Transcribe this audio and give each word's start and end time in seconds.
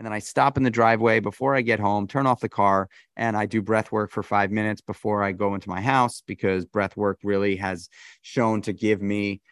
and 0.00 0.06
then 0.06 0.14
I 0.14 0.18
stop 0.18 0.56
in 0.56 0.62
the 0.62 0.70
driveway 0.70 1.20
before 1.20 1.54
I 1.54 1.60
get 1.60 1.78
home, 1.78 2.08
turn 2.08 2.26
off 2.26 2.40
the 2.40 2.48
car, 2.48 2.88
and 3.18 3.36
I 3.36 3.44
do 3.44 3.60
breath 3.60 3.92
work 3.92 4.10
for 4.10 4.22
five 4.22 4.50
minutes 4.50 4.80
before 4.80 5.22
I 5.22 5.32
go 5.32 5.54
into 5.54 5.68
my 5.68 5.82
house 5.82 6.22
because 6.26 6.64
breath 6.64 6.96
work 6.96 7.18
really 7.22 7.54
has 7.56 7.90
shown 8.22 8.62
to 8.62 8.72
give 8.72 9.02
me 9.02 9.42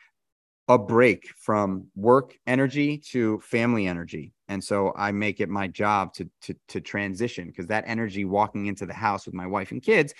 a 0.66 0.78
break 0.78 1.28
from 1.38 1.88
work 1.94 2.32
energy 2.46 2.96
to 3.10 3.38
family 3.40 3.86
energy. 3.86 4.32
And 4.48 4.64
so 4.64 4.94
I 4.96 5.12
make 5.12 5.40
it 5.40 5.50
my 5.50 5.68
job 5.68 6.14
to 6.14 6.30
to 6.42 6.54
to 6.68 6.80
transition 6.80 7.48
because 7.48 7.66
that 7.66 7.84
energy 7.86 8.24
walking 8.24 8.68
into 8.68 8.86
the 8.86 8.94
house 8.94 9.26
with 9.26 9.34
my 9.34 9.46
wife 9.46 9.70
and 9.70 9.82
kids 9.82 10.14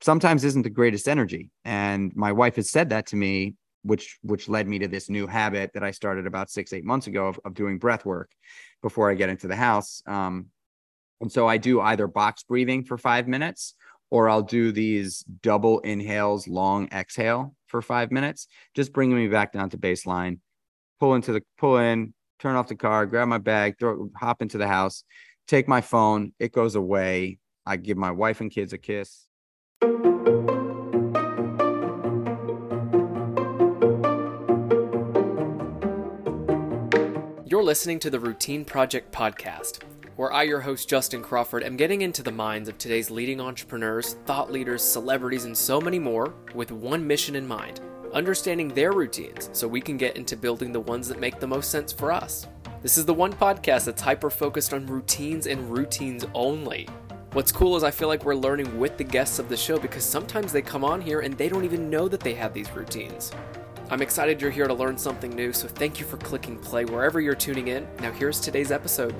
sometimes 0.00 0.44
isn't 0.44 0.62
the 0.62 0.70
greatest 0.70 1.08
energy. 1.08 1.50
And 1.64 2.14
my 2.14 2.30
wife 2.30 2.54
has 2.54 2.70
said 2.70 2.90
that 2.90 3.06
to 3.06 3.16
me 3.16 3.56
which 3.82 4.18
which 4.22 4.48
led 4.48 4.66
me 4.68 4.78
to 4.80 4.88
this 4.88 5.08
new 5.08 5.26
habit 5.26 5.72
that 5.74 5.82
I 5.82 5.90
started 5.90 6.26
about 6.26 6.50
six 6.50 6.72
eight 6.72 6.84
months 6.84 7.06
ago 7.06 7.28
of, 7.28 7.40
of 7.44 7.54
doing 7.54 7.78
breath 7.78 8.04
work 8.04 8.30
before 8.82 9.10
I 9.10 9.14
get 9.14 9.28
into 9.28 9.48
the 9.48 9.56
house. 9.56 10.02
Um, 10.06 10.46
and 11.20 11.30
so 11.30 11.46
I 11.46 11.56
do 11.56 11.80
either 11.80 12.06
box 12.06 12.42
breathing 12.42 12.84
for 12.84 12.96
five 12.96 13.26
minutes 13.26 13.74
or 14.10 14.28
I'll 14.28 14.42
do 14.42 14.72
these 14.72 15.24
double 15.42 15.80
inhales, 15.80 16.48
long 16.48 16.88
exhale 16.92 17.54
for 17.66 17.82
five 17.82 18.10
minutes, 18.10 18.46
just 18.74 18.92
bringing 18.92 19.16
me 19.16 19.28
back 19.28 19.52
down 19.52 19.70
to 19.70 19.78
baseline. 19.78 20.38
Pull 21.00 21.14
into 21.14 21.32
the 21.32 21.42
pull 21.58 21.78
in, 21.78 22.14
turn 22.38 22.56
off 22.56 22.68
the 22.68 22.74
car, 22.74 23.06
grab 23.06 23.28
my 23.28 23.38
bag, 23.38 23.78
throw, 23.78 24.10
hop 24.16 24.42
into 24.42 24.58
the 24.58 24.66
house, 24.66 25.04
take 25.46 25.68
my 25.68 25.80
phone. 25.80 26.32
It 26.38 26.52
goes 26.52 26.74
away. 26.74 27.38
I 27.66 27.76
give 27.76 27.98
my 27.98 28.10
wife 28.10 28.40
and 28.40 28.50
kids 28.50 28.72
a 28.72 28.78
kiss. 28.78 29.26
Listening 37.68 37.98
to 37.98 38.08
the 38.08 38.18
Routine 38.18 38.64
Project 38.64 39.12
podcast, 39.12 39.82
where 40.16 40.32
I, 40.32 40.44
your 40.44 40.62
host 40.62 40.88
Justin 40.88 41.22
Crawford, 41.22 41.62
am 41.62 41.76
getting 41.76 42.00
into 42.00 42.22
the 42.22 42.32
minds 42.32 42.66
of 42.66 42.78
today's 42.78 43.10
leading 43.10 43.42
entrepreneurs, 43.42 44.14
thought 44.24 44.50
leaders, 44.50 44.82
celebrities, 44.82 45.44
and 45.44 45.54
so 45.54 45.78
many 45.78 45.98
more 45.98 46.32
with 46.54 46.72
one 46.72 47.06
mission 47.06 47.36
in 47.36 47.46
mind 47.46 47.82
understanding 48.14 48.68
their 48.68 48.92
routines 48.92 49.50
so 49.52 49.68
we 49.68 49.82
can 49.82 49.98
get 49.98 50.16
into 50.16 50.34
building 50.34 50.72
the 50.72 50.80
ones 50.80 51.08
that 51.08 51.20
make 51.20 51.40
the 51.40 51.46
most 51.46 51.70
sense 51.70 51.92
for 51.92 52.10
us. 52.10 52.46
This 52.80 52.96
is 52.96 53.04
the 53.04 53.12
one 53.12 53.34
podcast 53.34 53.84
that's 53.84 54.00
hyper 54.00 54.30
focused 54.30 54.72
on 54.72 54.86
routines 54.86 55.46
and 55.46 55.70
routines 55.70 56.24
only. 56.32 56.88
What's 57.34 57.52
cool 57.52 57.76
is 57.76 57.84
I 57.84 57.90
feel 57.90 58.08
like 58.08 58.24
we're 58.24 58.34
learning 58.34 58.78
with 58.78 58.96
the 58.96 59.04
guests 59.04 59.38
of 59.38 59.50
the 59.50 59.58
show 59.58 59.78
because 59.78 60.04
sometimes 60.04 60.52
they 60.52 60.62
come 60.62 60.84
on 60.84 61.02
here 61.02 61.20
and 61.20 61.36
they 61.36 61.50
don't 61.50 61.66
even 61.66 61.90
know 61.90 62.08
that 62.08 62.20
they 62.20 62.32
have 62.32 62.54
these 62.54 62.70
routines. 62.72 63.30
I'm 63.90 64.02
excited 64.02 64.42
you're 64.42 64.50
here 64.50 64.66
to 64.66 64.74
learn 64.74 64.98
something 64.98 65.34
new, 65.34 65.50
so 65.54 65.66
thank 65.66 65.98
you 65.98 66.04
for 66.04 66.18
clicking 66.18 66.58
play 66.58 66.84
wherever 66.84 67.22
you're 67.22 67.34
tuning 67.34 67.68
in. 67.68 67.88
Now, 68.00 68.12
here's 68.12 68.38
today's 68.38 68.70
episode. 68.70 69.14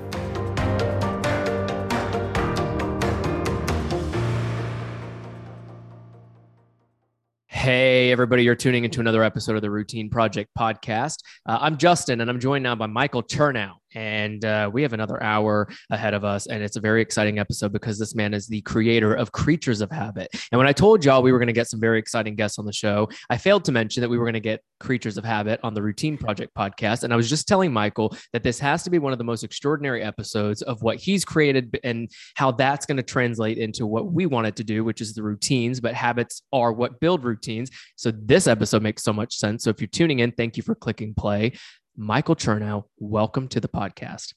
Hey, 7.47 8.11
everybody, 8.11 8.43
you're 8.43 8.53
tuning 8.53 8.85
into 8.85 8.99
another 8.99 9.23
episode 9.23 9.55
of 9.55 9.63
the 9.63 9.71
Routine 9.71 10.07
Project 10.07 10.51
podcast. 10.57 11.23
Uh, 11.47 11.57
I'm 11.61 11.77
Justin, 11.77 12.21
and 12.21 12.29
I'm 12.29 12.39
joined 12.39 12.63
now 12.63 12.75
by 12.75 12.85
Michael 12.85 13.23
Chernow 13.23 13.78
and 13.95 14.43
uh, 14.45 14.69
we 14.71 14.81
have 14.81 14.93
another 14.93 15.21
hour 15.21 15.67
ahead 15.89 16.13
of 16.13 16.23
us 16.23 16.47
and 16.47 16.63
it's 16.63 16.75
a 16.75 16.81
very 16.81 17.01
exciting 17.01 17.39
episode 17.39 17.71
because 17.71 17.97
this 17.97 18.15
man 18.15 18.33
is 18.33 18.47
the 18.47 18.61
creator 18.61 19.13
of 19.13 19.31
kreatures 19.31 19.81
of 19.81 19.91
habit. 19.91 20.29
And 20.51 20.57
when 20.57 20.67
i 20.67 20.73
told 20.73 21.03
y'all 21.03 21.21
we 21.21 21.31
were 21.31 21.39
going 21.39 21.47
to 21.47 21.53
get 21.53 21.67
some 21.67 21.79
very 21.79 21.99
exciting 21.99 22.35
guests 22.35 22.59
on 22.59 22.65
the 22.65 22.73
show 22.73 23.07
i 23.29 23.37
failed 23.37 23.65
to 23.65 23.71
mention 23.71 24.01
that 24.01 24.09
we 24.09 24.17
were 24.17 24.25
going 24.25 24.33
to 24.33 24.39
get 24.39 24.61
kreatures 24.79 25.17
of 25.17 25.23
habit 25.23 25.59
on 25.63 25.73
the 25.73 25.81
routine 25.81 26.17
project 26.17 26.53
podcast 26.55 27.03
and 27.03 27.13
i 27.13 27.15
was 27.15 27.29
just 27.29 27.47
telling 27.47 27.71
michael 27.71 28.15
that 28.33 28.43
this 28.43 28.59
has 28.59 28.83
to 28.83 28.89
be 28.89 28.99
one 28.99 29.11
of 29.11 29.17
the 29.17 29.23
most 29.23 29.43
extraordinary 29.43 30.01
episodes 30.01 30.61
of 30.63 30.81
what 30.81 30.97
he's 30.97 31.25
created 31.25 31.77
and 31.83 32.09
how 32.35 32.51
that's 32.51 32.85
going 32.85 32.97
to 32.97 33.03
translate 33.03 33.57
into 33.57 33.85
what 33.85 34.11
we 34.11 34.25
wanted 34.25 34.55
to 34.55 34.63
do 34.63 34.83
which 34.83 35.01
is 35.01 35.13
the 35.13 35.23
routines 35.23 35.79
but 35.79 35.93
habits 35.93 36.43
are 36.53 36.71
what 36.71 36.99
build 36.99 37.23
routines. 37.23 37.69
So 37.95 38.11
this 38.11 38.47
episode 38.47 38.81
makes 38.81 39.03
so 39.03 39.13
much 39.13 39.35
sense. 39.35 39.63
So 39.63 39.69
if 39.69 39.81
you're 39.81 39.87
tuning 39.87 40.19
in 40.19 40.31
thank 40.31 40.57
you 40.57 40.63
for 40.63 40.75
clicking 40.75 41.13
play 41.13 41.53
Michael 41.95 42.35
Chernow, 42.35 42.85
welcome 42.97 43.47
to 43.49 43.59
the 43.59 43.67
podcast. 43.67 44.33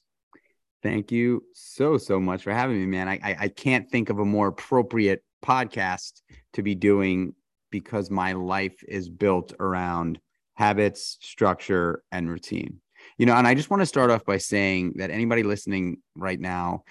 Thank 0.81 1.11
you 1.11 1.43
so, 1.53 1.97
so 1.97 2.19
much 2.19 2.43
for 2.43 2.51
having 2.51 2.79
me, 2.79 2.85
man. 2.85 3.07
I, 3.07 3.19
I, 3.23 3.35
I 3.39 3.47
can't 3.47 3.89
think 3.89 4.09
of 4.09 4.19
a 4.19 4.25
more 4.25 4.47
appropriate 4.47 5.23
podcast 5.43 6.21
to 6.53 6.61
be 6.61 6.75
doing 6.75 7.33
because 7.71 8.11
my 8.11 8.33
life 8.33 8.83
is 8.87 9.09
built 9.09 9.53
around 9.59 10.19
habits, 10.55 11.17
structure, 11.21 12.03
and 12.11 12.29
routine. 12.29 12.79
You 13.17 13.25
know, 13.25 13.33
and 13.33 13.47
I 13.47 13.53
just 13.53 13.69
want 13.69 13.81
to 13.81 13.85
start 13.85 14.11
off 14.11 14.25
by 14.25 14.37
saying 14.37 14.93
that 14.97 15.09
anybody 15.09 15.43
listening 15.43 15.97
right 16.15 16.39
now, 16.39 16.83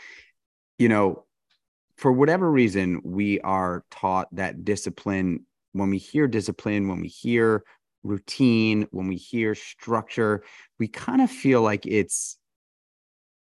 you 0.79 0.89
know, 0.89 1.25
for 1.97 2.13
whatever 2.13 2.51
reason, 2.51 3.01
we 3.05 3.41
are 3.41 3.85
taught 3.91 4.29
that 4.35 4.65
discipline, 4.65 5.47
when 5.73 5.91
we 5.91 5.99
hear 5.99 6.27
discipline, 6.27 6.89
when 6.89 7.01
we 7.01 7.09
hear 7.09 7.63
routine, 8.03 8.87
when 8.91 9.09
we 9.09 9.17
hear 9.17 9.55
structure, 9.55 10.43
we 10.79 10.89
kind 10.89 11.21
of 11.21 11.31
feel 11.31 11.63
like 11.63 11.87
it's 11.87 12.39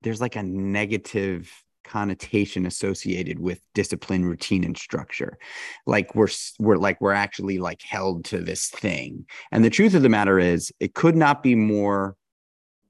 there's 0.02 0.20
like 0.20 0.36
a 0.36 0.42
negative 0.42 1.50
connotation 1.84 2.66
associated 2.66 3.38
with 3.38 3.60
discipline 3.74 4.24
routine 4.24 4.64
and 4.64 4.76
structure. 4.76 5.38
Like 5.86 6.14
we're 6.14 6.28
we're 6.58 6.76
like 6.76 7.00
we're 7.00 7.12
actually 7.12 7.58
like 7.58 7.82
held 7.82 8.24
to 8.26 8.40
this 8.40 8.68
thing. 8.68 9.26
And 9.52 9.64
the 9.64 9.70
truth 9.70 9.94
of 9.94 10.02
the 10.02 10.08
matter 10.08 10.38
is 10.38 10.72
it 10.80 10.94
could 10.94 11.16
not 11.16 11.42
be 11.42 11.54
more 11.54 12.16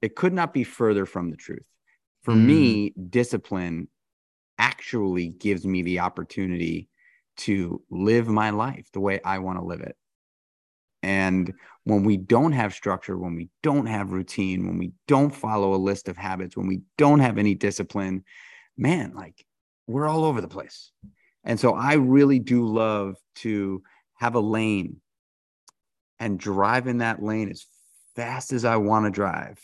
it 0.01 0.15
could 0.15 0.33
not 0.33 0.53
be 0.53 0.63
further 0.63 1.05
from 1.05 1.31
the 1.31 1.37
truth. 1.37 1.65
For 2.21 2.33
mm. 2.33 2.45
me 2.45 2.93
discipline 3.09 3.87
actually 4.57 5.29
gives 5.29 5.65
me 5.65 5.81
the 5.81 5.99
opportunity 5.99 6.89
to 7.37 7.81
live 7.89 8.27
my 8.27 8.49
life 8.49 8.89
the 8.91 8.99
way 8.99 9.19
i 9.23 9.39
want 9.39 9.59
to 9.59 9.65
live 9.65 9.81
it 9.81 9.95
and 11.03 11.53
when 11.83 12.03
we 12.03 12.17
don't 12.17 12.51
have 12.51 12.73
structure, 12.73 13.17
when 13.17 13.35
we 13.35 13.49
don't 13.63 13.85
have 13.85 14.11
routine, 14.11 14.67
when 14.67 14.77
we 14.77 14.91
don't 15.07 15.29
follow 15.29 15.73
a 15.73 15.77
list 15.77 16.09
of 16.09 16.17
habits, 16.17 16.57
when 16.57 16.67
we 16.67 16.81
don't 16.97 17.19
have 17.19 17.37
any 17.37 17.55
discipline, 17.55 18.23
man, 18.77 19.13
like 19.15 19.45
we're 19.87 20.07
all 20.07 20.25
over 20.25 20.41
the 20.41 20.47
place. 20.47 20.91
And 21.43 21.59
so 21.59 21.73
I 21.73 21.93
really 21.93 22.39
do 22.39 22.65
love 22.65 23.15
to 23.35 23.81
have 24.15 24.35
a 24.35 24.39
lane 24.39 24.97
and 26.19 26.39
drive 26.39 26.87
in 26.87 26.97
that 26.97 27.21
lane 27.23 27.49
as 27.49 27.65
fast 28.15 28.51
as 28.51 28.65
I 28.65 28.77
want 28.77 29.05
to 29.05 29.11
drive. 29.11 29.59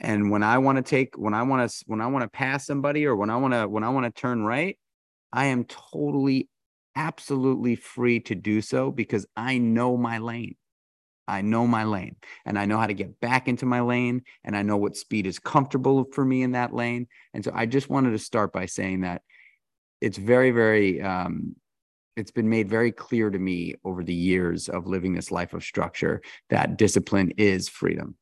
And 0.00 0.30
when 0.30 0.42
I 0.42 0.58
want 0.58 0.76
to 0.76 0.82
take, 0.82 1.16
when 1.16 1.32
I 1.32 1.42
want 1.42 1.70
to, 1.70 1.84
when 1.86 2.00
I 2.00 2.06
want 2.08 2.22
to 2.24 2.28
pass 2.28 2.66
somebody 2.66 3.06
or 3.06 3.14
when 3.16 3.30
I 3.30 3.36
want 3.36 3.54
to, 3.54 3.68
when 3.68 3.84
I 3.84 3.88
want 3.90 4.04
to 4.06 4.20
turn 4.20 4.44
right, 4.44 4.76
I 5.32 5.46
am 5.46 5.64
totally 5.64 6.48
absolutely 6.96 7.76
free 7.76 8.20
to 8.20 8.34
do 8.34 8.60
so 8.60 8.90
because 8.90 9.26
I 9.36 9.58
know 9.58 9.96
my 9.96 10.18
lane. 10.18 10.56
I 11.28 11.42
know 11.42 11.66
my 11.66 11.84
lane 11.84 12.16
and 12.44 12.58
I 12.58 12.66
know 12.66 12.78
how 12.78 12.86
to 12.86 12.94
get 12.94 13.20
back 13.20 13.48
into 13.48 13.66
my 13.66 13.80
lane 13.80 14.22
and 14.44 14.56
I 14.56 14.62
know 14.62 14.76
what 14.76 14.96
speed 14.96 15.26
is 15.26 15.38
comfortable 15.38 16.04
for 16.12 16.24
me 16.24 16.42
in 16.42 16.52
that 16.52 16.72
lane. 16.72 17.08
And 17.34 17.44
so 17.44 17.50
I 17.52 17.66
just 17.66 17.90
wanted 17.90 18.12
to 18.12 18.18
start 18.18 18.52
by 18.52 18.66
saying 18.66 19.00
that 19.00 19.22
it's 20.00 20.18
very, 20.18 20.52
very, 20.52 21.02
um, 21.02 21.56
it's 22.16 22.30
been 22.30 22.48
made 22.48 22.68
very 22.68 22.92
clear 22.92 23.28
to 23.28 23.38
me 23.38 23.74
over 23.84 24.04
the 24.04 24.14
years 24.14 24.68
of 24.68 24.86
living 24.86 25.14
this 25.14 25.32
life 25.32 25.52
of 25.52 25.64
structure 25.64 26.22
that 26.48 26.78
discipline 26.78 27.32
is 27.36 27.68
freedom. 27.68 28.14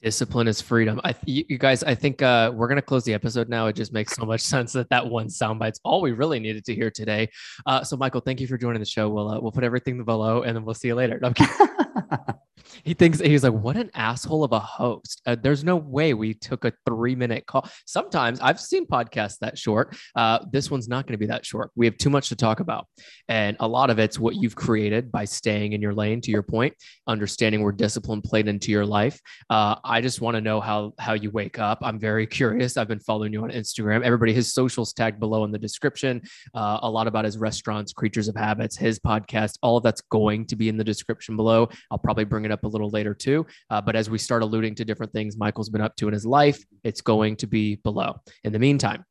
Discipline 0.00 0.46
is 0.46 0.60
freedom. 0.60 1.00
I, 1.02 1.14
you 1.26 1.58
guys, 1.58 1.82
I 1.82 1.94
think 1.94 2.22
uh, 2.22 2.52
we're 2.54 2.68
gonna 2.68 2.80
close 2.80 3.04
the 3.04 3.14
episode 3.14 3.48
now. 3.48 3.66
It 3.66 3.74
just 3.74 3.92
makes 3.92 4.14
so 4.14 4.24
much 4.24 4.40
sense 4.54 4.72
that 4.74 4.88
that 4.90 5.06
one 5.06 5.26
soundbite's 5.26 5.80
all 5.82 6.00
we 6.00 6.12
really 6.12 6.38
needed 6.38 6.64
to 6.66 6.74
hear 6.74 6.90
today. 6.90 7.28
Uh, 7.66 7.82
so, 7.82 7.96
Michael, 7.96 8.20
thank 8.20 8.40
you 8.40 8.46
for 8.46 8.56
joining 8.56 8.78
the 8.78 8.86
show. 8.86 9.08
We'll 9.08 9.28
uh, 9.28 9.40
we'll 9.40 9.52
put 9.52 9.64
everything 9.64 10.04
below, 10.04 10.42
and 10.42 10.56
then 10.56 10.64
we'll 10.64 10.74
see 10.74 10.88
you 10.88 10.94
later. 10.94 11.18
No, 11.20 11.32
he 12.84 12.94
thinks 12.94 13.20
he's 13.20 13.44
like, 13.44 13.52
what 13.52 13.76
an 13.76 13.90
asshole 13.94 14.44
of 14.44 14.52
a 14.52 14.58
host. 14.58 15.20
Uh, 15.26 15.36
there's 15.40 15.64
no 15.64 15.76
way 15.76 16.14
we 16.14 16.34
took 16.34 16.64
a 16.64 16.72
three 16.86 17.14
minute 17.14 17.46
call. 17.46 17.68
Sometimes 17.86 18.40
I've 18.40 18.60
seen 18.60 18.86
podcasts 18.86 19.38
that 19.40 19.58
short. 19.58 19.96
Uh, 20.14 20.40
this 20.50 20.70
one's 20.70 20.88
not 20.88 21.06
going 21.06 21.14
to 21.14 21.18
be 21.18 21.26
that 21.26 21.44
short. 21.44 21.70
We 21.76 21.86
have 21.86 21.98
too 21.98 22.10
much 22.10 22.28
to 22.28 22.36
talk 22.36 22.60
about. 22.60 22.86
And 23.28 23.56
a 23.60 23.68
lot 23.68 23.90
of 23.90 23.98
it's 23.98 24.18
what 24.18 24.36
you've 24.36 24.56
created 24.56 25.10
by 25.12 25.24
staying 25.24 25.72
in 25.72 25.82
your 25.82 25.94
lane, 25.94 26.20
to 26.22 26.30
your 26.30 26.42
point, 26.42 26.74
understanding 27.06 27.62
where 27.62 27.72
discipline 27.72 28.22
played 28.22 28.48
into 28.48 28.70
your 28.70 28.86
life. 28.86 29.20
Uh, 29.50 29.76
I 29.88 30.02
just 30.02 30.20
want 30.20 30.34
to 30.34 30.42
know 30.42 30.60
how, 30.60 30.92
how 30.98 31.14
you 31.14 31.30
wake 31.30 31.58
up. 31.58 31.78
I'm 31.80 31.98
very 31.98 32.26
curious. 32.26 32.76
I've 32.76 32.88
been 32.88 33.00
following 33.00 33.32
you 33.32 33.42
on 33.42 33.50
Instagram. 33.50 34.02
Everybody, 34.02 34.34
his 34.34 34.52
socials 34.52 34.92
tagged 34.92 35.18
below 35.18 35.44
in 35.44 35.50
the 35.50 35.58
description. 35.58 36.20
Uh, 36.54 36.78
a 36.82 36.90
lot 36.90 37.06
about 37.06 37.24
his 37.24 37.38
restaurants, 37.38 37.94
Kreatures 37.94 38.28
of 38.28 38.36
Habits, 38.36 38.76
his 38.76 38.98
podcast, 38.98 39.54
all 39.62 39.78
of 39.78 39.82
that's 39.82 40.02
going 40.02 40.46
to 40.48 40.56
be 40.56 40.68
in 40.68 40.76
the 40.76 40.84
description 40.84 41.36
below. 41.36 41.70
I'll 41.90 41.98
probably 41.98 42.24
bring 42.24 42.44
it 42.44 42.52
up 42.52 42.64
a 42.64 42.68
little 42.68 42.90
later 42.90 43.14
too. 43.14 43.46
Uh, 43.70 43.80
but 43.80 43.96
as 43.96 44.10
we 44.10 44.18
start 44.18 44.42
alluding 44.42 44.74
to 44.74 44.84
different 44.84 45.12
things 45.12 45.38
Michael's 45.38 45.70
been 45.70 45.80
up 45.80 45.96
to 45.96 46.06
in 46.06 46.12
his 46.12 46.26
life, 46.26 46.62
it's 46.84 47.00
going 47.00 47.36
to 47.36 47.46
be 47.46 47.76
below. 47.76 48.20
In 48.44 48.52
the 48.52 48.58
meantime, 48.58 49.04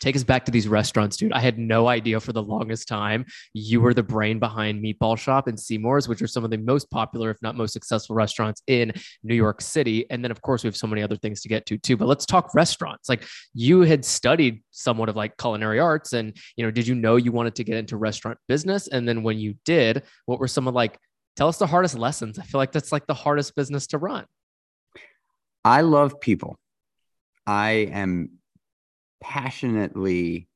take 0.00 0.16
us 0.16 0.24
back 0.24 0.44
to 0.44 0.50
these 0.50 0.68
restaurants, 0.68 1.16
dude. 1.16 1.32
I 1.32 1.40
had 1.40 1.58
no 1.58 1.88
idea 1.88 2.20
for 2.20 2.32
the 2.32 2.42
longest 2.42 2.88
time 2.88 3.26
you 3.52 3.80
were 3.80 3.94
the 3.94 4.02
brain 4.02 4.38
behind 4.38 4.82
Meatball 4.82 5.18
Shop 5.18 5.48
and 5.48 5.58
Seamore's, 5.58 6.08
which 6.08 6.22
are 6.22 6.26
some 6.26 6.44
of 6.44 6.50
the 6.50 6.58
most 6.58 6.90
popular, 6.90 7.30
if 7.30 7.40
not 7.42 7.56
most 7.56 7.72
successful 7.72 8.14
restaurants 8.14 8.62
in 8.66 8.92
New 9.22 9.34
York 9.34 9.60
City. 9.60 10.08
And 10.10 10.22
then, 10.22 10.30
of 10.30 10.40
course, 10.42 10.62
we 10.62 10.68
have 10.68 10.76
so 10.76 10.86
many 10.86 11.02
other 11.02 11.16
things 11.16 11.40
to 11.42 11.48
get 11.48 11.66
to 11.66 11.78
too. 11.78 11.96
But 11.96 12.08
let's 12.08 12.26
talk 12.26 12.54
restaurants. 12.54 13.08
Like 13.08 13.24
you 13.54 13.82
had 13.82 14.04
studied 14.04 14.62
somewhat 14.70 15.08
of 15.08 15.16
like 15.16 15.36
culinary 15.36 15.80
arts, 15.80 16.12
and 16.12 16.36
you 16.56 16.64
know, 16.64 16.70
did 16.70 16.86
you 16.86 16.94
know 16.94 17.16
you 17.16 17.32
wanted 17.32 17.54
to 17.56 17.64
get 17.64 17.76
into 17.76 17.96
restaurant 17.96 18.38
business? 18.48 18.88
And 18.88 19.06
then 19.08 19.22
when 19.22 19.38
you 19.38 19.54
did, 19.64 20.04
what 20.26 20.38
were 20.38 20.48
some 20.48 20.68
of 20.68 20.74
like 20.74 20.98
tell 21.36 21.48
us 21.48 21.58
the 21.58 21.66
hardest 21.66 21.96
lessons? 21.96 22.38
I 22.38 22.42
feel 22.42 22.58
like 22.58 22.72
that's 22.72 22.92
like 22.92 23.06
the 23.06 23.14
hardest 23.14 23.54
business 23.54 23.86
to 23.88 23.98
run. 23.98 24.26
I 25.64 25.82
love 25.82 26.20
people. 26.20 26.56
I 27.46 27.70
am 27.92 28.37
passionately 29.20 30.48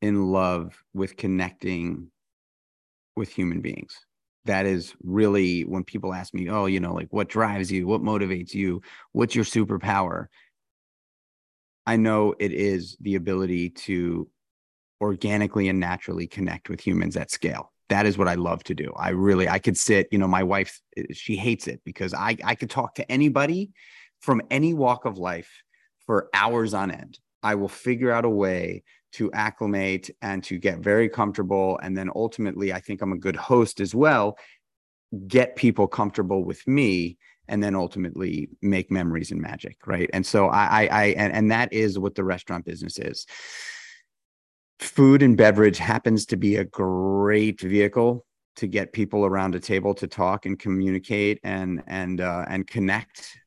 in 0.00 0.30
love 0.30 0.82
with 0.94 1.16
connecting 1.16 2.10
with 3.16 3.28
human 3.28 3.60
beings. 3.60 3.98
That 4.44 4.64
is 4.64 4.94
really 5.02 5.62
when 5.62 5.84
people 5.84 6.14
ask 6.14 6.32
me, 6.32 6.48
oh, 6.48 6.66
you 6.66 6.80
know, 6.80 6.94
like 6.94 7.08
what 7.10 7.28
drives 7.28 7.70
you? 7.70 7.86
What 7.86 8.00
motivates 8.00 8.54
you? 8.54 8.80
What's 9.12 9.34
your 9.34 9.44
superpower? 9.44 10.26
I 11.86 11.96
know 11.96 12.34
it 12.38 12.52
is 12.52 12.96
the 13.00 13.16
ability 13.16 13.70
to 13.70 14.28
organically 15.00 15.68
and 15.68 15.80
naturally 15.80 16.26
connect 16.26 16.68
with 16.68 16.80
humans 16.80 17.16
at 17.16 17.30
scale. 17.30 17.72
That 17.88 18.06
is 18.06 18.18
what 18.18 18.28
I 18.28 18.34
love 18.34 18.62
to 18.64 18.74
do. 18.74 18.92
I 18.96 19.10
really, 19.10 19.48
I 19.48 19.58
could 19.58 19.76
sit, 19.76 20.08
you 20.10 20.18
know, 20.18 20.28
my 20.28 20.42
wife, 20.42 20.80
she 21.12 21.36
hates 21.36 21.66
it 21.66 21.80
because 21.84 22.12
I, 22.12 22.36
I 22.44 22.54
could 22.54 22.70
talk 22.70 22.94
to 22.96 23.10
anybody 23.10 23.70
from 24.20 24.42
any 24.50 24.74
walk 24.74 25.04
of 25.04 25.16
life 25.16 25.50
for 26.04 26.28
hours 26.34 26.74
on 26.74 26.90
end. 26.90 27.18
I 27.42 27.54
will 27.54 27.68
figure 27.68 28.10
out 28.10 28.24
a 28.24 28.30
way 28.30 28.82
to 29.12 29.32
acclimate 29.32 30.10
and 30.20 30.44
to 30.44 30.58
get 30.58 30.80
very 30.80 31.08
comfortable. 31.08 31.78
And 31.82 31.96
then 31.96 32.10
ultimately, 32.14 32.72
I 32.72 32.80
think 32.80 33.00
I'm 33.00 33.12
a 33.12 33.18
good 33.18 33.36
host 33.36 33.80
as 33.80 33.94
well, 33.94 34.36
get 35.26 35.56
people 35.56 35.86
comfortable 35.86 36.44
with 36.44 36.66
me 36.66 37.16
and 37.48 37.62
then 37.62 37.74
ultimately 37.74 38.50
make 38.60 38.90
memories 38.90 39.30
and 39.30 39.40
magic 39.40 39.78
right 39.86 40.10
and 40.12 40.26
so 40.26 40.48
i 40.48 40.66
i, 40.66 40.88
I 40.90 41.04
and, 41.16 41.32
and 41.32 41.50
that 41.50 41.72
is 41.72 41.98
what 41.98 42.14
the 42.14 42.22
restaurant 42.22 42.66
business 42.66 42.98
is 42.98 43.26
food 44.80 45.22
and 45.22 45.36
beverage 45.36 45.78
happens 45.78 46.26
to 46.26 46.36
be 46.36 46.56
a 46.56 46.64
great 46.64 47.60
vehicle 47.60 48.26
to 48.56 48.66
get 48.66 48.92
people 48.92 49.24
around 49.24 49.54
a 49.54 49.60
table 49.60 49.94
to 49.94 50.06
talk 50.06 50.44
and 50.44 50.58
communicate 50.58 51.40
and 51.42 51.82
and 51.86 52.20
uh, 52.20 52.44
and 52.48 52.66
connect 52.66 53.38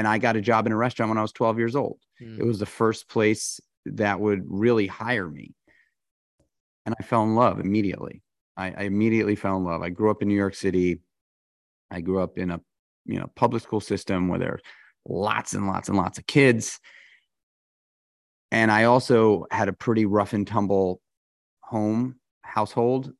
and 0.00 0.08
I 0.08 0.16
got 0.16 0.34
a 0.34 0.40
job 0.40 0.64
in 0.64 0.72
a 0.72 0.76
restaurant 0.78 1.10
when 1.10 1.18
I 1.18 1.22
was 1.22 1.32
12 1.32 1.58
years 1.58 1.76
old. 1.76 1.98
Mm. 2.22 2.38
It 2.38 2.46
was 2.46 2.58
the 2.58 2.64
first 2.64 3.06
place 3.06 3.60
that 3.84 4.18
would 4.18 4.40
really 4.46 4.86
hire 4.86 5.28
me. 5.28 5.54
And 6.86 6.94
I 6.98 7.02
fell 7.02 7.22
in 7.22 7.34
love 7.34 7.60
immediately. 7.60 8.22
I, 8.56 8.68
I, 8.68 8.82
immediately 8.84 9.36
fell 9.36 9.58
in 9.58 9.64
love. 9.64 9.82
I 9.82 9.90
grew 9.90 10.10
up 10.10 10.22
in 10.22 10.28
New 10.28 10.36
York 10.36 10.54
City. 10.54 11.00
I 11.90 12.00
grew 12.00 12.18
up 12.22 12.38
in 12.38 12.50
a 12.50 12.62
you 13.04 13.18
know 13.18 13.30
public 13.36 13.62
school 13.62 13.82
system 13.82 14.28
where 14.28 14.38
there 14.38 14.52
are 14.52 14.60
lots 15.06 15.52
and 15.52 15.66
lots 15.66 15.88
and 15.88 15.98
lots 15.98 16.16
of 16.16 16.26
kids. 16.26 16.80
And 18.50 18.72
I 18.72 18.84
also 18.84 19.44
had 19.50 19.68
a 19.68 19.74
pretty 19.74 20.06
rough 20.06 20.32
and 20.32 20.46
tumble 20.46 21.02
home 21.60 22.16
household. 22.40 23.12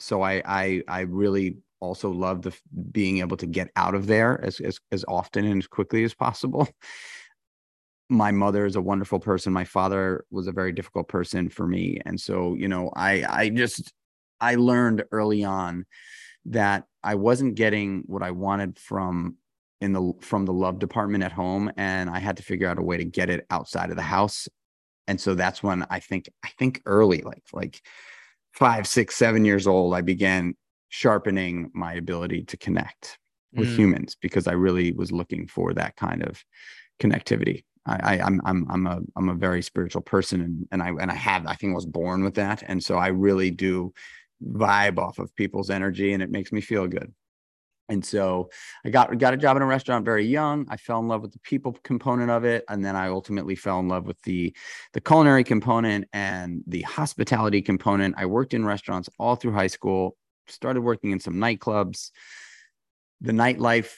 So 0.00 0.20
I 0.20 0.42
I 0.44 0.82
I 0.88 1.00
really 1.02 1.58
also 1.84 2.10
love 2.10 2.42
the 2.42 2.56
being 2.90 3.18
able 3.18 3.36
to 3.36 3.46
get 3.46 3.70
out 3.76 3.94
of 3.94 4.06
there 4.06 4.42
as, 4.44 4.60
as 4.60 4.78
as 4.90 5.04
often 5.06 5.44
and 5.44 5.62
as 5.62 5.66
quickly 5.66 6.04
as 6.04 6.14
possible. 6.14 6.68
My 8.10 8.32
mother 8.32 8.66
is 8.66 8.76
a 8.76 8.82
wonderful 8.82 9.18
person. 9.18 9.52
My 9.52 9.64
father 9.64 10.24
was 10.30 10.46
a 10.46 10.52
very 10.52 10.72
difficult 10.72 11.08
person 11.08 11.48
for 11.48 11.66
me, 11.66 12.00
and 12.04 12.20
so 12.20 12.54
you 12.54 12.68
know, 12.68 12.90
I 12.94 13.24
I 13.24 13.48
just 13.48 13.92
I 14.40 14.56
learned 14.56 15.04
early 15.10 15.44
on 15.44 15.86
that 16.46 16.84
I 17.02 17.14
wasn't 17.14 17.54
getting 17.54 18.02
what 18.06 18.22
I 18.22 18.30
wanted 18.30 18.78
from 18.78 19.36
in 19.80 19.92
the 19.92 20.12
from 20.20 20.44
the 20.44 20.52
love 20.52 20.78
department 20.78 21.24
at 21.24 21.32
home, 21.32 21.70
and 21.76 22.10
I 22.10 22.18
had 22.18 22.36
to 22.38 22.42
figure 22.42 22.68
out 22.68 22.78
a 22.78 22.82
way 22.82 22.96
to 22.96 23.04
get 23.04 23.30
it 23.30 23.46
outside 23.50 23.90
of 23.90 23.96
the 23.96 24.02
house. 24.02 24.48
And 25.06 25.20
so 25.20 25.34
that's 25.34 25.62
when 25.62 25.86
I 25.90 26.00
think 26.00 26.28
I 26.44 26.48
think 26.58 26.82
early, 26.86 27.22
like 27.22 27.42
like 27.52 27.80
five, 28.52 28.86
six, 28.86 29.16
seven 29.16 29.44
years 29.44 29.66
old, 29.66 29.94
I 29.94 30.00
began 30.00 30.54
sharpening 30.88 31.70
my 31.74 31.94
ability 31.94 32.44
to 32.44 32.56
connect 32.56 33.18
with 33.52 33.68
mm. 33.68 33.76
humans 33.76 34.16
because 34.20 34.46
I 34.46 34.52
really 34.52 34.92
was 34.92 35.12
looking 35.12 35.46
for 35.46 35.72
that 35.74 35.96
kind 35.96 36.22
of 36.22 36.42
connectivity. 37.00 37.64
I, 37.86 38.16
I 38.16 38.26
am 38.26 38.40
I'm 38.44 38.66
I'm 38.70 38.86
a 38.86 39.00
I'm 39.16 39.28
a 39.28 39.34
very 39.34 39.62
spiritual 39.62 40.02
person 40.02 40.40
and 40.40 40.68
and 40.72 40.82
I 40.82 40.88
and 40.88 41.10
I 41.10 41.14
have 41.14 41.46
I 41.46 41.54
think 41.54 41.72
I 41.72 41.74
was 41.74 41.86
born 41.86 42.24
with 42.24 42.34
that 42.34 42.62
and 42.66 42.82
so 42.82 42.96
I 42.96 43.08
really 43.08 43.50
do 43.50 43.92
vibe 44.42 44.98
off 44.98 45.18
of 45.18 45.34
people's 45.36 45.70
energy 45.70 46.12
and 46.12 46.22
it 46.22 46.30
makes 46.30 46.52
me 46.52 46.60
feel 46.60 46.86
good. 46.86 47.12
And 47.90 48.04
so 48.04 48.48
I 48.84 48.88
got 48.88 49.16
got 49.18 49.34
a 49.34 49.36
job 49.36 49.56
in 49.56 49.62
a 49.62 49.66
restaurant 49.66 50.06
very 50.06 50.24
young. 50.24 50.66
I 50.70 50.78
fell 50.78 51.00
in 51.00 51.08
love 51.08 51.20
with 51.20 51.32
the 51.32 51.38
people 51.40 51.76
component 51.84 52.30
of 52.30 52.44
it, 52.44 52.64
and 52.70 52.82
then 52.82 52.96
I 52.96 53.08
ultimately 53.08 53.54
fell 53.56 53.78
in 53.80 53.88
love 53.88 54.06
with 54.06 54.20
the 54.22 54.56
the 54.94 55.02
culinary 55.02 55.44
component 55.44 56.08
and 56.14 56.62
the 56.66 56.80
hospitality 56.82 57.60
component. 57.60 58.14
I 58.16 58.24
worked 58.24 58.54
in 58.54 58.64
restaurants 58.64 59.10
all 59.18 59.36
through 59.36 59.52
high 59.52 59.66
school 59.66 60.16
started 60.48 60.82
working 60.82 61.10
in 61.12 61.20
some 61.20 61.34
nightclubs. 61.34 62.10
The 63.20 63.32
nightlife 63.32 63.94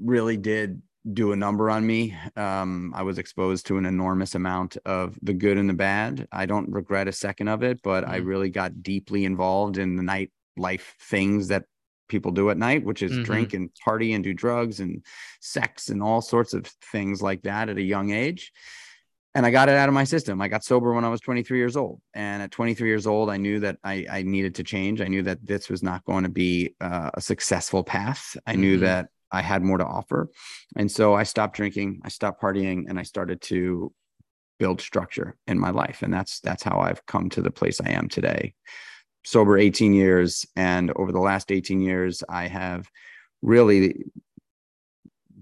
really 0.00 0.36
did 0.36 0.82
do 1.12 1.32
a 1.32 1.36
number 1.36 1.70
on 1.70 1.86
me. 1.86 2.16
Um, 2.36 2.92
I 2.94 3.02
was 3.02 3.18
exposed 3.18 3.66
to 3.66 3.78
an 3.78 3.86
enormous 3.86 4.34
amount 4.34 4.76
of 4.84 5.16
the 5.22 5.32
good 5.32 5.56
and 5.56 5.68
the 5.68 5.74
bad. 5.74 6.26
I 6.32 6.46
don't 6.46 6.70
regret 6.70 7.08
a 7.08 7.12
second 7.12 7.48
of 7.48 7.62
it, 7.62 7.80
but 7.82 8.04
mm 8.04 8.08
I 8.08 8.16
really 8.16 8.50
got 8.50 8.82
deeply 8.82 9.24
involved 9.24 9.78
in 9.78 9.96
the 9.96 10.02
nightlife 10.02 10.94
things 11.00 11.48
that 11.48 11.64
people 12.08 12.30
do 12.30 12.50
at 12.50 12.56
night, 12.56 12.84
which 12.84 13.02
is 13.02 13.12
mm-hmm. 13.12 13.22
drink 13.24 13.54
and 13.54 13.70
party 13.84 14.14
and 14.14 14.24
do 14.24 14.32
drugs 14.32 14.80
and 14.80 15.04
sex 15.40 15.88
and 15.88 16.02
all 16.02 16.22
sorts 16.22 16.54
of 16.54 16.66
things 16.92 17.20
like 17.20 17.42
that 17.42 17.68
at 17.68 17.78
a 17.78 17.82
young 17.82 18.10
age 18.10 18.52
and 19.36 19.44
I 19.44 19.50
got 19.50 19.68
it 19.68 19.76
out 19.76 19.88
of 19.88 19.94
my 19.94 20.04
system. 20.04 20.40
I 20.40 20.48
got 20.48 20.64
sober 20.64 20.94
when 20.94 21.04
I 21.04 21.10
was 21.10 21.20
23 21.20 21.58
years 21.58 21.76
old. 21.76 22.00
And 22.14 22.42
at 22.42 22.50
23 22.50 22.88
years 22.88 23.06
old, 23.06 23.28
I 23.28 23.36
knew 23.36 23.60
that 23.60 23.76
I, 23.84 24.06
I 24.10 24.22
needed 24.22 24.54
to 24.54 24.62
change. 24.62 25.02
I 25.02 25.08
knew 25.08 25.22
that 25.24 25.44
this 25.44 25.68
was 25.68 25.82
not 25.82 26.02
going 26.06 26.24
to 26.24 26.30
be 26.30 26.74
uh, 26.80 27.10
a 27.12 27.20
successful 27.20 27.84
path. 27.84 28.34
I 28.46 28.52
mm-hmm. 28.52 28.60
knew 28.62 28.78
that 28.78 29.10
I 29.30 29.42
had 29.42 29.62
more 29.62 29.76
to 29.76 29.84
offer. 29.84 30.30
And 30.76 30.90
so 30.90 31.12
I 31.12 31.24
stopped 31.24 31.54
drinking, 31.54 32.00
I 32.02 32.08
stopped 32.08 32.40
partying, 32.40 32.86
and 32.88 32.98
I 32.98 33.02
started 33.02 33.42
to 33.42 33.92
build 34.58 34.80
structure 34.80 35.36
in 35.46 35.58
my 35.58 35.68
life. 35.68 36.00
And 36.00 36.14
that's 36.14 36.40
that's 36.40 36.62
how 36.62 36.80
I've 36.80 37.04
come 37.04 37.28
to 37.30 37.42
the 37.42 37.50
place 37.50 37.78
I 37.78 37.90
am 37.90 38.08
today. 38.08 38.54
Sober 39.26 39.58
18 39.58 39.92
years. 39.92 40.46
And 40.56 40.90
over 40.96 41.12
the 41.12 41.20
last 41.20 41.52
18 41.52 41.82
years, 41.82 42.22
I 42.26 42.46
have 42.46 42.88
really 43.42 44.04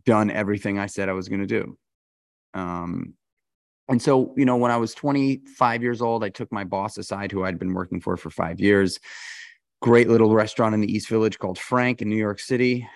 done 0.05 0.33
everything 0.33 0.81
I 0.81 0.87
said 0.87 1.09
I 1.09 1.13
was 1.13 1.29
going 1.29 1.43
to 1.43 1.47
do. 1.47 1.79
Um, 2.55 3.15
and 3.89 4.01
so, 4.01 4.33
you 4.37 4.45
know, 4.45 4.57
when 4.57 4.71
I 4.71 4.77
was 4.77 4.95
25 4.95 5.83
years 5.83 6.01
old, 6.01 6.25
I 6.25 6.31
took 6.31 6.51
my 6.51 6.65
boss 6.65 6.97
aside, 6.97 7.31
who 7.31 7.45
I'd 7.45 7.59
been 7.59 7.75
working 7.75 8.01
for 8.01 8.17
for 8.17 8.31
five 8.31 8.61
years. 8.61 8.99
Great 9.83 10.09
little 10.09 10.35
restaurant 10.35 10.75
in 10.75 10.81
the 10.81 10.91
East 10.91 11.09
Village 11.09 11.39
called 11.39 11.59
Frank 11.59 12.01
in 12.01 12.09
New 12.09 12.17
York 12.17 12.41
City. 12.41 12.89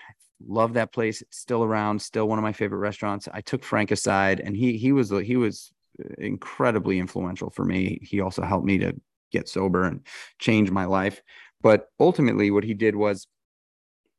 Love 0.47 0.73
that 0.73 0.91
place. 0.91 1.21
It's 1.21 1.37
still 1.37 1.63
around. 1.63 2.01
Still 2.01 2.27
one 2.27 2.39
of 2.39 2.43
my 2.43 2.53
favorite 2.53 2.79
restaurants. 2.79 3.27
I 3.31 3.41
took 3.41 3.63
Frank 3.63 3.91
aside, 3.91 4.39
and 4.39 4.55
he 4.55 4.77
he 4.77 4.91
was 4.91 5.11
he 5.11 5.35
was 5.35 5.71
incredibly 6.17 6.97
influential 6.97 7.51
for 7.51 7.65
me. 7.65 7.99
He 8.01 8.21
also 8.21 8.41
helped 8.41 8.65
me 8.65 8.79
to 8.79 8.95
get 9.31 9.47
sober 9.47 9.83
and 9.83 10.01
change 10.39 10.71
my 10.71 10.85
life. 10.85 11.21
But 11.61 11.87
ultimately, 11.99 12.49
what 12.49 12.63
he 12.63 12.73
did 12.73 12.95
was, 12.95 13.27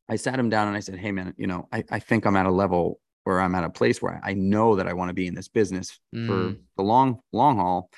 I 0.07 0.15
sat 0.15 0.39
him 0.39 0.49
down 0.49 0.69
and 0.69 0.77
I 0.77 0.79
said, 0.79 0.99
"Hey, 0.99 1.11
man, 1.11 1.33
you 1.37 1.47
know, 1.47 1.67
I, 1.73 1.83
I 1.89 1.99
think 1.99 2.25
I'm 2.25 2.37
at 2.37 2.45
a 2.45 2.51
level 2.51 3.00
where 3.23 3.39
I'm 3.39 3.55
at 3.55 3.63
a 3.63 3.69
place 3.69 4.01
where 4.01 4.19
I 4.23 4.33
know 4.33 4.75
that 4.75 4.87
I 4.87 4.93
want 4.93 5.09
to 5.09 5.13
be 5.13 5.27
in 5.27 5.35
this 5.35 5.47
business 5.47 5.99
mm. 6.13 6.27
for 6.27 6.55
the 6.77 6.83
long, 6.83 7.21
long 7.31 7.57
haul. 7.57 7.89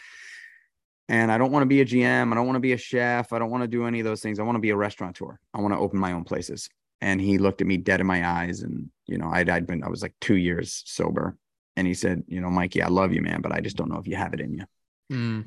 And 1.09 1.31
I 1.31 1.37
don't 1.37 1.51
want 1.51 1.63
to 1.63 1.67
be 1.67 1.81
a 1.81 1.85
GM. 1.85 2.31
I 2.31 2.35
don't 2.35 2.45
want 2.45 2.55
to 2.55 2.61
be 2.61 2.73
a 2.73 2.77
chef. 2.77 3.33
I 3.33 3.39
don't 3.39 3.51
want 3.51 3.63
to 3.63 3.67
do 3.67 3.85
any 3.85 3.99
of 3.99 4.05
those 4.05 4.21
things. 4.21 4.39
I 4.39 4.43
want 4.43 4.55
to 4.55 4.61
be 4.61 4.69
a 4.69 4.75
restaurateur. 4.75 5.39
I 5.53 5.61
want 5.61 5.73
to 5.73 5.79
open 5.79 5.99
my 5.99 6.13
own 6.13 6.23
places. 6.23 6.69
And 7.01 7.19
he 7.19 7.37
looked 7.37 7.61
at 7.61 7.67
me 7.67 7.77
dead 7.77 7.99
in 7.99 8.07
my 8.07 8.25
eyes. 8.25 8.61
And, 8.61 8.89
you 9.05 9.17
know, 9.17 9.29
I'd, 9.29 9.49
I'd 9.49 9.67
been, 9.67 9.83
I 9.83 9.89
was 9.89 10.01
like 10.01 10.13
two 10.21 10.35
years 10.35 10.81
sober. 10.85 11.37
And 11.75 11.85
he 11.87 11.93
said, 11.93 12.23
you 12.27 12.39
know, 12.39 12.49
Mikey, 12.49 12.81
I 12.81 12.87
love 12.87 13.13
you, 13.13 13.21
man, 13.21 13.41
but 13.41 13.51
I 13.51 13.59
just 13.59 13.75
don't 13.75 13.89
know 13.89 13.97
if 13.97 14.07
you 14.07 14.15
have 14.15 14.33
it 14.33 14.39
in 14.39 14.53
you. 14.53 14.63
Mm. 15.11 15.45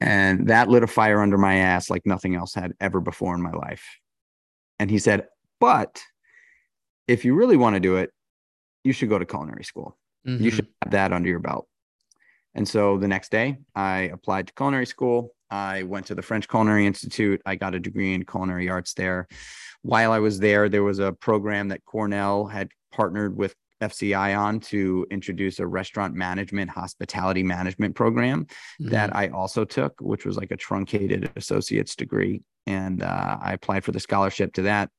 And 0.00 0.48
that 0.48 0.68
lit 0.68 0.82
a 0.82 0.86
fire 0.86 1.20
under 1.20 1.38
my 1.38 1.56
ass 1.56 1.90
like 1.90 2.06
nothing 2.06 2.34
else 2.34 2.54
had 2.54 2.74
ever 2.80 3.00
before 3.00 3.34
in 3.34 3.42
my 3.42 3.52
life. 3.52 3.84
And 4.78 4.90
he 4.90 4.98
said, 4.98 5.26
but 5.60 6.02
if 7.08 7.24
you 7.24 7.34
really 7.34 7.56
want 7.56 7.74
to 7.74 7.80
do 7.80 7.96
it, 7.96 8.10
you 8.84 8.92
should 8.92 9.08
go 9.08 9.18
to 9.18 9.24
culinary 9.24 9.64
school. 9.64 9.96
Mm-hmm. 10.26 10.44
You 10.44 10.50
should 10.50 10.68
have 10.82 10.92
that 10.92 11.12
under 11.12 11.28
your 11.28 11.40
belt. 11.40 11.66
And 12.54 12.68
so 12.68 12.98
the 12.98 13.08
next 13.08 13.30
day, 13.32 13.58
I 13.74 14.10
applied 14.12 14.46
to 14.46 14.54
culinary 14.54 14.86
school. 14.86 15.34
I 15.50 15.82
went 15.82 16.06
to 16.06 16.14
the 16.14 16.22
French 16.22 16.48
Culinary 16.48 16.86
Institute. 16.86 17.40
I 17.44 17.56
got 17.56 17.74
a 17.74 17.80
degree 17.80 18.14
in 18.14 18.24
culinary 18.24 18.68
arts 18.68 18.94
there. 18.94 19.26
While 19.82 20.12
I 20.12 20.18
was 20.18 20.38
there, 20.38 20.68
there 20.68 20.82
was 20.82 20.98
a 20.98 21.12
program 21.12 21.68
that 21.68 21.84
Cornell 21.84 22.46
had 22.46 22.68
partnered 22.92 23.36
with 23.36 23.54
FCI 23.80 24.38
on 24.38 24.60
to 24.60 25.06
introduce 25.10 25.58
a 25.58 25.66
restaurant 25.66 26.14
management, 26.14 26.70
hospitality 26.70 27.42
management 27.42 27.94
program 27.94 28.44
mm-hmm. 28.44 28.90
that 28.90 29.14
I 29.14 29.28
also 29.28 29.64
took, 29.64 29.94
which 30.00 30.24
was 30.24 30.36
like 30.36 30.52
a 30.52 30.56
truncated 30.56 31.30
associate's 31.36 31.96
degree. 31.96 32.42
And 32.66 33.02
uh, 33.02 33.36
I 33.42 33.52
applied 33.52 33.84
for 33.84 33.92
the 33.92 34.00
scholarship 34.00 34.54
to 34.54 34.62
that 34.62 34.90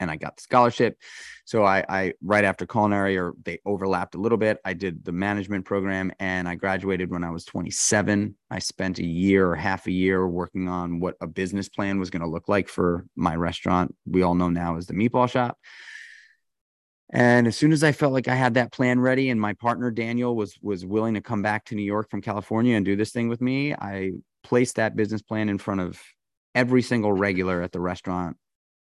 and 0.00 0.10
I 0.10 0.16
got 0.16 0.36
the 0.36 0.42
scholarship. 0.42 0.98
So 1.44 1.64
I, 1.64 1.84
I 1.88 2.12
right 2.22 2.44
after 2.44 2.66
culinary, 2.66 3.16
or 3.18 3.34
they 3.44 3.60
overlapped 3.66 4.14
a 4.14 4.20
little 4.20 4.38
bit. 4.38 4.58
I 4.64 4.72
did 4.72 5.04
the 5.04 5.12
management 5.12 5.64
program, 5.64 6.12
and 6.18 6.48
I 6.48 6.54
graduated 6.54 7.10
when 7.10 7.24
I 7.24 7.30
was 7.30 7.44
27. 7.44 8.34
I 8.50 8.58
spent 8.58 8.98
a 8.98 9.06
year 9.06 9.48
or 9.48 9.54
half 9.54 9.86
a 9.86 9.92
year 9.92 10.26
working 10.26 10.68
on 10.68 11.00
what 11.00 11.16
a 11.20 11.26
business 11.26 11.68
plan 11.68 11.98
was 11.98 12.10
going 12.10 12.22
to 12.22 12.28
look 12.28 12.48
like 12.48 12.68
for 12.68 13.06
my 13.16 13.36
restaurant. 13.36 13.94
We 14.06 14.22
all 14.22 14.34
know 14.34 14.48
now 14.48 14.76
as 14.76 14.86
the 14.86 14.94
Meatball 14.94 15.30
Shop. 15.30 15.58
And 17.10 17.46
as 17.46 17.56
soon 17.56 17.72
as 17.72 17.84
I 17.84 17.92
felt 17.92 18.12
like 18.12 18.28
I 18.28 18.34
had 18.34 18.54
that 18.54 18.72
plan 18.72 18.98
ready, 18.98 19.30
and 19.30 19.40
my 19.40 19.52
partner 19.52 19.90
Daniel 19.90 20.34
was 20.34 20.58
was 20.62 20.84
willing 20.84 21.14
to 21.14 21.20
come 21.20 21.42
back 21.42 21.66
to 21.66 21.74
New 21.74 21.82
York 21.82 22.10
from 22.10 22.22
California 22.22 22.76
and 22.76 22.84
do 22.84 22.96
this 22.96 23.12
thing 23.12 23.28
with 23.28 23.40
me, 23.40 23.74
I 23.74 24.12
placed 24.42 24.76
that 24.76 24.96
business 24.96 25.22
plan 25.22 25.48
in 25.48 25.58
front 25.58 25.80
of 25.80 26.00
every 26.54 26.82
single 26.82 27.12
regular 27.12 27.62
at 27.62 27.72
the 27.72 27.80
restaurant 27.80 28.36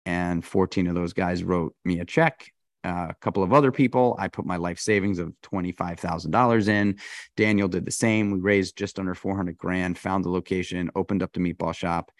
and 0.07 0.45
14 0.45 0.87
of 0.87 0.95
those 0.95 1.13
guys 1.13 1.43
wrote 1.43 1.75
me 1.85 2.01
a 2.01 2.05
check. 2.05 2.51
Uh, 2.85 3.07
a 3.09 3.15
couple 3.23 3.43
of 3.43 3.55
other 3.55 3.73
people, 3.73 4.15
I 4.19 4.29
put 4.29 4.45
my 4.45 4.57
life 4.57 4.79
savings 4.79 5.19
of 5.19 5.33
$25,000 5.43 6.69
in. 6.69 6.99
Daniel 7.35 7.67
did 7.67 7.87
the 7.87 7.91
same. 7.91 8.31
We 8.31 8.41
raised 8.41 8.77
just 8.77 8.99
under 8.99 9.15
400 9.15 9.57
grand, 9.57 9.97
found 9.97 10.23
the 10.23 10.31
location, 10.31 10.91
opened 10.95 11.23
up 11.23 11.33
the 11.33 11.41
meatball 11.41 11.75
shop. 11.75 12.11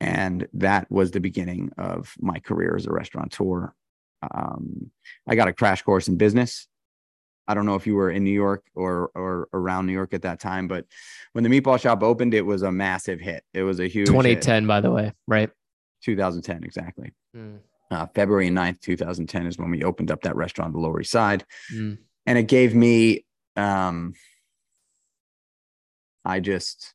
And 0.00 0.46
that 0.54 0.90
was 0.90 1.12
the 1.12 1.20
beginning 1.20 1.70
of 1.78 2.12
my 2.20 2.40
career 2.40 2.76
as 2.76 2.86
a 2.86 2.92
restaurateur. 2.92 3.72
Um, 4.30 4.90
I 5.26 5.34
got 5.34 5.48
a 5.48 5.52
crash 5.52 5.82
course 5.82 6.08
in 6.08 6.16
business. 6.16 6.68
I 7.48 7.54
don't 7.54 7.66
know 7.66 7.74
if 7.74 7.86
you 7.86 7.94
were 7.94 8.10
in 8.10 8.22
New 8.22 8.30
York 8.30 8.64
or 8.74 9.10
or 9.14 9.48
around 9.52 9.86
New 9.86 9.92
York 9.92 10.14
at 10.14 10.22
that 10.22 10.40
time, 10.40 10.68
but 10.68 10.86
when 11.32 11.42
the 11.42 11.50
meatball 11.50 11.80
shop 11.80 12.02
opened, 12.02 12.34
it 12.34 12.46
was 12.46 12.62
a 12.62 12.70
massive 12.70 13.20
hit. 13.20 13.42
It 13.52 13.62
was 13.62 13.80
a 13.80 13.88
huge 13.88 14.06
2010, 14.06 14.62
hit. 14.62 14.68
by 14.68 14.80
the 14.80 14.90
way, 14.90 15.12
right? 15.26 15.50
2010, 16.04 16.64
exactly. 16.64 17.12
Mm. 17.36 17.58
Uh, 17.90 18.06
February 18.14 18.48
9th, 18.48 18.80
2010 18.80 19.46
is 19.46 19.58
when 19.58 19.70
we 19.70 19.84
opened 19.84 20.10
up 20.10 20.22
that 20.22 20.36
restaurant 20.36 20.68
on 20.68 20.72
the 20.72 20.78
Lower 20.78 21.00
East 21.00 21.10
Side. 21.10 21.44
Mm. 21.72 21.98
And 22.26 22.38
it 22.38 22.44
gave 22.44 22.74
me, 22.74 23.26
um, 23.56 24.14
I 26.24 26.40
just, 26.40 26.94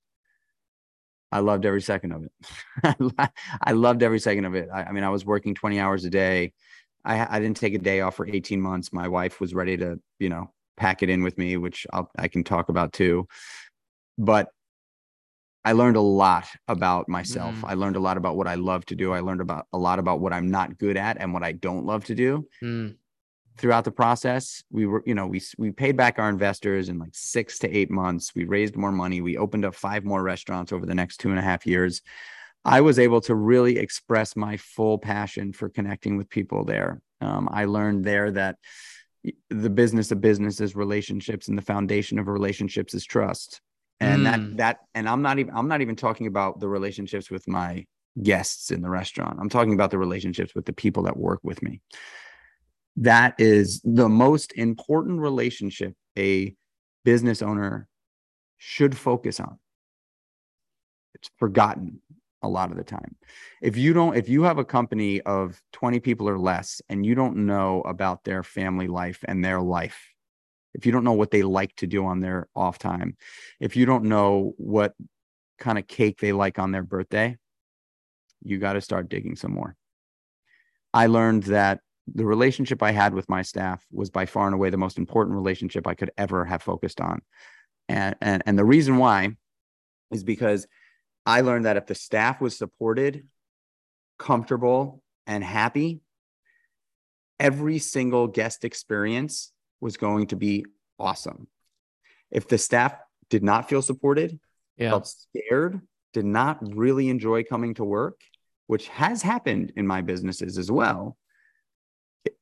I 1.31 1.39
loved 1.39 1.65
every 1.65 1.81
second 1.81 2.13
of 2.13 2.23
it. 2.23 3.29
I 3.61 3.73
loved 3.73 4.01
every 4.01 4.19
second 4.19 4.45
of 4.45 4.55
it. 4.55 4.69
I, 4.73 4.83
I, 4.83 4.91
mean, 4.91 5.03
I 5.03 5.09
was 5.09 5.25
working 5.25 5.53
20 5.53 5.79
hours 5.79 6.05
a 6.05 6.09
day. 6.09 6.53
I, 7.05 7.37
I 7.37 7.39
didn't 7.39 7.57
take 7.57 7.73
a 7.73 7.79
day 7.79 8.01
off 8.01 8.15
for 8.15 8.27
18 8.27 8.59
months. 8.59 8.91
My 8.91 9.07
wife 9.07 9.39
was 9.39 9.53
ready 9.53 9.77
to, 9.77 9.99
you 10.19 10.29
know, 10.29 10.51
pack 10.77 11.03
it 11.03 11.09
in 11.09 11.23
with 11.23 11.37
me, 11.37 11.57
which 11.57 11.85
I'll, 11.93 12.09
I 12.17 12.27
can 12.27 12.43
talk 12.43 12.69
about 12.69 12.93
too. 12.93 13.27
But 14.17 14.49
I 15.67 15.73
learned 15.73 15.97
a 15.97 16.01
lot 16.01 16.47
about 16.69 17.09
myself. 17.09 17.53
Mm. 17.55 17.63
I 17.67 17.73
learned 17.73 17.97
a 17.97 17.99
lot 17.99 18.15
about 18.15 18.37
what 18.37 18.47
I 18.47 18.55
love 18.55 18.85
to 18.85 18.95
do. 18.95 19.11
I 19.11 19.19
learned 19.19 19.41
about 19.41 19.67
a 19.73 19.77
lot 19.77 19.99
about 19.99 20.21
what 20.21 20.31
I'm 20.31 20.49
not 20.49 20.77
good 20.77 20.95
at 20.95 21.17
and 21.19 21.33
what 21.33 21.43
I 21.43 21.51
don't 21.51 21.85
love 21.85 22.05
to 22.05 22.15
do. 22.15 22.47
Mm. 22.63 22.95
Throughout 23.57 23.83
the 23.83 23.91
process, 23.91 24.63
we 24.71 24.85
were, 24.85 25.03
you 25.05 25.13
know, 25.13 25.27
we 25.27 25.41
we 25.57 25.71
paid 25.71 25.97
back 25.97 26.19
our 26.19 26.29
investors 26.29 26.87
in 26.87 26.99
like 26.99 27.13
six 27.13 27.59
to 27.59 27.69
eight 27.69 27.91
months. 27.91 28.31
We 28.33 28.45
raised 28.45 28.77
more 28.77 28.93
money. 28.93 29.19
We 29.19 29.35
opened 29.35 29.65
up 29.65 29.75
five 29.75 30.05
more 30.05 30.23
restaurants 30.23 30.71
over 30.71 30.85
the 30.85 30.95
next 30.95 31.17
two 31.17 31.31
and 31.31 31.39
a 31.39 31.41
half 31.41 31.65
years. 31.65 32.01
I 32.63 32.79
was 32.79 32.97
able 32.97 33.19
to 33.21 33.35
really 33.35 33.77
express 33.77 34.37
my 34.37 34.55
full 34.55 34.97
passion 34.97 35.51
for 35.51 35.67
connecting 35.67 36.15
with 36.15 36.29
people 36.29 36.63
there. 36.63 37.01
Um, 37.19 37.49
I 37.51 37.65
learned 37.65 38.05
there 38.05 38.31
that 38.31 38.55
the 39.49 39.69
business 39.69 40.11
of 40.11 40.21
business 40.21 40.61
is 40.61 40.77
relationships, 40.77 41.49
and 41.49 41.57
the 41.57 41.71
foundation 41.73 42.19
of 42.19 42.27
relationships 42.29 42.93
is 42.93 43.03
trust 43.03 43.59
and 43.99 44.21
mm. 44.21 44.23
that 44.25 44.57
that 44.57 44.79
and 44.95 45.09
i'm 45.09 45.21
not 45.21 45.39
even 45.39 45.55
i'm 45.55 45.67
not 45.67 45.81
even 45.81 45.95
talking 45.95 46.27
about 46.27 46.59
the 46.59 46.67
relationships 46.67 47.31
with 47.31 47.47
my 47.47 47.85
guests 48.21 48.71
in 48.71 48.81
the 48.81 48.89
restaurant. 48.89 49.37
I'm 49.39 49.49
talking 49.49 49.73
about 49.73 49.91
the 49.91 49.97
relationships 49.97 50.55
with 50.55 50.65
the 50.65 50.73
people 50.73 51.03
that 51.03 51.17
work 51.17 51.39
with 51.43 51.61
me. 51.61 51.81
That 52.97 53.35
is 53.37 53.81
the 53.83 54.09
most 54.09 54.53
important 54.53 55.19
relationship 55.19 55.93
a 56.17 56.55
business 57.05 57.41
owner 57.41 57.87
should 58.57 58.97
focus 58.97 59.39
on. 59.39 59.59
It's 61.13 61.29
forgotten 61.37 62.01
a 62.41 62.47
lot 62.47 62.71
of 62.71 62.77
the 62.77 62.83
time. 62.83 63.15
If 63.61 63.77
you 63.77 63.93
don't 63.93 64.15
if 64.15 64.29
you 64.29 64.43
have 64.43 64.57
a 64.57 64.65
company 64.65 65.21
of 65.21 65.61
20 65.73 65.99
people 65.99 66.29
or 66.29 66.39
less 66.39 66.81
and 66.89 67.05
you 67.05 67.15
don't 67.15 67.45
know 67.45 67.81
about 67.81 68.23
their 68.23 68.43
family 68.43 68.87
life 68.87 69.23
and 69.27 69.43
their 69.43 69.61
life 69.61 69.99
if 70.77 70.85
you 70.85 70.91
don't 70.91 71.03
know 71.03 71.13
what 71.13 71.31
they 71.31 71.41
like 71.41 71.75
to 71.77 71.87
do 71.87 72.05
on 72.05 72.19
their 72.19 72.47
off 72.55 72.77
time, 72.77 73.17
if 73.59 73.75
you 73.75 73.85
don't 73.85 74.05
know 74.05 74.53
what 74.57 74.93
kind 75.57 75.77
of 75.77 75.87
cake 75.87 76.19
they 76.19 76.31
like 76.31 76.59
on 76.59 76.71
their 76.71 76.83
birthday, 76.83 77.35
you 78.43 78.59
got 78.59 78.73
to 78.73 78.81
start 78.81 79.09
digging 79.09 79.35
some 79.35 79.53
more. 79.53 79.75
I 80.93 81.07
learned 81.07 81.43
that 81.43 81.81
the 82.13 82.25
relationship 82.25 82.81
I 82.81 82.91
had 82.91 83.13
with 83.13 83.27
my 83.27 83.41
staff 83.41 83.83
was 83.91 84.09
by 84.09 84.25
far 84.25 84.45
and 84.45 84.53
away 84.53 84.69
the 84.69 84.77
most 84.77 84.97
important 84.97 85.35
relationship 85.35 85.87
I 85.87 85.95
could 85.95 86.11
ever 86.17 86.45
have 86.45 86.61
focused 86.61 87.01
on. 87.01 87.21
And, 87.89 88.15
and, 88.21 88.43
and 88.45 88.57
the 88.57 88.65
reason 88.65 88.97
why 88.97 89.35
is 90.11 90.23
because 90.23 90.67
I 91.25 91.41
learned 91.41 91.65
that 91.65 91.75
if 91.75 91.87
the 91.87 91.95
staff 91.95 92.39
was 92.39 92.57
supported, 92.57 93.27
comfortable, 94.17 95.01
and 95.25 95.43
happy, 95.43 96.01
every 97.39 97.79
single 97.79 98.27
guest 98.27 98.63
experience 98.63 99.51
was 99.79 99.97
going 99.97 100.27
to 100.27 100.35
be 100.35 100.65
awesome. 100.99 101.47
If 102.31 102.47
the 102.47 102.57
staff 102.57 102.95
did 103.29 103.43
not 103.43 103.69
feel 103.69 103.81
supported, 103.81 104.39
yeah. 104.77 104.91
felt 104.91 105.07
scared, 105.07 105.81
did 106.13 106.25
not 106.25 106.59
really 106.75 107.09
enjoy 107.09 107.43
coming 107.43 107.73
to 107.75 107.83
work, 107.83 108.21
which 108.67 108.87
has 108.89 109.21
happened 109.21 109.73
in 109.75 109.87
my 109.87 110.01
businesses 110.01 110.57
as 110.57 110.71
well, 110.71 111.17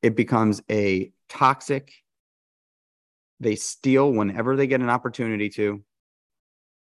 it 0.02 0.16
becomes 0.16 0.62
a 0.70 1.12
toxic. 1.28 1.92
They 3.40 3.56
steal 3.56 4.12
whenever 4.12 4.56
they 4.56 4.66
get 4.66 4.80
an 4.80 4.90
opportunity 4.90 5.48
to. 5.50 5.82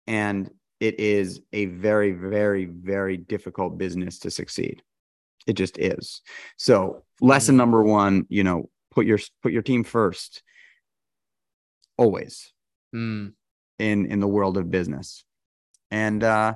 And 0.07 0.51
it 0.81 1.01
is 1.01 1.41
a 1.53 1.67
very, 1.67 2.13
very, 2.13 2.65
very 2.67 3.17
difficult 3.17 3.79
business 3.79 4.21
to 4.21 4.31
succeed. 4.31 4.83
It 5.47 5.55
just 5.55 5.79
is. 5.79 6.23
So, 6.57 7.05
lesson 7.21 7.55
mm-hmm. 7.55 7.59
number 7.59 7.83
one, 7.83 8.27
you 8.29 8.45
know, 8.45 8.71
put 8.99 9.07
your 9.07 9.21
put 9.45 9.53
your 9.53 9.63
team 9.63 9.85
first. 9.85 10.43
Always. 11.97 12.53
Mm. 12.93 13.35
in 13.79 14.07
in 14.07 14.19
the 14.19 14.27
world 14.27 14.57
of 14.57 14.71
business. 14.71 15.23
And 15.91 16.25
uh 16.25 16.55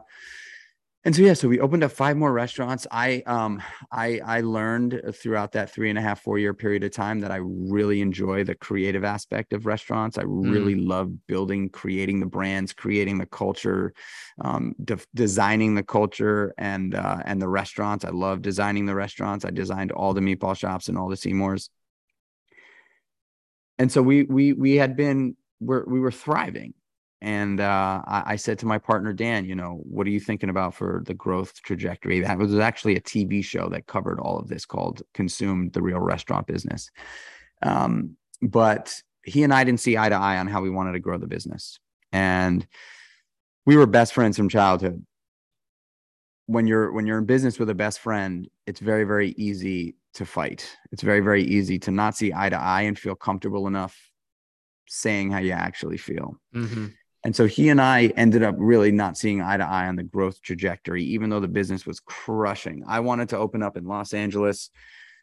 and 1.05 1.15
so 1.15 1.23
yeah 1.23 1.35
so 1.35 1.47
we 1.47 1.61
opened 1.61 1.85
up 1.85 1.93
five 1.93 2.17
more 2.17 2.33
restaurants. 2.33 2.87
I 2.91 3.23
um 3.27 3.63
i 3.93 4.21
i 4.25 4.41
learned 4.41 5.03
throughout 5.15 5.53
that 5.53 5.71
three 5.71 5.91
and 5.91 5.99
a 5.99 6.03
half 6.03 6.23
four 6.23 6.39
year 6.39 6.55
period 6.55 6.85
of 6.85 6.91
time 6.91 7.21
that 7.21 7.31
i 7.31 7.41
really 7.43 8.01
enjoy 8.01 8.45
the 8.45 8.55
creative 8.55 9.05
aspect 9.05 9.53
of 9.53 9.67
restaurants. 9.67 10.17
I 10.17 10.23
really 10.25 10.75
mm. 10.75 10.89
love 10.89 11.27
building 11.27 11.69
creating 11.69 12.19
the 12.21 12.33
brands 12.37 12.73
creating 12.73 13.19
the 13.19 13.27
culture 13.27 13.93
um, 14.41 14.75
de- 14.83 15.11
designing 15.15 15.75
the 15.75 15.85
culture 15.85 16.55
and 16.57 16.95
uh, 16.95 17.21
and 17.25 17.41
the 17.43 17.49
restaurants. 17.49 18.05
I 18.05 18.11
love 18.11 18.41
designing 18.41 18.87
the 18.87 18.95
restaurants. 18.95 19.45
I 19.45 19.51
designed 19.51 19.93
all 19.93 20.15
the 20.15 20.23
meatball 20.23 20.57
shops 20.57 20.89
and 20.89 20.97
all 20.99 21.11
the 21.11 21.23
seamore's 21.25 21.69
and 23.83 23.91
so 23.91 24.01
we 24.01 24.23
we 24.23 24.53
we 24.53 24.77
had 24.77 24.97
been 24.97 25.37
we're, 25.61 25.85
we 25.87 25.99
were 25.99 26.13
thriving. 26.13 26.73
And 27.21 27.61
uh, 27.61 28.03
I, 28.07 28.23
I, 28.27 28.37
said 28.37 28.59
to 28.61 28.67
my 28.67 28.79
partner 28.79 29.13
dan 29.13 29.45
you 29.45 29.57
know 29.57 29.81
what 29.83 30.07
are 30.07 30.11
you 30.11 30.21
thinking 30.21 30.51
about 30.51 30.75
for 30.75 31.03
the 31.05 31.15
growth 31.15 31.61
trajectory? 31.63 32.21
That 32.21 32.39
was 32.39 32.57
actually 32.59 32.95
a 32.95 33.01
tv 33.01 33.45
show 33.45 33.69
that 33.71 33.89
covered 33.89 34.21
all 34.21 34.39
of 34.39 34.47
this 34.47 34.65
called 34.65 35.03
consumed 35.15 35.73
the 35.73 35.83
real 35.83 35.99
restaurant 35.99 36.47
business. 36.47 36.91
Um, 37.61 38.17
but 38.41 38.95
he 39.25 39.43
and 39.43 39.53
i 39.53 39.65
didn't 39.65 39.81
see 39.81 39.99
eye 39.99 40.09
to 40.09 40.15
eye 40.15 40.39
on 40.39 40.47
how 40.47 40.61
we 40.61 40.71
wanted 40.71 40.93
to 40.93 41.01
grow 41.01 41.19
the 41.19 41.27
business. 41.27 41.81
And 42.13 42.65
we 43.67 43.77
were 43.77 43.87
best 43.87 44.15
friends 44.15 44.37
from 44.37 44.49
childhood. 44.49 45.05
When 46.47 46.69
you're 46.69 46.93
when 46.93 47.07
you're 47.07 47.19
in 47.19 47.27
business 47.27 47.59
with 47.59 47.69
a 47.69 47.75
best 47.75 47.99
friend 47.99 48.49
it's 48.65 48.79
very 48.79 49.03
very 49.03 49.31
easy 49.37 49.97
to 50.15 50.27
fight. 50.27 50.77
It's 50.91 51.03
very, 51.03 51.21
very 51.21 51.43
easy 51.43 51.79
to 51.81 51.91
not 51.91 52.17
see 52.17 52.33
eye 52.35 52.51
to 52.51 52.61
eye 52.61 52.83
and 52.83 52.99
feel 52.99 53.15
comfortable 53.15 53.67
enough 53.67 53.99
saying 54.89 55.31
how 55.31 55.39
you 55.39 55.53
actually 55.53 55.97
feel. 55.97 56.37
Mm-hmm. 56.55 56.89
And 57.25 57.37
so 57.37 57.47
he 57.47 57.69
and 57.69 57.81
I 57.81 58.07
ended 58.17 58.43
up 58.43 58.57
really 58.59 58.91
not 58.91 59.17
seeing 59.17 59.41
eye 59.41 59.57
to 59.57 59.65
eye 59.65 59.87
on 59.87 59.97
the 59.97 60.03
growth 60.03 60.43
trajectory, 60.43 61.05
even 61.05 61.31
though 61.31 61.41
the 61.41 61.49
business 61.49 61.87
was 61.87 62.01
crushing. 62.01 62.85
I 62.87 63.01
wanted 63.01 63.29
to 63.31 63.39
open 63.39 63.63
up 63.63 63.77
in 63.77 63.85
Los 63.85 64.13
Angeles, 64.13 64.71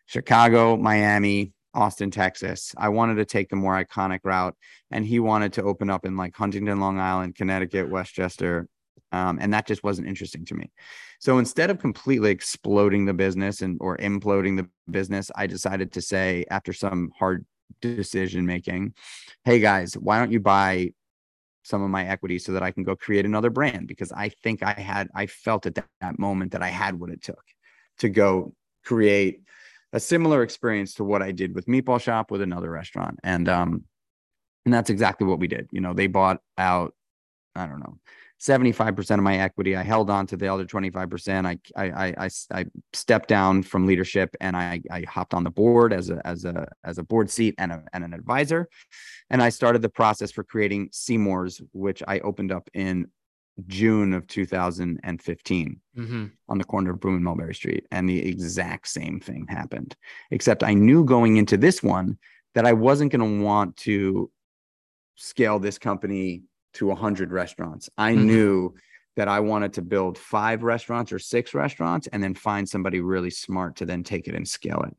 Chicago, 0.06 0.78
Miami, 0.78 1.54
Austin, 1.74 2.10
Texas. 2.10 2.74
I 2.78 2.90
wanted 2.90 3.16
to 3.16 3.26
take 3.26 3.50
the 3.50 3.58
more 3.58 3.84
iconic 3.84 4.22
route, 4.24 4.56
and 4.92 5.06
he 5.06 5.20
wanted 5.20 5.54
to 5.54 5.64
open 5.64 5.90
up 5.90 6.06
in 6.06 6.16
like 6.16 6.36
Huntington, 6.36 6.80
Long 6.80 7.00
Island, 7.00 7.36
Connecticut, 7.36 7.90
Westchester, 7.90 8.68
um, 9.12 9.40
and 9.42 9.54
that 9.54 9.68
just 9.68 9.84
wasn't 9.84 10.08
interesting 10.08 10.46
to 10.46 10.56
me. 10.56 10.72
So 11.20 11.40
instead 11.40 11.70
of 11.70 11.80
completely 11.80 12.32
exploding 12.32 13.06
the 13.06 13.14
business 13.14 13.62
and 13.62 13.78
or 13.82 13.98
imploding 13.98 14.58
the 14.58 14.68
business, 14.92 15.32
I 15.36 15.48
decided 15.48 15.92
to 15.94 16.02
say 16.02 16.46
after 16.50 16.74
some 16.74 17.12
hard 17.18 17.46
decision 17.82 18.46
making. 18.46 18.94
Hey 19.44 19.60
guys, 19.60 19.94
why 19.94 20.20
don't 20.20 20.32
you 20.32 20.40
buy 20.40 20.92
some 21.64 21.82
of 21.84 21.90
my 21.90 22.08
equity 22.08 22.40
so 22.40 22.54
that 22.54 22.64
I 22.64 22.72
can 22.72 22.84
go 22.84 22.96
create 22.96 23.26
another 23.26 23.50
brand? 23.50 23.88
Because 23.88 24.12
I 24.12 24.30
think 24.44 24.64
I 24.64 24.74
had, 24.74 25.10
I 25.14 25.28
felt 25.28 25.66
at 25.66 25.76
that, 25.76 25.88
that 26.02 26.20
moment 26.20 26.54
that 26.54 26.64
I 26.64 26.70
had 26.70 27.00
what 27.00 27.10
it 27.10 27.22
took 27.22 27.44
to 28.00 28.10
go 28.10 28.54
create 28.84 29.42
a 29.92 30.00
similar 30.00 30.44
experience 30.44 30.94
to 30.96 31.04
what 31.04 31.22
I 31.22 31.32
did 31.32 31.56
with 31.56 31.66
Meatball 31.66 32.02
Shop 32.02 32.32
with 32.32 32.42
another 32.42 32.70
restaurant. 32.70 33.20
And 33.24 33.50
um, 33.50 33.84
and 34.66 34.74
that's 34.74 34.90
exactly 34.90 35.26
what 35.26 35.40
we 35.40 35.48
did. 35.48 35.68
You 35.72 35.82
know, 35.82 35.94
they 35.94 36.08
bought 36.08 36.42
out, 36.58 36.94
I 37.56 37.66
don't 37.66 37.80
know, 37.80 37.98
75% 38.40 39.12
of 39.12 39.24
my 39.24 39.38
equity. 39.38 39.76
I 39.76 39.84
held 39.84 40.10
on 40.10 40.26
to 40.28 40.38
the 40.38 40.48
other 40.48 40.66
25%. 40.66 41.46
I, 41.46 41.60
I, 41.76 42.14
I, 42.18 42.30
I 42.54 42.66
stepped 42.94 43.28
down 43.28 43.64
from 43.64 43.86
leadership 43.86 44.36
and 44.40 44.56
I, 44.56 44.82
I 44.90 45.02
hopped 45.02 45.34
on 45.34 45.44
the 45.44 45.50
board 45.50 45.92
as 45.92 46.10
a, 46.10 46.26
as 46.26 46.46
a, 46.46 46.68
as 46.86 46.98
a 46.98 47.04
board 47.04 47.30
seat 47.30 47.56
and, 47.58 47.72
a, 47.72 47.84
and 47.92 48.04
an 48.04 48.14
advisor. 48.14 48.70
And 49.30 49.44
I 49.44 49.50
started 49.50 49.82
the 49.82 49.90
process 49.90 50.32
for 50.32 50.44
creating 50.44 50.90
Seamore's, 50.92 51.62
which 51.74 52.02
I 52.08 52.20
opened 52.20 52.54
up 52.54 52.70
in 52.74 53.08
June 53.68 54.14
of 54.14 54.26
2015 54.28 55.82
mm-hmm. 55.98 56.26
on 56.48 56.58
the 56.58 56.64
corner 56.64 56.92
of 56.92 57.00
Broome 57.02 57.16
and 57.16 57.24
Mulberry 57.24 57.56
Street. 57.56 57.86
And 57.92 58.08
the 58.08 58.26
exact 58.26 58.88
same 58.88 59.20
thing 59.20 59.48
happened, 59.50 59.98
except 60.32 60.64
I 60.64 60.74
knew 60.74 61.04
going 61.04 61.36
into 61.36 61.58
this 61.58 61.84
one 61.84 62.18
that 62.56 62.66
I 62.66 62.72
wasn't 62.72 63.12
going 63.12 63.40
to 63.40 63.44
want 63.44 63.76
to 63.78 64.32
scale 65.16 65.60
this 65.60 65.78
company 65.78 66.44
to 66.74 66.88
100 66.88 67.32
restaurants. 67.32 67.90
I 67.98 68.14
mm-hmm. 68.14 68.26
knew 68.26 68.74
that 69.20 69.28
I 69.28 69.42
wanted 69.42 69.74
to 69.74 69.82
build 69.82 70.18
five 70.18 70.64
restaurants 70.64 71.12
or 71.12 71.20
six 71.20 71.54
restaurants 71.54 72.08
and 72.08 72.24
then 72.24 72.34
find 72.34 72.68
somebody 72.68 73.02
really 73.02 73.30
smart 73.30 73.76
to 73.78 73.86
then 73.86 74.02
take 74.02 74.30
it 74.30 74.34
and 74.34 74.48
scale 74.48 74.82
it. 74.88 74.96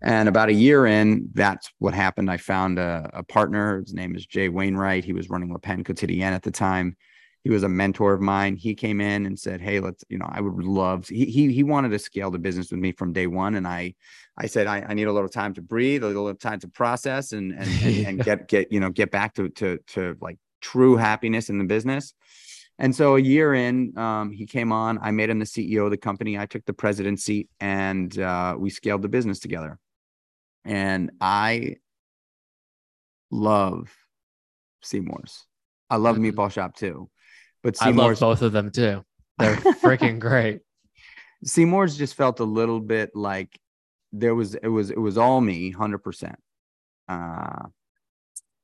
And 0.00 0.26
about 0.26 0.48
a 0.48 0.54
year 0.54 0.86
in, 0.86 1.28
that's 1.34 1.70
what 1.78 1.92
happened. 1.92 2.30
I 2.30 2.38
found 2.38 2.78
a, 2.78 3.10
a 3.12 3.22
partner. 3.22 3.82
His 3.82 3.92
name 3.92 4.16
is 4.16 4.24
Jay 4.24 4.48
Wainwright. 4.48 5.04
He 5.04 5.12
was 5.12 5.28
running 5.28 5.52
Le 5.52 5.58
Pain 5.58 5.84
Quotidien 5.84 6.32
at 6.32 6.42
the 6.42 6.50
time. 6.50 6.96
He 7.44 7.50
was 7.50 7.62
a 7.62 7.68
mentor 7.68 8.14
of 8.14 8.20
mine. 8.20 8.56
He 8.56 8.74
came 8.74 9.00
in 9.00 9.24
and 9.24 9.38
said, 9.38 9.60
"Hey, 9.60 9.80
let's, 9.80 10.04
you 10.08 10.18
know, 10.18 10.28
I 10.28 10.40
would 10.40 10.64
love." 10.64 11.06
To, 11.06 11.14
he 11.14 11.26
he 11.26 11.52
he 11.52 11.62
wanted 11.62 11.90
to 11.90 11.98
scale 11.98 12.30
the 12.30 12.38
business 12.38 12.70
with 12.70 12.80
me 12.80 12.92
from 12.92 13.12
day 13.12 13.26
one, 13.26 13.54
and 13.54 13.66
I 13.66 13.94
I 14.36 14.46
said 14.46 14.66
I, 14.66 14.84
I 14.86 14.94
need 14.94 15.06
a 15.06 15.12
little 15.12 15.28
time 15.28 15.54
to 15.54 15.62
breathe, 15.62 16.02
a 16.02 16.08
little 16.08 16.34
time 16.34 16.60
to 16.60 16.68
process, 16.68 17.32
and 17.32 17.52
and, 17.52 17.82
and, 17.82 18.06
and 18.06 18.24
get 18.24 18.48
get 18.48 18.72
you 18.72 18.80
know 18.80 18.90
get 18.90 19.10
back 19.10 19.34
to 19.34 19.48
to 19.50 19.78
to 19.88 20.16
like 20.20 20.38
true 20.60 20.96
happiness 20.96 21.50
in 21.50 21.58
the 21.58 21.64
business. 21.64 22.14
And 22.78 22.94
so 22.94 23.16
a 23.16 23.20
year 23.20 23.54
in, 23.54 23.96
um, 23.98 24.30
he 24.30 24.46
came 24.46 24.70
on. 24.70 24.98
I 25.02 25.10
made 25.10 25.30
him 25.30 25.40
the 25.40 25.44
CEO 25.44 25.84
of 25.84 25.90
the 25.90 25.96
company. 25.96 26.38
I 26.38 26.46
took 26.46 26.64
the 26.64 26.72
president 26.72 27.20
seat, 27.20 27.48
and 27.58 28.16
uh, 28.18 28.54
we 28.56 28.70
scaled 28.70 29.02
the 29.02 29.08
business 29.08 29.40
together. 29.40 29.78
And 30.64 31.10
I 31.20 31.76
love 33.30 33.90
Seamore's. 34.82 35.46
I 35.90 35.96
love 35.96 36.16
mm-hmm. 36.16 36.38
Meatball 36.38 36.52
Shop 36.52 36.74
too, 36.76 37.10
but 37.62 37.76
Seamore's, 37.76 38.22
I 38.22 38.26
love 38.26 38.38
both 38.38 38.42
of 38.42 38.52
them 38.52 38.70
too. 38.70 39.04
They're 39.38 39.56
freaking 39.56 40.18
great. 40.20 40.60
Seamore's 41.44 41.96
just 41.96 42.14
felt 42.14 42.40
a 42.40 42.44
little 42.44 42.80
bit 42.80 43.10
like 43.14 43.58
there 44.12 44.34
was 44.34 44.54
it 44.54 44.68
was 44.68 44.90
it 44.90 44.98
was 44.98 45.18
all 45.18 45.40
me, 45.40 45.70
hundred 45.70 45.98
percent. 45.98 46.38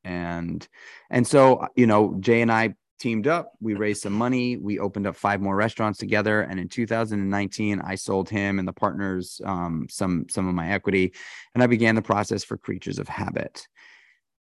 And 0.05 0.67
and 1.11 1.27
so 1.27 1.67
you 1.77 1.87
know 1.87 2.17
jay 2.21 2.43
and 2.43 2.53
i 2.53 2.75
teamed 2.99 3.27
up 3.27 3.53
we 3.61 3.75
raised 3.75 4.03
some 4.03 4.13
money 4.13 4.57
we 4.57 4.79
opened 4.79 5.07
up 5.07 5.17
five 5.17 5.41
more 5.41 5.57
restaurants 5.57 5.99
together 5.99 6.43
and 6.43 6.61
in 6.61 6.69
2019 6.69 7.81
i 7.81 7.95
sold 7.95 8.29
him 8.29 8.59
and 8.59 8.69
the 8.69 8.73
partners 8.73 9.41
um, 9.45 9.87
some 9.91 10.27
some 10.31 10.47
of 10.47 10.55
my 10.55 10.71
equity 10.71 11.13
and 11.55 11.63
i 11.63 11.67
began 11.67 11.95
the 11.95 12.03
process 12.03 12.45
for 12.45 12.57
kreatures 12.57 12.99
of 12.99 13.09
habit. 13.09 13.67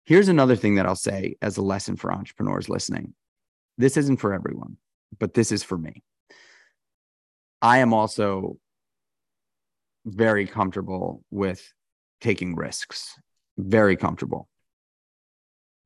Here's 0.04 0.28
another 0.28 0.56
thing 0.56 0.74
that 0.76 0.86
i'll 0.86 0.96
say 0.96 1.36
as 1.40 1.56
a 1.56 1.62
lesson 1.62 1.96
for 1.96 2.12
entrepreneurs 2.12 2.68
listening. 2.68 3.14
This 3.78 3.96
isn't 3.96 4.18
for 4.18 4.34
everyone 4.34 4.76
but 5.18 5.34
this 5.34 5.52
is 5.52 5.62
for 5.62 5.78
me. 5.78 6.02
I 7.60 7.78
am 7.78 7.92
also 7.92 8.56
very 10.04 10.46
comfortable 10.46 11.22
with 11.30 11.72
taking 12.20 12.54
risks. 12.56 13.18
Very 13.58 13.96
comfortable 13.96 14.48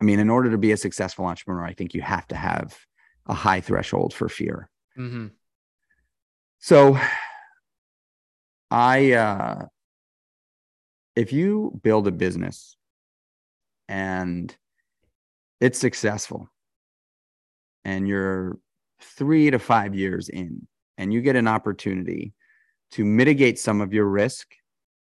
I 0.01 0.05
mean, 0.05 0.19
in 0.19 0.31
order 0.31 0.51
to 0.51 0.59
be 0.59 0.73
a 0.73 0.77
successful 0.77 1.27
entrepreneur, 1.27 1.65
I 1.65 1.73
think 1.73 1.95
you 1.95 2.03
have 2.03 2.27
to 2.29 2.37
have 2.37 2.77
a 3.27 3.35
high 3.35 3.61
threshold 3.61 4.13
for 4.13 4.29
fear. 4.29 4.69
Mm-hmm. 4.99 5.29
So, 6.59 6.99
I, 8.71 9.13
uh, 9.13 9.67
if 11.15 11.33
you 11.33 11.81
build 11.83 12.07
a 12.09 12.13
business 12.13 12.77
and 13.89 14.55
it's 15.61 15.79
successful 15.79 16.51
and 17.85 18.07
you're 18.07 18.59
three 19.01 19.51
to 19.51 19.59
five 19.59 19.95
years 19.95 20.29
in 20.29 20.67
and 20.99 21.13
you 21.13 21.21
get 21.21 21.37
an 21.37 21.49
opportunity 21.49 22.35
to 22.93 23.05
mitigate 23.05 23.59
some 23.59 23.81
of 23.81 23.95
your 23.95 24.07
risk 24.07 24.49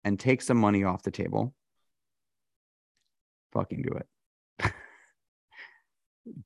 and 0.02 0.18
take 0.18 0.42
some 0.42 0.56
money 0.56 0.82
off 0.84 1.02
the 1.02 1.10
table, 1.10 1.54
fucking 3.52 3.82
do 3.82 3.90
it 3.90 4.06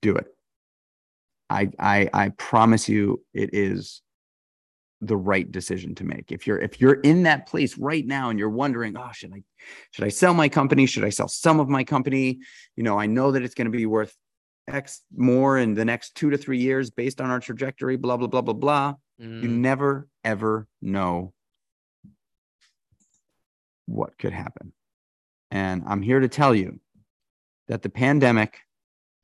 do 0.00 0.16
it. 0.16 0.26
I, 1.50 1.70
I 1.78 2.10
I 2.12 2.28
promise 2.30 2.88
you 2.88 3.22
it 3.32 3.50
is 3.52 4.02
the 5.00 5.16
right 5.16 5.50
decision 5.50 5.94
to 5.96 6.04
make. 6.04 6.32
If 6.32 6.46
you're 6.46 6.58
if 6.58 6.80
you're 6.80 7.00
in 7.00 7.24
that 7.24 7.46
place 7.46 7.76
right 7.76 8.06
now 8.06 8.30
and 8.30 8.38
you're 8.38 8.48
wondering, 8.48 8.96
oh, 8.96 9.10
should 9.12 9.32
I 9.32 9.42
should 9.90 10.04
I 10.04 10.08
sell 10.08 10.34
my 10.34 10.48
company? 10.48 10.86
Should 10.86 11.04
I 11.04 11.10
sell 11.10 11.28
some 11.28 11.60
of 11.60 11.68
my 11.68 11.84
company? 11.84 12.38
You 12.76 12.82
know, 12.82 12.98
I 12.98 13.06
know 13.06 13.32
that 13.32 13.42
it's 13.42 13.54
going 13.54 13.66
to 13.66 13.76
be 13.76 13.86
worth 13.86 14.16
X 14.66 15.02
more 15.14 15.58
in 15.58 15.74
the 15.74 15.84
next 15.84 16.14
two 16.14 16.30
to 16.30 16.38
three 16.38 16.58
years 16.58 16.90
based 16.90 17.20
on 17.20 17.30
our 17.30 17.40
trajectory, 17.40 17.96
blah, 17.96 18.16
blah, 18.16 18.28
blah, 18.28 18.40
blah, 18.40 18.54
blah. 18.54 18.94
Mm. 19.20 19.42
You 19.42 19.48
never 19.48 20.08
ever 20.24 20.66
know 20.80 21.32
what 23.86 24.16
could 24.18 24.32
happen. 24.32 24.72
And 25.50 25.82
I'm 25.86 26.02
here 26.02 26.20
to 26.20 26.28
tell 26.28 26.54
you 26.54 26.80
that 27.68 27.82
the 27.82 27.90
pandemic 27.90 28.58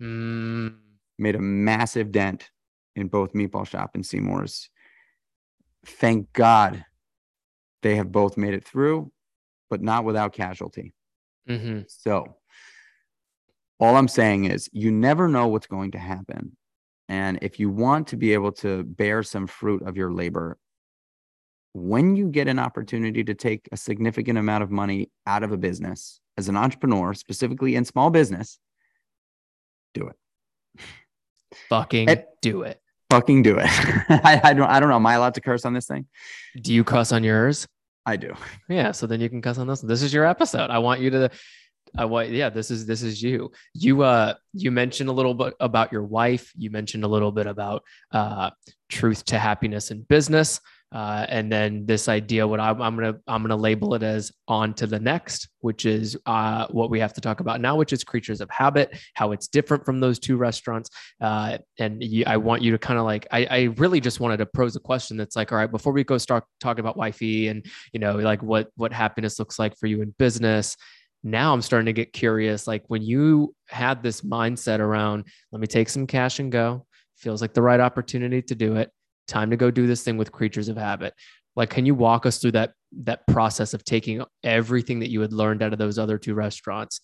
Mm. 0.00 0.76
Made 1.18 1.34
a 1.34 1.40
massive 1.40 2.12
dent 2.12 2.50
in 2.96 3.08
both 3.08 3.32
Meatball 3.32 3.66
Shop 3.66 3.90
and 3.94 4.04
Seamore's. 4.04 4.70
Thank 5.84 6.32
God 6.32 6.84
they 7.82 7.96
have 7.96 8.12
both 8.12 8.36
made 8.36 8.54
it 8.54 8.64
through, 8.64 9.10
but 9.68 9.82
not 9.82 10.04
without 10.04 10.32
casualty. 10.32 10.92
Mm-hmm. 11.48 11.80
So, 11.88 12.36
all 13.78 13.96
I'm 13.96 14.08
saying 14.08 14.44
is, 14.44 14.68
you 14.72 14.90
never 14.90 15.26
know 15.26 15.48
what's 15.48 15.66
going 15.66 15.92
to 15.92 15.98
happen. 15.98 16.56
And 17.08 17.38
if 17.42 17.58
you 17.58 17.70
want 17.70 18.08
to 18.08 18.16
be 18.16 18.34
able 18.34 18.52
to 18.52 18.84
bear 18.84 19.22
some 19.22 19.46
fruit 19.46 19.82
of 19.82 19.96
your 19.96 20.12
labor, 20.12 20.58
when 21.72 22.14
you 22.14 22.28
get 22.28 22.48
an 22.48 22.58
opportunity 22.58 23.24
to 23.24 23.34
take 23.34 23.68
a 23.72 23.76
significant 23.76 24.38
amount 24.38 24.62
of 24.62 24.70
money 24.70 25.10
out 25.26 25.42
of 25.42 25.52
a 25.52 25.56
business 25.56 26.20
as 26.36 26.48
an 26.48 26.56
entrepreneur, 26.56 27.14
specifically 27.14 27.74
in 27.74 27.84
small 27.84 28.10
business, 28.10 28.58
do 29.94 30.08
it. 30.08 30.84
Fucking 31.68 32.08
it, 32.08 32.28
do 32.42 32.62
it. 32.62 32.80
Fucking 33.10 33.42
do 33.42 33.58
it. 33.58 33.66
I, 33.68 34.40
I, 34.42 34.52
don't 34.54 34.68
I 34.68 34.80
don't 34.80 34.88
know. 34.88 34.96
Am 34.96 35.06
I 35.06 35.14
allowed 35.14 35.34
to 35.34 35.40
curse 35.40 35.64
on 35.64 35.72
this 35.74 35.86
thing? 35.86 36.06
Do 36.60 36.72
you 36.72 36.84
cuss 36.84 37.12
on 37.12 37.24
yours? 37.24 37.66
I 38.06 38.16
do. 38.16 38.34
Yeah. 38.68 38.92
So 38.92 39.06
then 39.06 39.20
you 39.20 39.28
can 39.28 39.42
cuss 39.42 39.58
on 39.58 39.66
this. 39.66 39.80
This 39.80 40.02
is 40.02 40.12
your 40.12 40.24
episode. 40.24 40.70
I 40.70 40.78
want 40.78 41.00
you 41.00 41.10
to 41.10 41.30
I 41.96 42.04
want 42.04 42.30
yeah, 42.30 42.50
this 42.50 42.70
is 42.70 42.86
this 42.86 43.02
is 43.02 43.22
you. 43.22 43.50
You 43.74 44.02
uh 44.02 44.34
you 44.52 44.70
mentioned 44.70 45.08
a 45.08 45.12
little 45.12 45.34
bit 45.34 45.54
about 45.60 45.92
your 45.92 46.04
wife. 46.04 46.52
You 46.56 46.70
mentioned 46.70 47.04
a 47.04 47.08
little 47.08 47.32
bit 47.32 47.46
about 47.46 47.82
uh 48.12 48.50
truth 48.88 49.24
to 49.26 49.38
happiness 49.38 49.90
in 49.90 50.02
business. 50.02 50.60
Uh, 50.92 51.24
and 51.28 51.52
then 51.52 51.86
this 51.86 52.08
idea, 52.08 52.46
what 52.46 52.58
I'm, 52.58 52.82
I'm, 52.82 52.96
gonna 52.96 53.14
I'm 53.28 53.42
gonna 53.42 53.56
label 53.56 53.94
it 53.94 54.02
as 54.02 54.32
on 54.48 54.74
to 54.74 54.86
the 54.86 54.98
next, 54.98 55.48
which 55.60 55.86
is 55.86 56.16
uh, 56.26 56.66
what 56.68 56.90
we 56.90 56.98
have 56.98 57.12
to 57.12 57.20
talk 57.20 57.38
about 57.40 57.60
now, 57.60 57.76
which 57.76 57.92
is 57.92 58.02
kreatures 58.02 58.40
of 58.40 58.50
habit, 58.50 58.98
how 59.14 59.30
it's 59.30 59.46
different 59.46 59.84
from 59.84 60.00
those 60.00 60.18
two 60.18 60.36
restaurants. 60.36 60.90
Uh, 61.20 61.58
and 61.78 62.02
you, 62.02 62.24
I 62.26 62.38
want 62.38 62.62
you 62.62 62.72
to 62.72 62.78
kind 62.78 62.98
of 62.98 63.04
like, 63.04 63.28
I, 63.30 63.44
I 63.44 63.62
really 63.76 64.00
just 64.00 64.18
wanted 64.18 64.38
to 64.38 64.46
pose 64.46 64.74
a 64.74 64.80
question 64.80 65.16
that's 65.16 65.36
like, 65.36 65.52
all 65.52 65.58
right, 65.58 65.70
before 65.70 65.92
we 65.92 66.02
go 66.02 66.18
start 66.18 66.44
talking 66.58 66.80
about 66.80 66.96
wifey 66.96 67.48
and 67.48 67.64
you 67.92 68.00
know 68.00 68.16
like 68.16 68.42
what 68.42 68.70
what 68.76 68.92
happiness 68.92 69.38
looks 69.38 69.58
like 69.58 69.76
for 69.76 69.86
you 69.86 70.02
in 70.02 70.14
business. 70.18 70.76
Now 71.22 71.52
I'm 71.52 71.62
starting 71.62 71.86
to 71.86 71.92
get 71.92 72.12
curious. 72.12 72.66
Like 72.66 72.84
when 72.88 73.02
you 73.02 73.54
had 73.68 74.02
this 74.02 74.22
mindset 74.22 74.80
around, 74.80 75.26
let 75.52 75.60
me 75.60 75.66
take 75.66 75.88
some 75.88 76.06
cash 76.06 76.38
and 76.38 76.50
go, 76.50 76.86
feels 77.16 77.42
like 77.42 77.52
the 77.52 77.62
right 77.62 77.80
opportunity 77.80 78.42
to 78.42 78.54
do 78.54 78.76
it 78.76 78.90
time 79.30 79.50
to 79.50 79.56
go 79.56 79.70
do 79.70 79.86
this 79.86 80.02
thing 80.02 80.16
with 80.16 80.32
kreatures 80.32 80.68
of 80.68 80.76
habit 80.76 81.14
like 81.56 81.70
can 81.70 81.86
you 81.86 81.94
walk 81.94 82.26
us 82.26 82.38
through 82.38 82.52
that 82.52 82.72
that 82.92 83.26
process 83.26 83.72
of 83.72 83.84
taking 83.84 84.22
everything 84.42 85.00
that 85.00 85.10
you 85.10 85.20
had 85.20 85.32
learned 85.32 85.62
out 85.62 85.72
of 85.72 85.78
those 85.78 85.98
other 85.98 86.18
two 86.18 86.34
restaurants 86.34 87.00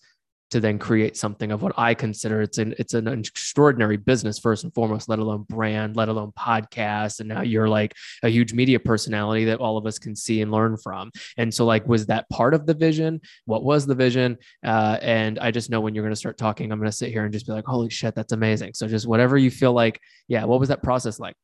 to 0.51 0.61
then 0.61 0.79
create 0.79 1.17
something 1.17 1.51
of 1.51 1.63
what 1.63 1.73
I 1.77 1.95
consider 1.95 2.41
it's 2.41 2.59
an 2.59 2.75
it's 2.79 2.95
an 2.95 3.09
extraordinary 3.09 3.97
business 3.97 4.39
first 4.39 4.65
and 4.65 4.73
foremost, 4.73 5.09
let 5.09 5.19
alone 5.19 5.45
brand, 5.49 5.97
let 5.97 6.09
alone 6.09 6.33
podcast. 6.39 7.21
And 7.21 7.29
now 7.29 7.43
you're 7.43 7.69
like 7.69 7.95
a 8.23 8.29
huge 8.29 8.53
media 8.53 8.79
personality 8.79 9.47
that 9.47 9.59
all 9.59 9.77
of 9.77 9.87
us 9.87 9.99
can 9.99 10.15
see 10.15 10.43
and 10.43 10.53
learn 10.53 10.77
from. 10.77 11.11
And 11.37 11.53
so, 11.53 11.65
like, 11.65 11.87
was 11.89 12.07
that 12.07 12.29
part 12.31 12.55
of 12.55 12.67
the 12.67 12.75
vision? 12.75 13.21
What 13.47 13.65
was 13.65 13.87
the 13.87 13.95
vision? 13.95 14.39
Uh, 14.65 14.99
and 15.03 15.39
I 15.41 15.51
just 15.51 15.69
know 15.69 15.81
when 15.81 15.95
you're 15.95 16.05
going 16.05 16.13
to 16.13 16.17
start 16.17 16.39
talking, 16.39 16.71
I'm 16.71 16.79
going 16.79 16.91
to 16.91 16.97
sit 16.97 17.11
here 17.11 17.25
and 17.25 17.33
just 17.33 17.47
be 17.47 17.53
like, 17.53 17.67
"Holy 17.67 17.91
shit, 17.91 18.15
that's 18.15 18.33
amazing!" 18.33 18.75
So 18.75 18.87
just 18.87 19.07
whatever 19.07 19.37
you 19.37 19.51
feel 19.51 19.73
like, 19.73 20.01
yeah. 20.29 20.45
What 20.45 20.61
was 20.61 20.69
that 20.69 20.83
process 20.83 21.19
like? 21.19 21.35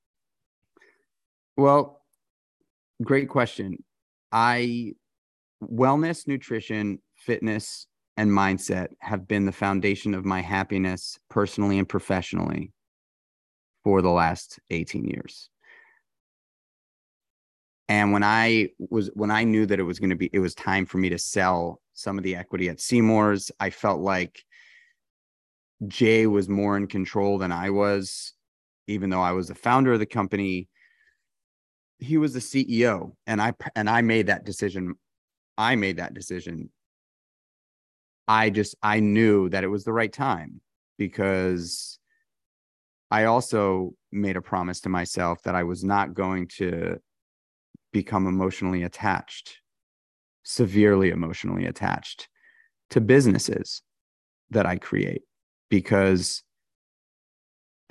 Well, 1.56 2.02
great 3.02 3.28
question. 3.28 3.82
I 4.30 4.92
wellness, 5.62 6.26
nutrition, 6.26 7.00
fitness, 7.16 7.86
and 8.16 8.30
mindset 8.30 8.88
have 9.00 9.26
been 9.26 9.46
the 9.46 9.52
foundation 9.52 10.14
of 10.14 10.24
my 10.24 10.40
happiness 10.40 11.18
personally 11.30 11.78
and 11.78 11.88
professionally 11.88 12.72
for 13.84 14.02
the 14.02 14.10
last 14.10 14.60
18 14.70 15.04
years. 15.04 15.48
And 17.88 18.12
when 18.12 18.22
I 18.22 18.70
was 18.78 19.10
when 19.14 19.30
I 19.30 19.44
knew 19.44 19.66
that 19.66 19.78
it 19.78 19.82
was 19.82 19.98
going 19.98 20.10
to 20.10 20.16
be 20.16 20.30
it 20.32 20.38
was 20.38 20.54
time 20.54 20.86
for 20.86 20.98
me 20.98 21.10
to 21.10 21.18
sell 21.18 21.80
some 21.92 22.16
of 22.16 22.24
the 22.24 22.36
equity 22.36 22.68
at 22.68 22.80
Seamore's, 22.80 23.50
I 23.60 23.70
felt 23.70 24.00
like 24.00 24.42
Jay 25.88 26.26
was 26.26 26.48
more 26.48 26.76
in 26.76 26.86
control 26.86 27.38
than 27.38 27.52
I 27.52 27.70
was, 27.70 28.32
even 28.86 29.10
though 29.10 29.20
I 29.20 29.32
was 29.32 29.48
the 29.48 29.54
founder 29.54 29.92
of 29.92 29.98
the 29.98 30.06
company. 30.06 30.68
He 32.02 32.18
was 32.18 32.32
the 32.32 32.40
CEO, 32.40 33.12
and 33.26 33.40
I 33.40 33.52
and 33.76 33.88
I 33.88 34.02
made 34.02 34.26
that 34.26 34.44
decision. 34.44 34.94
I 35.56 35.76
made 35.76 35.98
that 35.98 36.14
decision 36.14 36.70
I 38.28 38.50
just 38.50 38.74
I 38.82 39.00
knew 39.00 39.48
that 39.48 39.64
it 39.64 39.68
was 39.68 39.84
the 39.84 39.92
right 39.92 40.12
time 40.12 40.60
because 40.98 41.98
I 43.10 43.24
also 43.24 43.94
made 44.10 44.36
a 44.36 44.42
promise 44.42 44.80
to 44.80 44.88
myself 44.88 45.42
that 45.42 45.54
I 45.54 45.64
was 45.64 45.84
not 45.84 46.14
going 46.14 46.48
to 46.58 46.98
become 47.92 48.26
emotionally 48.26 48.84
attached, 48.84 49.58
severely 50.44 51.10
emotionally 51.10 51.66
attached 51.66 52.28
to 52.90 53.00
businesses 53.00 53.82
that 54.50 54.66
I 54.66 54.76
create 54.76 55.22
because 55.68 56.42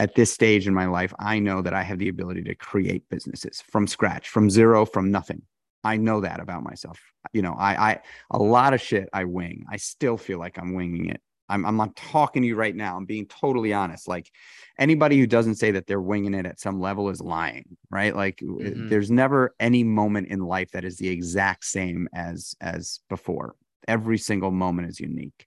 at 0.02 0.16
this 0.16 0.34
stage 0.34 0.68
in 0.68 0.74
my 0.74 0.88
life, 0.88 1.14
I 1.20 1.38
know 1.38 1.62
that 1.62 1.76
I 1.76 1.84
have 1.84 2.00
the 2.00 2.10
ability 2.10 2.42
to 2.46 2.56
create 2.56 3.08
businesses 3.10 3.62
from 3.62 3.86
scratch, 3.86 4.30
from 4.30 4.50
zero, 4.50 4.84
from 4.84 5.12
nothing. 5.12 5.44
I 5.84 5.98
know 5.98 6.22
that 6.22 6.40
about 6.40 6.64
myself. 6.64 7.00
You 7.34 7.44
know, 7.44 7.54
I, 7.54 7.92
I, 7.92 8.00
a 8.32 8.40
lot 8.40 8.74
of 8.74 8.82
shit 8.82 9.10
I 9.14 9.26
wing. 9.26 9.64
I 9.70 9.78
still 9.78 10.18
feel 10.18 10.40
like 10.40 10.58
I'm 10.58 10.74
winging 10.74 11.10
it. 11.10 11.22
I'm, 11.50 11.68
I'm 11.68 11.78
not 11.78 11.96
talking 11.96 12.42
to 12.42 12.48
you 12.48 12.56
right 12.56 12.76
now. 12.76 12.98
I'm 12.98 13.06
being 13.06 13.28
totally 13.28 13.74
honest. 13.74 14.08
Like 14.08 14.32
anybody 14.80 15.20
who 15.20 15.28
doesn't 15.28 15.56
say 15.56 15.70
that 15.70 15.86
they're 15.86 16.02
winging 16.02 16.34
it 16.34 16.48
at 16.48 16.60
some 16.60 16.82
level 16.82 17.10
is 17.10 17.22
lying, 17.22 17.78
right? 17.92 18.16
Like 18.16 18.38
mm-hmm. 18.38 18.90
there's 18.90 19.12
never 19.12 19.54
any 19.60 19.84
moment 19.84 20.30
in 20.30 20.40
life 20.40 20.72
that 20.72 20.84
is 20.84 20.98
the 20.98 21.10
exact 21.10 21.64
same 21.64 22.10
as, 22.12 22.56
as 22.60 23.02
before. 23.08 23.54
Every 23.88 24.18
single 24.18 24.50
moment 24.50 24.90
is 24.90 25.00
unique. 25.00 25.46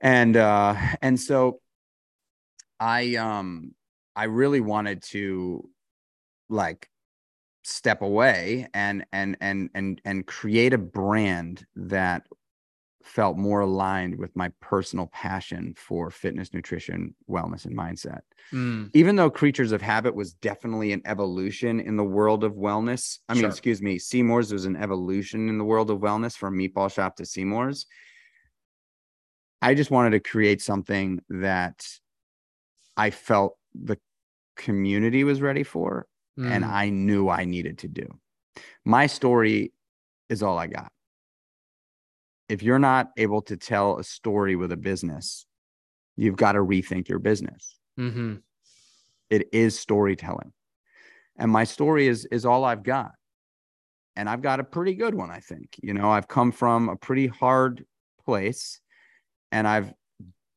And, 0.00 0.34
uh, 0.34 0.76
and 1.02 1.20
so 1.20 1.60
I, 2.82 3.14
um, 3.14 3.74
I 4.16 4.24
really 4.24 4.60
wanted 4.60 5.02
to 5.04 5.68
like 6.48 6.88
step 7.64 8.02
away 8.02 8.66
and 8.74 9.06
and 9.12 9.36
and 9.40 9.70
and 9.74 10.00
and 10.04 10.26
create 10.26 10.74
a 10.74 10.78
brand 10.78 11.64
that 11.76 12.26
felt 13.04 13.36
more 13.36 13.60
aligned 13.60 14.16
with 14.16 14.34
my 14.36 14.50
personal 14.60 15.06
passion 15.06 15.74
for 15.76 16.10
fitness 16.10 16.52
nutrition 16.52 17.14
wellness 17.28 17.64
and 17.64 17.76
mindset. 17.76 18.20
Mm. 18.52 18.90
even 18.94 19.16
though 19.16 19.30
kreatures 19.30 19.72
of 19.72 19.80
habit 19.80 20.14
was 20.14 20.34
definitely 20.34 20.92
an 20.92 21.02
evolution 21.04 21.80
in 21.80 21.96
the 21.96 22.04
world 22.04 22.44
of 22.44 22.54
wellness 22.54 23.18
i 23.28 23.34
mean 23.34 23.44
excuse 23.44 23.80
me 23.80 23.98
seamore's 23.98 24.52
was 24.52 24.66
an 24.66 24.76
evolution 24.76 25.48
in 25.48 25.58
the 25.58 25.64
world 25.64 25.90
of 25.90 26.00
wellness 26.00 26.36
from 26.36 26.58
meatball 26.58 26.92
shop 26.92 27.16
to 27.16 27.24
seamore's 27.24 27.86
i 29.62 29.74
just 29.74 29.90
wanted 29.90 30.10
to 30.10 30.20
create 30.20 30.60
something 30.60 31.20
that 31.28 31.86
i 32.96 33.10
felt 33.10 33.56
the 33.74 33.98
community 34.56 35.24
was 35.24 35.40
ready 35.40 35.62
for 35.62 36.06
mm. 36.38 36.50
and 36.50 36.64
I 36.64 36.90
knew 36.90 37.28
I 37.28 37.44
needed 37.44 37.78
to 37.78 37.88
do. 37.88 38.06
My 38.84 39.06
story 39.06 39.72
is 40.28 40.42
all 40.42 40.58
I 40.58 40.66
got. 40.66 40.90
If 42.48 42.62
you're 42.62 42.78
not 42.78 43.10
able 43.16 43.42
to 43.42 43.56
tell 43.56 43.98
a 43.98 44.04
story 44.04 44.56
with 44.56 44.72
a 44.72 44.76
business, 44.76 45.46
you've 46.16 46.36
got 46.36 46.52
to 46.52 46.58
rethink 46.58 47.08
your 47.08 47.18
business. 47.18 47.76
Mm-hmm. 47.98 48.36
It 49.30 49.48
is 49.52 49.78
storytelling. 49.78 50.52
And 51.38 51.50
my 51.50 51.64
story 51.64 52.08
is 52.08 52.26
is 52.26 52.44
all 52.44 52.64
I've 52.64 52.82
got. 52.82 53.12
And 54.16 54.28
I've 54.28 54.42
got 54.42 54.60
a 54.60 54.64
pretty 54.64 54.94
good 54.94 55.14
one, 55.14 55.30
I 55.30 55.40
think. 55.40 55.76
You 55.82 55.94
know, 55.94 56.10
I've 56.10 56.28
come 56.28 56.52
from 56.52 56.90
a 56.90 56.96
pretty 56.96 57.26
hard 57.26 57.86
place 58.26 58.78
and 59.50 59.66
I've 59.66 59.94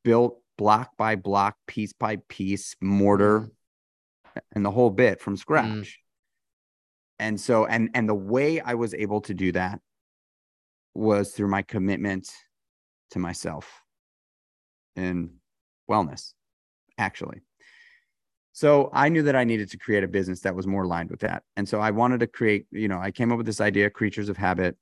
built 0.03 0.41
block 0.57 0.97
by 0.97 1.15
block, 1.15 1.55
piece 1.67 1.93
by 1.93 2.17
piece, 2.27 2.75
mortar 2.81 3.41
mm 3.41 3.49
and 4.53 4.65
the 4.65 4.71
whole 4.71 4.89
bit 4.89 5.21
from 5.21 5.35
mm. 5.35 5.39
scratch. 5.39 5.65
Mm. 5.65 5.93
And 7.17 7.39
so, 7.39 7.65
and 7.65 7.89
and 7.93 8.09
the 8.09 8.15
way 8.15 8.59
I 8.59 8.73
was 8.73 8.93
able 8.93 9.21
to 9.21 9.33
do 9.33 9.51
that 9.53 9.79
was 10.93 11.31
through 11.31 11.47
my 11.47 11.61
commitment 11.61 12.29
to 13.11 13.19
myself 13.19 13.81
and 14.95 15.29
wellness, 15.89 16.33
actually. 16.97 17.41
So 18.51 18.89
I 18.93 19.09
knew 19.09 19.23
that 19.23 19.35
I 19.35 19.43
needed 19.43 19.71
to 19.71 19.77
create 19.77 20.03
a 20.03 20.07
business 20.07 20.41
that 20.41 20.55
was 20.55 20.65
more 20.65 20.83
aligned 20.83 21.09
with 21.09 21.21
that. 21.21 21.43
And 21.57 21.67
so 21.67 21.79
I 21.79 21.91
wanted 21.91 22.21
to 22.21 22.27
create, 22.27 22.67
you 22.71 22.87
know, 22.87 22.99
I 22.99 23.11
came 23.11 23.31
up 23.31 23.37
with 23.37 23.45
this 23.45 23.59
idea, 23.59 23.89
kreatures 23.89 24.29
of 24.29 24.37
habit, 24.37 24.77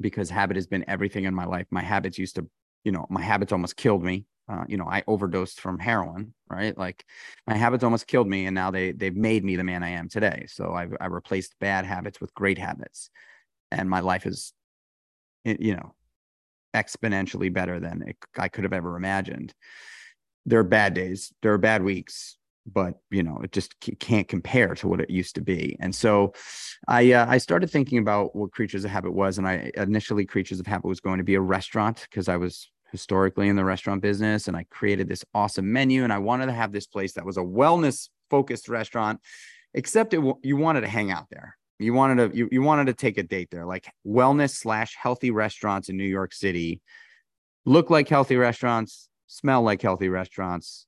because 0.00 0.30
habit 0.30 0.56
has 0.56 0.66
been 0.66 0.84
everything 0.88 1.24
in 1.24 1.34
my 1.34 1.44
life. 1.44 1.66
My 1.70 1.82
habits 1.82 2.18
used 2.18 2.36
to, 2.36 2.48
you 2.84 2.90
know, 2.90 3.06
my 3.08 3.22
habits 3.22 3.52
almost 3.52 3.76
killed 3.76 4.02
me 4.02 4.26
uh, 4.48 4.64
you 4.66 4.76
know, 4.76 4.88
I 4.88 5.04
overdosed 5.06 5.60
from 5.60 5.78
heroin, 5.78 6.32
right? 6.48 6.76
Like 6.76 7.04
my 7.46 7.54
habits 7.54 7.84
almost 7.84 8.06
killed 8.06 8.28
me, 8.28 8.46
and 8.46 8.54
now 8.54 8.70
they 8.70 8.92
they've 8.92 9.14
made 9.14 9.44
me 9.44 9.56
the 9.56 9.64
man 9.64 9.82
I 9.82 9.90
am 9.90 10.08
today. 10.08 10.46
So 10.48 10.72
I've 10.72 10.96
I 11.00 11.06
replaced 11.06 11.58
bad 11.60 11.84
habits 11.84 12.20
with 12.20 12.34
great 12.34 12.58
habits, 12.58 13.10
and 13.70 13.90
my 13.90 14.00
life 14.00 14.26
is, 14.26 14.52
you 15.44 15.76
know, 15.76 15.94
exponentially 16.74 17.52
better 17.52 17.78
than 17.78 18.02
it, 18.02 18.16
I 18.38 18.48
could 18.48 18.64
have 18.64 18.72
ever 18.72 18.96
imagined. 18.96 19.54
There 20.46 20.60
are 20.60 20.64
bad 20.64 20.94
days, 20.94 21.32
there 21.42 21.52
are 21.52 21.58
bad 21.58 21.82
weeks, 21.82 22.38
but 22.66 22.94
you 23.10 23.22
know, 23.22 23.40
it 23.42 23.52
just 23.52 23.74
can't 23.98 24.28
compare 24.28 24.74
to 24.76 24.88
what 24.88 25.00
it 25.00 25.10
used 25.10 25.34
to 25.34 25.42
be. 25.42 25.76
And 25.80 25.94
so, 25.94 26.32
I 26.86 27.12
uh, 27.12 27.26
I 27.28 27.36
started 27.36 27.70
thinking 27.70 27.98
about 27.98 28.34
what 28.34 28.52
Kreatures 28.52 28.84
of 28.84 28.90
Habit 28.90 29.12
was, 29.12 29.36
and 29.36 29.46
I 29.46 29.70
initially 29.76 30.24
Kreatures 30.24 30.60
of 30.60 30.66
Habit 30.66 30.86
was 30.86 31.00
going 31.00 31.18
to 31.18 31.24
be 31.24 31.34
a 31.34 31.40
restaurant 31.40 32.06
because 32.08 32.28
I 32.30 32.38
was 32.38 32.70
historically 32.90 33.48
in 33.48 33.56
the 33.56 33.64
restaurant 33.64 34.02
business 34.02 34.48
and 34.48 34.56
I 34.56 34.64
created 34.70 35.08
this 35.08 35.24
awesome 35.34 35.72
menu 35.72 36.04
and 36.04 36.12
I 36.12 36.18
wanted 36.18 36.46
to 36.46 36.52
have 36.52 36.72
this 36.72 36.86
place 36.86 37.12
that 37.14 37.26
was 37.26 37.36
a 37.36 37.42
wellness 37.42 38.08
focused 38.30 38.68
restaurant 38.68 39.20
except 39.74 40.14
it 40.14 40.22
you 40.42 40.56
wanted 40.56 40.82
to 40.82 40.88
hang 40.88 41.10
out 41.10 41.26
there. 41.30 41.56
You 41.78 41.94
wanted 41.94 42.32
to 42.32 42.36
you, 42.36 42.48
you 42.50 42.62
wanted 42.62 42.86
to 42.86 42.94
take 42.94 43.18
a 43.18 43.22
date 43.22 43.50
there 43.50 43.66
like 43.66 43.88
wellness 44.06 44.50
slash 44.50 44.96
healthy 45.00 45.30
restaurants 45.30 45.88
in 45.88 45.96
New 45.96 46.04
York 46.04 46.32
City 46.32 46.80
look 47.64 47.90
like 47.90 48.08
healthy 48.08 48.36
restaurants, 48.36 49.08
smell 49.26 49.62
like 49.62 49.82
healthy 49.82 50.08
restaurants 50.08 50.86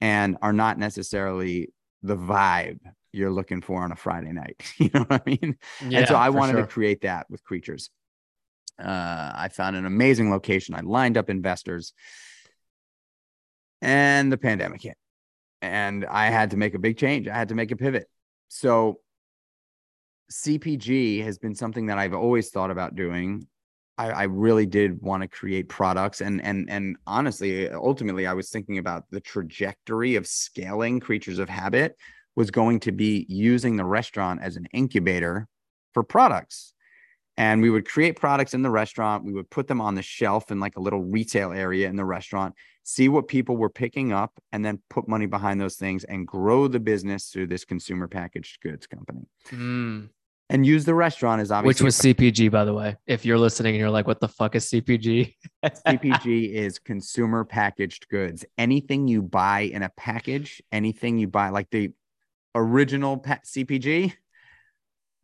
and 0.00 0.36
are 0.42 0.52
not 0.52 0.78
necessarily 0.78 1.72
the 2.02 2.16
vibe 2.16 2.80
you're 3.12 3.30
looking 3.30 3.62
for 3.62 3.82
on 3.82 3.92
a 3.92 3.96
Friday 3.96 4.32
night. 4.32 4.62
You 4.78 4.90
know 4.92 5.04
what 5.04 5.22
I 5.26 5.30
mean? 5.30 5.56
Yeah, 5.88 6.00
and 6.00 6.08
so 6.08 6.16
I 6.16 6.28
wanted 6.30 6.52
sure. 6.52 6.62
to 6.62 6.66
create 6.66 7.00
that 7.02 7.26
with 7.30 7.42
kreatures. 7.42 7.88
Uh, 8.78 9.32
I 9.34 9.48
found 9.48 9.76
an 9.76 9.86
amazing 9.86 10.30
location. 10.30 10.74
I 10.74 10.80
lined 10.80 11.16
up 11.16 11.30
investors, 11.30 11.92
and 13.80 14.30
the 14.30 14.36
pandemic 14.36 14.82
hit, 14.82 14.96
and 15.62 16.04
I 16.04 16.26
had 16.26 16.50
to 16.50 16.56
make 16.56 16.74
a 16.74 16.78
big 16.78 16.98
change. 16.98 17.28
I 17.28 17.34
had 17.34 17.48
to 17.48 17.54
make 17.54 17.70
a 17.70 17.76
pivot. 17.76 18.06
So, 18.48 19.00
CPG 20.30 21.24
has 21.24 21.38
been 21.38 21.54
something 21.54 21.86
that 21.86 21.98
I've 21.98 22.14
always 22.14 22.50
thought 22.50 22.70
about 22.70 22.94
doing. 22.94 23.46
I, 23.98 24.10
I 24.10 24.22
really 24.24 24.66
did 24.66 25.00
want 25.00 25.22
to 25.22 25.28
create 25.28 25.68
products, 25.68 26.20
and 26.20 26.42
and 26.42 26.68
and 26.68 26.96
honestly, 27.06 27.70
ultimately, 27.70 28.26
I 28.26 28.34
was 28.34 28.50
thinking 28.50 28.76
about 28.78 29.04
the 29.10 29.20
trajectory 29.20 30.16
of 30.16 30.26
scaling 30.26 31.00
Kreatures 31.00 31.38
of 31.38 31.48
Habit 31.48 31.96
was 32.34 32.50
going 32.50 32.80
to 32.80 32.92
be 32.92 33.24
using 33.30 33.76
the 33.76 33.84
restaurant 33.84 34.42
as 34.42 34.56
an 34.56 34.66
incubator 34.74 35.48
for 35.94 36.02
products 36.02 36.74
and 37.38 37.60
we 37.60 37.70
would 37.70 37.86
create 37.86 38.16
products 38.16 38.54
in 38.54 38.62
the 38.62 38.70
restaurant 38.70 39.24
we 39.24 39.32
would 39.32 39.48
put 39.50 39.66
them 39.66 39.80
on 39.80 39.94
the 39.94 40.02
shelf 40.02 40.50
in 40.50 40.60
like 40.60 40.76
a 40.76 40.80
little 40.80 41.02
retail 41.02 41.52
area 41.52 41.88
in 41.88 41.96
the 41.96 42.04
restaurant 42.04 42.54
see 42.82 43.08
what 43.08 43.26
people 43.26 43.56
were 43.56 43.68
picking 43.68 44.12
up 44.12 44.40
and 44.52 44.64
then 44.64 44.80
put 44.88 45.08
money 45.08 45.26
behind 45.26 45.60
those 45.60 45.76
things 45.76 46.04
and 46.04 46.26
grow 46.26 46.68
the 46.68 46.80
business 46.80 47.26
through 47.26 47.46
this 47.46 47.64
consumer 47.64 48.06
packaged 48.06 48.60
goods 48.62 48.86
company 48.86 49.26
mm. 49.50 50.08
and 50.50 50.64
use 50.64 50.84
the 50.84 50.94
restaurant 50.94 51.40
as 51.40 51.50
obviously 51.50 51.84
Which 51.84 51.86
was 51.86 51.98
CPG, 51.98 52.50
by 52.50 52.64
the 52.64 52.72
way. 52.72 52.96
If 53.06 53.26
you're 53.26 53.38
listening 53.38 53.74
and 53.74 53.80
you're 53.80 53.90
like, 53.90 54.06
what 54.06 54.20
the 54.20 54.28
fuck 54.28 54.54
is 54.54 54.66
CPG? 54.66 55.34
CPG 55.64 56.52
is 56.52 56.78
consumer 56.78 57.44
packaged 57.44 58.08
goods. 58.08 58.44
Anything 58.56 59.08
you 59.08 59.20
buy 59.20 59.62
in 59.62 59.82
a 59.82 59.90
package, 59.96 60.62
anything 60.70 61.18
you 61.18 61.26
buy, 61.26 61.48
like 61.48 61.68
the 61.70 61.90
original 62.54 63.18
CPG, 63.18 64.12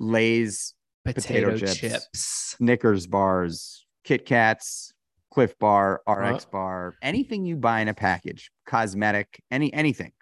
Lay's, 0.01 0.75
Potato, 1.05 1.51
Potato 1.51 1.57
chips. 1.57 1.77
chips. 1.77 2.09
Snickers 2.15 3.07
bars, 3.07 3.87
Kit 4.05 4.25
Kats, 4.25 4.93
Clif 5.33 5.59
Bar, 5.59 6.03
RX 6.09 6.45
Uh. 6.45 6.49
Bar, 6.51 6.95
anything 7.03 7.45
you 7.45 7.57
buy 7.57 7.81
in 7.81 7.89
a 7.89 7.95
package, 7.95 8.51
cosmetic, 8.67 9.43
any 9.51 9.73
anything 9.73 10.13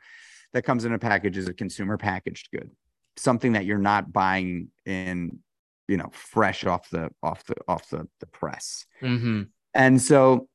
that 0.53 0.63
comes 0.63 0.85
in 0.85 0.93
a 0.93 0.99
package 0.99 1.37
is 1.37 1.49
a 1.49 1.55
consumer 1.55 1.97
packaged 1.97 2.49
good. 2.53 2.71
Something 3.17 3.53
that 3.53 3.65
you're 3.67 3.79
not 3.79 4.13
buying 4.13 4.69
in, 4.87 5.39
you 5.89 5.97
know, 5.97 6.09
fresh 6.13 6.65
off 6.65 6.89
the 6.91 7.11
off 7.23 7.45
the 7.45 7.55
off 7.69 7.89
the, 7.91 8.09
the 8.21 8.27
press. 8.27 8.87
hmm 9.01 9.43
And 9.75 10.01
so 10.01 10.49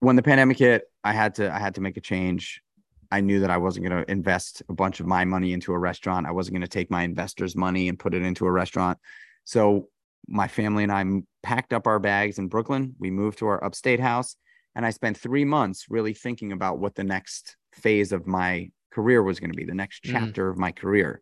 when 0.00 0.16
the 0.16 0.22
pandemic 0.22 0.58
hit, 0.58 0.84
I 1.04 1.12
had 1.12 1.36
to 1.36 1.52
I 1.52 1.58
had 1.58 1.76
to 1.76 1.80
make 1.80 1.96
a 1.96 2.00
change. 2.00 2.62
I 3.10 3.20
knew 3.20 3.40
that 3.40 3.50
I 3.50 3.56
wasn't 3.56 3.86
going 3.88 4.04
to 4.04 4.10
invest 4.10 4.62
a 4.68 4.72
bunch 4.72 5.00
of 5.00 5.06
my 5.06 5.24
money 5.24 5.52
into 5.52 5.72
a 5.72 5.78
restaurant. 5.78 6.26
I 6.26 6.30
wasn't 6.30 6.54
going 6.54 6.62
to 6.62 6.68
take 6.68 6.90
my 6.90 7.02
investors' 7.02 7.56
money 7.56 7.88
and 7.88 7.98
put 7.98 8.14
it 8.14 8.22
into 8.22 8.46
a 8.46 8.52
restaurant. 8.52 8.98
So 9.44 9.88
my 10.28 10.46
family 10.46 10.84
and 10.84 10.92
I 10.92 11.04
packed 11.42 11.72
up 11.72 11.86
our 11.86 11.98
bags 11.98 12.38
in 12.38 12.46
Brooklyn. 12.48 12.94
We 12.98 13.10
moved 13.10 13.38
to 13.38 13.46
our 13.48 13.62
upstate 13.64 13.98
house, 14.00 14.36
and 14.76 14.86
I 14.86 14.90
spent 14.90 15.18
three 15.18 15.44
months 15.44 15.86
really 15.90 16.14
thinking 16.14 16.52
about 16.52 16.78
what 16.78 16.94
the 16.94 17.04
next 17.04 17.56
phase 17.72 18.12
of 18.12 18.26
my 18.26 18.70
career 18.92 19.22
was 19.22 19.40
going 19.40 19.50
to 19.50 19.56
be, 19.56 19.64
the 19.64 19.74
next 19.74 20.04
Mm. 20.04 20.12
chapter 20.12 20.48
of 20.48 20.56
my 20.58 20.72
career. 20.72 21.20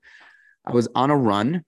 I 0.64 0.72
was 0.72 0.88
on 0.94 1.11
a 1.11 1.16
run. 1.16 1.64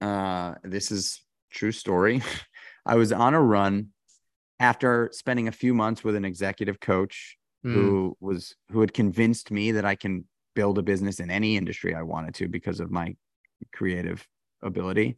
Uh, 0.00 0.54
this 0.62 0.92
is 0.92 1.20
true 1.50 1.72
story. 1.72 2.22
I 2.86 2.96
was 2.96 3.12
on 3.12 3.34
a 3.34 3.40
run 3.40 3.88
after 4.60 5.08
spending 5.12 5.48
a 5.48 5.52
few 5.52 5.74
months 5.74 6.04
with 6.04 6.14
an 6.14 6.24
executive 6.24 6.78
coach 6.78 7.36
Mm. 7.64 7.72
who 7.72 8.16
was 8.20 8.54
who 8.70 8.80
had 8.80 8.92
convinced 8.92 9.50
me 9.50 9.72
that 9.72 9.84
I 9.86 9.94
can 9.94 10.26
build 10.54 10.78
a 10.78 10.82
business 10.82 11.18
in 11.18 11.30
any 11.30 11.56
industry 11.56 11.94
I 11.94 12.02
wanted 12.02 12.34
to 12.36 12.48
because 12.48 12.78
of 12.78 12.90
my 12.90 13.16
creative 13.72 14.26
ability. 14.62 15.16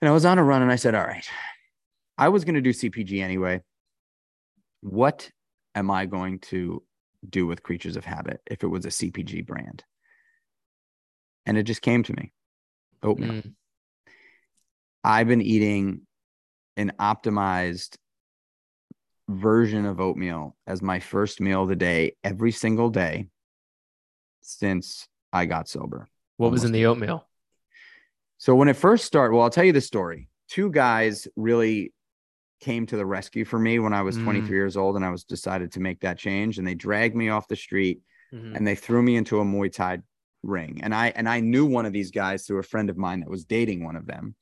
And 0.00 0.08
I 0.08 0.12
was 0.12 0.24
on 0.24 0.38
a 0.38 0.44
run 0.44 0.62
and 0.62 0.72
I 0.72 0.76
said, 0.76 0.94
all 0.94 1.04
right, 1.04 1.28
I 2.18 2.28
was 2.28 2.44
going 2.44 2.56
to 2.56 2.60
do 2.60 2.70
CPG 2.70 3.22
anyway. 3.22 3.60
What 4.80 5.30
am 5.74 5.90
I 5.90 6.06
going 6.06 6.40
to 6.40 6.82
do 7.28 7.46
with 7.46 7.62
Kreatures 7.62 7.96
of 7.96 8.04
Habit 8.04 8.40
if 8.46 8.64
it 8.64 8.68
was 8.68 8.84
a 8.84 8.88
CPG 8.88 9.46
brand? 9.46 9.84
And 11.46 11.56
it 11.56 11.64
just 11.64 11.82
came 11.82 12.02
to 12.04 12.12
me. 12.14 12.32
Oatmeal. 13.02 13.32
Mm. 13.32 13.54
I've 15.04 15.28
been 15.28 15.42
eating 15.42 16.02
an 16.76 16.92
optimized 16.98 17.96
version 19.28 19.86
of 19.86 20.00
oatmeal 20.00 20.56
as 20.66 20.82
my 20.82 21.00
first 21.00 21.40
meal 21.40 21.62
of 21.62 21.68
the 21.68 21.76
day 21.76 22.16
every 22.24 22.52
single 22.52 22.90
day 22.90 23.28
since 24.40 25.08
I 25.32 25.46
got 25.46 25.68
sober. 25.68 26.08
What 26.36 26.50
was 26.50 26.64
in 26.64 26.72
the 26.72 26.86
oatmeal? 26.86 27.26
So 28.38 28.54
when 28.54 28.68
it 28.68 28.76
first 28.76 29.04
started, 29.04 29.34
well, 29.34 29.44
I'll 29.44 29.50
tell 29.50 29.64
you 29.64 29.72
the 29.72 29.80
story. 29.80 30.28
Two 30.48 30.70
guys 30.70 31.28
really 31.36 31.92
came 32.60 32.86
to 32.86 32.96
the 32.96 33.06
rescue 33.06 33.44
for 33.44 33.58
me 33.58 33.78
when 33.78 33.92
I 33.92 34.02
was 34.02 34.18
Mm. 34.18 34.24
23 34.24 34.56
years 34.56 34.76
old 34.76 34.96
and 34.96 35.04
I 35.04 35.10
was 35.10 35.24
decided 35.24 35.72
to 35.72 35.80
make 35.80 36.00
that 36.00 36.18
change 36.18 36.58
and 36.58 36.66
they 36.66 36.74
dragged 36.74 37.16
me 37.16 37.28
off 37.28 37.48
the 37.48 37.56
street 37.56 38.00
Mhm. 38.32 38.56
and 38.56 38.66
they 38.66 38.74
threw 38.74 39.02
me 39.02 39.16
into 39.16 39.40
a 39.40 39.44
Muay 39.44 39.72
Thai 39.72 39.98
ring. 40.42 40.80
And 40.82 40.94
I 40.94 41.08
and 41.08 41.28
I 41.28 41.40
knew 41.40 41.66
one 41.66 41.86
of 41.86 41.92
these 41.92 42.10
guys 42.10 42.46
through 42.46 42.58
a 42.58 42.62
friend 42.64 42.90
of 42.90 42.96
mine 42.96 43.20
that 43.20 43.28
was 43.30 43.44
dating 43.44 43.84
one 43.84 43.96
of 43.96 44.06
them. 44.06 44.34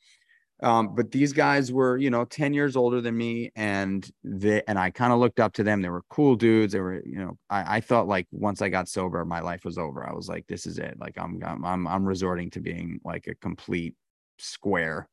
Um, 0.63 0.95
but 0.95 1.11
these 1.11 1.33
guys 1.33 1.73
were, 1.73 1.97
you 1.97 2.11
know, 2.11 2.25
10 2.25 2.53
years 2.53 2.77
older 2.77 3.01
than 3.01 3.17
me, 3.17 3.51
and 3.57 4.09
they 4.23 4.63
and 4.69 4.79
I 4.79 4.91
kind 4.91 5.13
of 5.13 5.19
looked 5.19 5.41
up 5.41 5.53
to 5.55 5.65
them. 5.65 5.81
They 5.81 5.89
were 5.89 6.05
cool 6.11 6.37
dudes. 6.37 6.73
They 6.73 6.81
were, 6.81 7.03
you 7.05 7.19
know, 7.19 7.39
I, 7.49 7.77
I 7.77 7.81
thought 7.81 8.09
like 8.09 8.27
once 8.31 8.61
I 8.61 8.69
got 8.69 8.89
sober, 8.89 9.25
my 9.25 9.41
life 9.41 9.65
was 9.65 9.79
over. 9.79 10.07
I 10.09 10.13
was 10.13 10.29
like, 10.29 10.47
this 10.47 10.67
is 10.67 10.79
it. 10.79 10.97
Like 10.99 11.17
I'm 11.19 11.41
I'm 11.45 11.87
I'm, 11.87 12.05
resorting 12.05 12.51
to 12.51 12.61
being 12.61 13.01
like 13.05 13.27
a 13.27 13.35
complete 13.37 13.95
square 14.39 15.07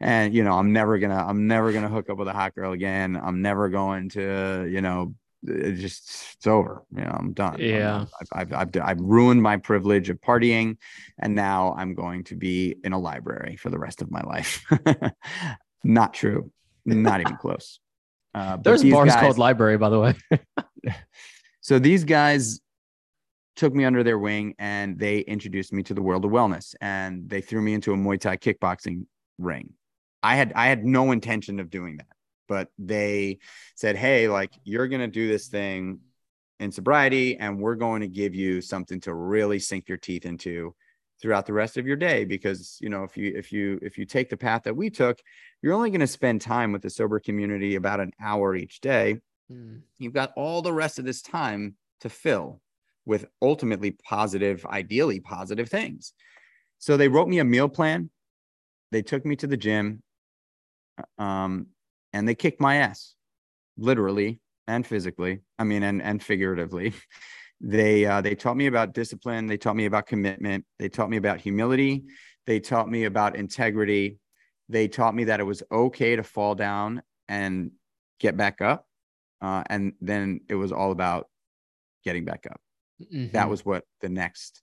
and 0.00 0.32
you 0.32 0.44
know 0.44 0.52
i'm 0.52 0.72
never 0.72 0.98
gonna 0.98 1.26
i'm 1.26 1.48
never 1.48 1.72
gonna 1.72 1.88
hook 1.88 2.08
up 2.08 2.16
with 2.16 2.28
a 2.28 2.32
hot 2.32 2.54
girl 2.54 2.72
again 2.72 3.20
i'm 3.20 3.42
never 3.42 3.68
going 3.68 4.08
to 4.08 4.68
you 4.70 4.80
know 4.80 5.12
it 5.46 5.74
just 5.74 6.34
it's 6.36 6.46
over 6.46 6.82
you 6.96 7.02
know 7.02 7.10
i'm 7.18 7.32
done 7.32 7.56
Yeah. 7.60 8.06
I've, 8.34 8.52
I've, 8.52 8.52
I've 8.76 8.82
i've 8.82 9.00
ruined 9.00 9.40
my 9.42 9.56
privilege 9.56 10.10
of 10.10 10.20
partying 10.20 10.76
and 11.20 11.34
now 11.34 11.74
i'm 11.78 11.94
going 11.94 12.24
to 12.24 12.34
be 12.36 12.74
in 12.82 12.92
a 12.92 12.98
library 12.98 13.56
for 13.56 13.70
the 13.70 13.78
rest 13.78 14.02
of 14.02 14.10
my 14.10 14.20
life 14.22 14.64
not 15.84 16.12
true 16.14 16.50
not 16.84 17.20
even 17.20 17.36
close 17.36 17.78
uh, 18.34 18.56
There's 18.56 18.84
bars 18.84 19.10
guys- 19.10 19.20
called 19.20 19.38
library, 19.38 19.78
by 19.78 19.88
the 19.88 19.98
way. 19.98 20.14
so 21.60 21.78
these 21.78 22.04
guys 22.04 22.60
took 23.56 23.74
me 23.74 23.84
under 23.84 24.04
their 24.04 24.18
wing 24.18 24.54
and 24.58 24.98
they 24.98 25.20
introduced 25.20 25.72
me 25.72 25.82
to 25.84 25.94
the 25.94 26.02
world 26.02 26.24
of 26.24 26.30
wellness 26.30 26.74
and 26.80 27.28
they 27.28 27.40
threw 27.40 27.60
me 27.60 27.74
into 27.74 27.92
a 27.92 27.96
Muay 27.96 28.20
Thai 28.20 28.36
kickboxing 28.36 29.06
ring. 29.38 29.72
I 30.22 30.36
had 30.36 30.52
I 30.54 30.66
had 30.66 30.84
no 30.84 31.10
intention 31.10 31.58
of 31.58 31.70
doing 31.70 31.96
that, 31.96 32.06
but 32.48 32.68
they 32.78 33.38
said, 33.76 33.96
"Hey, 33.96 34.28
like 34.28 34.52
you're 34.64 34.88
going 34.88 35.00
to 35.00 35.06
do 35.06 35.28
this 35.28 35.48
thing 35.48 36.00
in 36.60 36.72
sobriety 36.72 37.36
and 37.36 37.60
we're 37.60 37.76
going 37.76 38.00
to 38.00 38.08
give 38.08 38.34
you 38.34 38.60
something 38.60 39.00
to 39.00 39.14
really 39.14 39.58
sink 39.60 39.88
your 39.88 39.98
teeth 39.98 40.26
into 40.26 40.74
throughout 41.20 41.46
the 41.46 41.52
rest 41.52 41.76
of 41.76 41.86
your 41.86 41.96
day 41.96 42.24
because, 42.24 42.78
you 42.80 42.88
know, 42.88 43.04
if 43.04 43.16
you 43.16 43.32
if 43.36 43.52
you 43.52 43.78
if 43.82 43.98
you 43.98 44.04
take 44.04 44.28
the 44.28 44.36
path 44.36 44.62
that 44.64 44.76
we 44.76 44.90
took, 44.90 45.18
you're 45.62 45.74
only 45.74 45.90
going 45.90 46.00
to 46.00 46.06
spend 46.06 46.40
time 46.40 46.72
with 46.72 46.82
the 46.82 46.90
sober 46.90 47.20
community 47.20 47.76
about 47.76 48.00
an 48.00 48.12
hour 48.20 48.56
each 48.56 48.80
day 48.80 49.20
Mm. 49.50 49.80
you've 49.98 50.12
got 50.12 50.32
all 50.36 50.60
the 50.60 50.72
rest 50.72 50.98
of 50.98 51.04
this 51.04 51.22
time 51.22 51.76
to 52.00 52.10
fill 52.10 52.60
with 53.06 53.26
ultimately 53.40 53.92
positive, 53.92 54.66
ideally 54.66 55.20
positive 55.20 55.68
things. 55.70 56.12
So 56.78 56.96
they 56.96 57.08
wrote 57.08 57.28
me 57.28 57.38
a 57.38 57.44
meal 57.44 57.68
plan. 57.68 58.10
They 58.92 59.02
took 59.02 59.24
me 59.24 59.36
to 59.36 59.46
the 59.46 59.56
gym, 59.56 60.02
um, 61.18 61.68
and 62.18 62.26
they 62.26 62.34
kicked 62.34 62.60
my 62.60 62.76
ass, 62.76 63.14
literally 63.76 64.40
and 64.66 64.84
physically. 64.84 65.40
I 65.58 65.64
mean, 65.64 65.82
and 65.84 66.02
and 66.02 66.22
figuratively. 66.22 66.92
They 67.60 68.06
uh, 68.06 68.20
they 68.20 68.36
taught 68.36 68.56
me 68.56 68.68
about 68.68 68.94
discipline. 68.94 69.48
They 69.48 69.56
taught 69.56 69.74
me 69.74 69.86
about 69.86 70.06
commitment. 70.06 70.64
They 70.78 70.88
taught 70.88 71.10
me 71.10 71.16
about 71.16 71.40
humility. 71.40 72.04
They 72.46 72.60
taught 72.60 72.88
me 72.88 73.02
about 73.02 73.34
integrity. 73.34 74.20
They 74.68 74.86
taught 74.86 75.12
me 75.12 75.24
that 75.24 75.40
it 75.40 75.42
was 75.42 75.64
okay 75.72 76.14
to 76.14 76.22
fall 76.22 76.54
down 76.54 77.02
and 77.26 77.72
get 78.20 78.36
back 78.36 78.60
up. 78.60 78.86
Uh, 79.40 79.64
and 79.68 79.94
then 80.00 80.42
it 80.48 80.54
was 80.54 80.70
all 80.70 80.92
about 80.92 81.26
getting 82.04 82.24
back 82.24 82.46
up. 82.48 82.60
That 83.32 83.46
Mhm. 83.46 83.50
was 83.50 83.64
what 83.64 83.82
the 84.02 84.08
next 84.08 84.62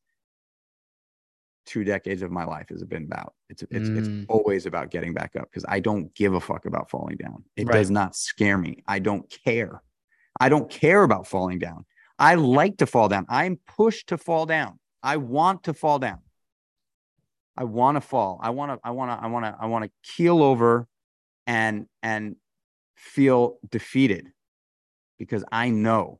two 1.65 1.83
decades 1.83 2.21
of 2.21 2.31
my 2.31 2.45
life 2.45 2.69
has 2.69 2.83
been 2.83 3.03
about. 3.05 3.33
It's 3.49 3.63
it's 3.63 3.89
Mm. 3.89 3.97
it's 3.97 4.09
always 4.29 4.65
about 4.65 4.89
getting 4.91 5.13
back 5.13 5.35
up 5.35 5.49
because 5.49 5.65
I 5.67 5.79
don't 5.79 6.13
give 6.15 6.33
a 6.33 6.39
fuck 6.39 6.65
about 6.65 6.89
falling 6.89 7.17
down. 7.17 7.43
It 7.55 7.67
Right. 7.67 7.75
does 7.77 7.89
not 7.91 8.15
scare 8.15 8.57
me. 8.57 8.83
I 8.87 8.99
don't 8.99 9.29
care. 9.29 9.81
I 10.39 10.49
don't 10.49 10.69
care 10.69 11.03
about 11.03 11.27
falling 11.27 11.59
down. 11.59 11.85
I 12.19 12.35
like 12.35 12.77
to 12.77 12.85
fall 12.85 13.09
down. 13.09 13.25
I'm 13.29 13.57
pushed 13.57 14.07
to 14.07 14.17
fall 14.17 14.45
down. 14.45 14.79
I 15.03 15.17
want 15.17 15.63
to 15.63 15.73
fall 15.73 15.99
down. 15.99 16.19
I 17.57 17.63
want 17.63 17.95
to 17.95 18.01
fall. 18.01 18.39
I 18.41 18.49
want 18.49 18.71
to 18.71 18.87
I 18.87 18.91
want 18.91 19.11
to 19.11 19.23
I 19.23 19.27
want 19.27 19.45
to 19.45 19.55
I 19.59 19.65
want 19.67 19.85
to 19.85 19.91
keel 20.03 20.43
over 20.43 20.87
and 21.47 21.87
and 22.03 22.35
feel 22.95 23.59
defeated 23.69 24.27
because 25.17 25.43
I 25.51 25.69
know 25.69 26.19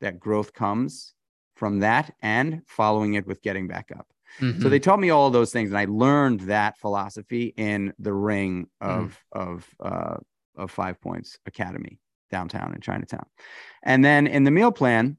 that 0.00 0.20
growth 0.20 0.52
comes 0.52 1.14
from 1.56 1.80
that 1.80 2.14
and 2.22 2.62
following 2.66 3.14
it 3.14 3.26
with 3.26 3.42
getting 3.42 3.66
back 3.66 3.90
up. 3.96 4.06
So 4.38 4.44
Mhm. 4.44 4.70
they 4.70 4.78
taught 4.78 5.00
me 5.00 5.10
all 5.10 5.30
those 5.30 5.52
things, 5.52 5.70
and 5.70 5.78
I 5.78 5.86
learned 5.86 6.40
that 6.42 6.78
philosophy 6.78 7.52
in 7.56 7.92
the 7.98 8.12
ring 8.12 8.68
of 8.80 9.18
of 9.32 9.68
uh, 9.80 10.16
of 10.56 10.70
Five 10.70 11.00
Points 11.00 11.38
Academy 11.46 11.98
downtown 12.30 12.74
in 12.74 12.80
Chinatown, 12.80 13.26
and 13.82 14.04
then 14.04 14.26
in 14.26 14.44
the 14.44 14.50
meal 14.50 14.72
plan, 14.72 15.16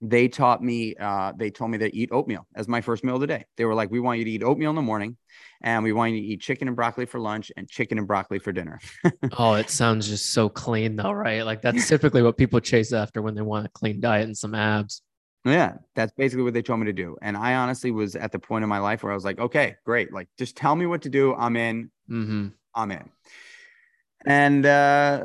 they 0.00 0.28
taught 0.28 0.62
me. 0.62 0.94
Uh, 0.96 1.32
they 1.36 1.50
told 1.50 1.70
me 1.70 1.78
to 1.78 1.94
eat 1.96 2.10
oatmeal 2.12 2.46
as 2.54 2.68
my 2.68 2.80
first 2.80 3.04
meal 3.04 3.14
of 3.14 3.20
the 3.20 3.26
day. 3.26 3.44
They 3.56 3.64
were 3.64 3.74
like, 3.74 3.90
"We 3.90 4.00
want 4.00 4.18
you 4.18 4.24
to 4.24 4.30
eat 4.30 4.42
oatmeal 4.42 4.70
in 4.70 4.76
the 4.76 4.82
morning, 4.82 5.16
and 5.62 5.82
we 5.84 5.92
want 5.92 6.12
you 6.12 6.20
to 6.20 6.26
eat 6.26 6.40
chicken 6.40 6.68
and 6.68 6.76
broccoli 6.76 7.06
for 7.06 7.20
lunch, 7.20 7.50
and 7.56 7.68
chicken 7.68 7.98
and 7.98 8.06
broccoli 8.06 8.38
for 8.38 8.52
dinner." 8.52 8.80
Oh, 9.36 9.54
it 9.54 9.70
sounds 9.70 10.06
just 10.08 10.32
so 10.32 10.48
clean 10.48 10.96
though, 10.96 11.10
right? 11.10 11.44
Like 11.44 11.62
that's 11.62 11.88
typically 11.88 12.22
what 12.22 12.36
people 12.36 12.60
chase 12.60 12.92
after 12.92 13.22
when 13.22 13.34
they 13.34 13.42
want 13.42 13.66
a 13.66 13.70
clean 13.70 14.00
diet 14.00 14.26
and 14.26 14.36
some 14.36 14.54
abs. 14.54 15.02
Yeah, 15.44 15.74
that's 15.94 16.12
basically 16.12 16.42
what 16.42 16.54
they 16.54 16.62
told 16.62 16.80
me 16.80 16.86
to 16.86 16.92
do. 16.92 17.16
And 17.20 17.36
I 17.36 17.54
honestly 17.54 17.90
was 17.90 18.16
at 18.16 18.32
the 18.32 18.38
point 18.38 18.62
in 18.62 18.68
my 18.68 18.78
life 18.78 19.02
where 19.02 19.12
I 19.12 19.14
was 19.14 19.24
like, 19.24 19.38
okay, 19.38 19.76
great. 19.84 20.12
Like, 20.12 20.28
just 20.38 20.56
tell 20.56 20.74
me 20.74 20.86
what 20.86 21.02
to 21.02 21.10
do. 21.10 21.34
I'm 21.34 21.56
in. 21.56 21.90
hmm 22.08 22.48
I'm 22.74 22.90
in. 22.90 23.10
And 24.26 24.64
uh, 24.64 25.24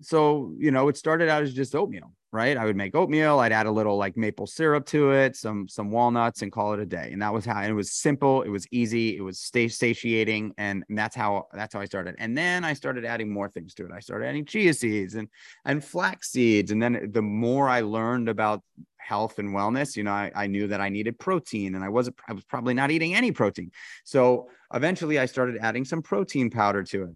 so, 0.00 0.54
you 0.56 0.70
know, 0.70 0.88
it 0.88 0.96
started 0.96 1.28
out 1.28 1.42
as 1.42 1.52
just 1.52 1.74
oatmeal. 1.74 2.12
Right? 2.32 2.56
I 2.56 2.64
would 2.64 2.76
make 2.76 2.94
oatmeal. 2.94 3.40
I'd 3.40 3.52
add 3.52 3.66
a 3.66 3.70
little 3.70 3.96
like 3.96 4.16
maple 4.16 4.46
syrup 4.46 4.86
to 4.86 5.10
it, 5.12 5.34
some 5.36 5.66
some 5.66 5.90
walnuts, 5.90 6.42
and 6.42 6.52
call 6.52 6.72
it 6.74 6.80
a 6.80 6.86
day. 6.86 7.10
And 7.12 7.20
that 7.22 7.32
was 7.32 7.44
how 7.44 7.60
it 7.62 7.72
was 7.72 7.92
simple. 7.92 8.42
It 8.42 8.48
was 8.48 8.66
easy. 8.70 9.16
It 9.16 9.20
was 9.20 9.40
stay 9.40 9.66
satiating, 9.68 10.52
and, 10.56 10.84
and 10.88 10.96
that's 10.96 11.16
how 11.16 11.48
that's 11.52 11.74
how 11.74 11.80
I 11.80 11.86
started. 11.86 12.14
And 12.18 12.36
then 12.38 12.64
I 12.64 12.74
started 12.74 13.04
adding 13.04 13.32
more 13.32 13.48
things 13.48 13.74
to 13.74 13.84
it. 13.84 13.90
I 13.92 14.00
started 14.00 14.26
adding 14.26 14.44
chia 14.44 14.74
seeds 14.74 15.14
and 15.16 15.28
and 15.64 15.84
flax 15.84 16.30
seeds. 16.30 16.70
And 16.70 16.80
then 16.80 17.10
the 17.12 17.22
more 17.22 17.68
I 17.68 17.80
learned 17.80 18.28
about 18.28 18.62
health 18.98 19.40
and 19.40 19.48
wellness, 19.48 19.96
you 19.96 20.04
know, 20.04 20.12
I, 20.12 20.30
I 20.34 20.46
knew 20.46 20.68
that 20.68 20.80
I 20.80 20.88
needed 20.88 21.18
protein, 21.18 21.74
and 21.74 21.82
I 21.84 21.88
wasn't. 21.88 22.16
I 22.28 22.32
was 22.32 22.44
probably 22.44 22.74
not 22.74 22.92
eating 22.92 23.14
any 23.14 23.32
protein. 23.32 23.72
So 24.04 24.48
eventually, 24.72 25.18
I 25.18 25.26
started 25.26 25.58
adding 25.60 25.84
some 25.84 26.00
protein 26.00 26.48
powder 26.48 26.84
to 26.84 27.02
it. 27.04 27.10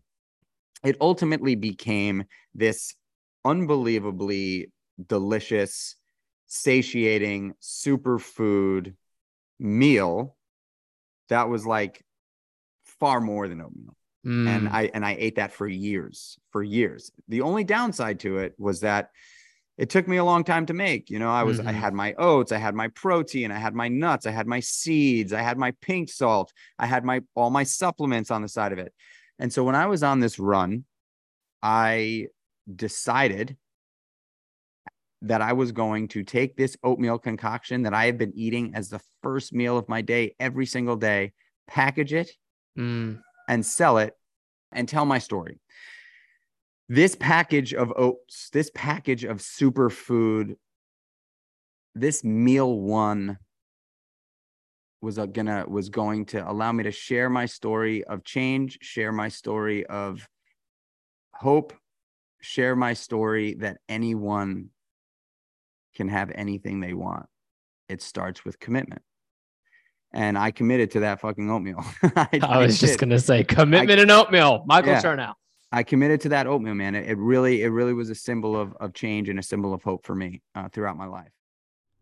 It 0.83 0.96
ultimately 1.00 1.55
became 1.55 2.24
this 2.55 2.94
unbelievably 3.44 4.72
delicious, 5.07 5.96
satiating 6.46 7.54
superfood 7.61 8.94
meal 9.59 10.37
that 11.28 11.48
was 11.48 11.66
like 11.66 12.04
far 12.85 13.20
more 13.20 13.48
than 13.48 13.61
oatmeal. 13.61 13.96
Mm. 14.26 14.48
And 14.48 14.68
I 14.68 14.90
and 14.94 15.04
I 15.04 15.16
ate 15.18 15.37
that 15.37 15.52
for 15.52 15.68
years, 15.68 16.38
for 16.50 16.62
years. 16.62 17.11
The 17.28 17.42
only 17.42 17.64
downside 17.64 18.20
to 18.20 18.38
it 18.38 18.54
was 18.59 18.80
that 18.80 19.11
it 19.76 19.90
took 19.90 20.07
me 20.07 20.16
a 20.18 20.24
long 20.24 20.44
time 20.44 20.66
to 20.66 20.74
make. 20.74 21.11
You 21.11 21.18
know, 21.18 21.30
I 21.30 21.42
was 21.42 21.59
mm-hmm. 21.59 21.68
I 21.68 21.72
had 21.72 21.92
my 21.92 22.14
oats, 22.14 22.52
I 22.52 22.59
had 22.59 22.74
my 22.74 22.88
protein, 22.88 23.50
I 23.50 23.59
had 23.59 23.74
my 23.74 23.88
nuts, 23.88 24.26
I 24.26 24.30
had 24.30 24.46
my 24.46 24.61
seeds, 24.61 25.33
I 25.33 25.42
had 25.42 25.59
my 25.59 25.72
pink 25.80 26.09
salt, 26.09 26.52
I 26.78 26.87
had 26.87 27.04
my 27.04 27.20
all 27.35 27.50
my 27.50 27.64
supplements 27.64 28.30
on 28.30 28.40
the 28.40 28.48
side 28.48 28.72
of 28.72 28.78
it. 28.78 28.94
And 29.38 29.52
so 29.52 29.64
when 29.64 29.74
I 29.74 29.87
was 29.87 30.02
on 30.02 30.20
this 30.20 30.38
run, 30.38 30.85
I 31.62 32.28
decided 32.74 33.57
that 35.22 35.40
I 35.40 35.53
was 35.53 35.72
going 35.72 36.09
to 36.09 36.22
take 36.22 36.57
this 36.57 36.77
oatmeal 36.83 37.18
concoction 37.18 37.83
that 37.83 37.94
I 37.94 38.07
have 38.07 38.18
been 38.18 38.33
eating 38.35 38.74
as 38.74 38.88
the 38.88 39.00
first 39.22 39.53
meal 39.53 39.79
of 39.79 39.88
my 39.88 40.03
day 40.03 40.35
every 40.38 40.66
single 40.66 40.96
day, 40.96 41.33
package 41.66 42.12
it 42.12 42.31
mm. 42.79 43.18
and 43.48 43.64
sell 43.64 43.98
it 43.98 44.14
and 44.72 44.88
tell 44.88 45.07
my 45.07 45.18
story. 45.18 45.61
This 46.88 47.14
package 47.14 47.72
of 47.72 47.92
oats, 47.96 48.50
this 48.53 48.70
package 48.74 49.24
of 49.24 49.38
superfood, 49.38 50.57
this 51.94 52.22
meal 52.22 52.79
one 52.79 53.38
was 55.00 55.18
uh, 55.18 55.27
gonna 55.27 55.64
was 55.68 55.88
going 55.88 56.24
to 56.24 56.50
allow 56.50 56.72
me 56.72 56.85
to 56.85 56.90
share 56.90 57.31
my 57.31 57.46
story 57.46 58.05
of 58.05 58.24
change, 58.24 58.79
share 58.83 59.12
my 59.12 59.29
story 59.29 59.87
of 59.87 60.27
hope, 61.33 61.72
share 62.40 62.77
my 62.77 62.92
story 62.92 63.55
that 63.55 63.79
anyone 63.88 64.70
can 65.94 66.09
have 66.09 66.30
anything 66.35 66.80
they 66.80 66.94
want. 66.94 67.26
It 67.88 68.02
starts 68.02 68.44
with 68.44 68.59
commitment. 68.59 69.02
And 70.12 70.38
I 70.38 70.52
committed 70.52 70.92
to 70.92 71.00
that 71.00 71.20
fucking 71.20 71.50
oatmeal. 71.50 71.85
I, 72.02 72.40
I, 72.42 72.59
was 72.59 72.78
just 72.78 72.98
gonna 73.00 73.18
say 73.18 73.42
commitment 73.42 73.98
I, 73.98 74.02
and 74.02 74.11
oatmeal. 74.11 74.62
Michael 74.66 74.92
yeah, 74.92 75.02
Chernow. 75.02 75.33
I 75.72 75.83
committed 75.83 76.20
to 76.20 76.28
that 76.30 76.46
oatmeal, 76.46 76.74
man. 76.74 76.94
It, 76.94 77.11
it, 77.11 77.18
really, 77.18 77.62
it 77.62 77.68
really 77.68 77.94
was 77.94 78.11
a 78.11 78.14
symbol 78.14 78.57
of 78.57 78.74
of 78.74 78.94
change 78.94 79.28
and 79.28 79.40
a 79.40 79.42
symbol 79.42 79.74
of 79.74 79.83
hope 79.83 80.07
for 80.07 80.14
me 80.14 80.40
uh, 80.54 80.68
throughout 80.68 80.96
my 80.96 81.07
life. 81.07 81.33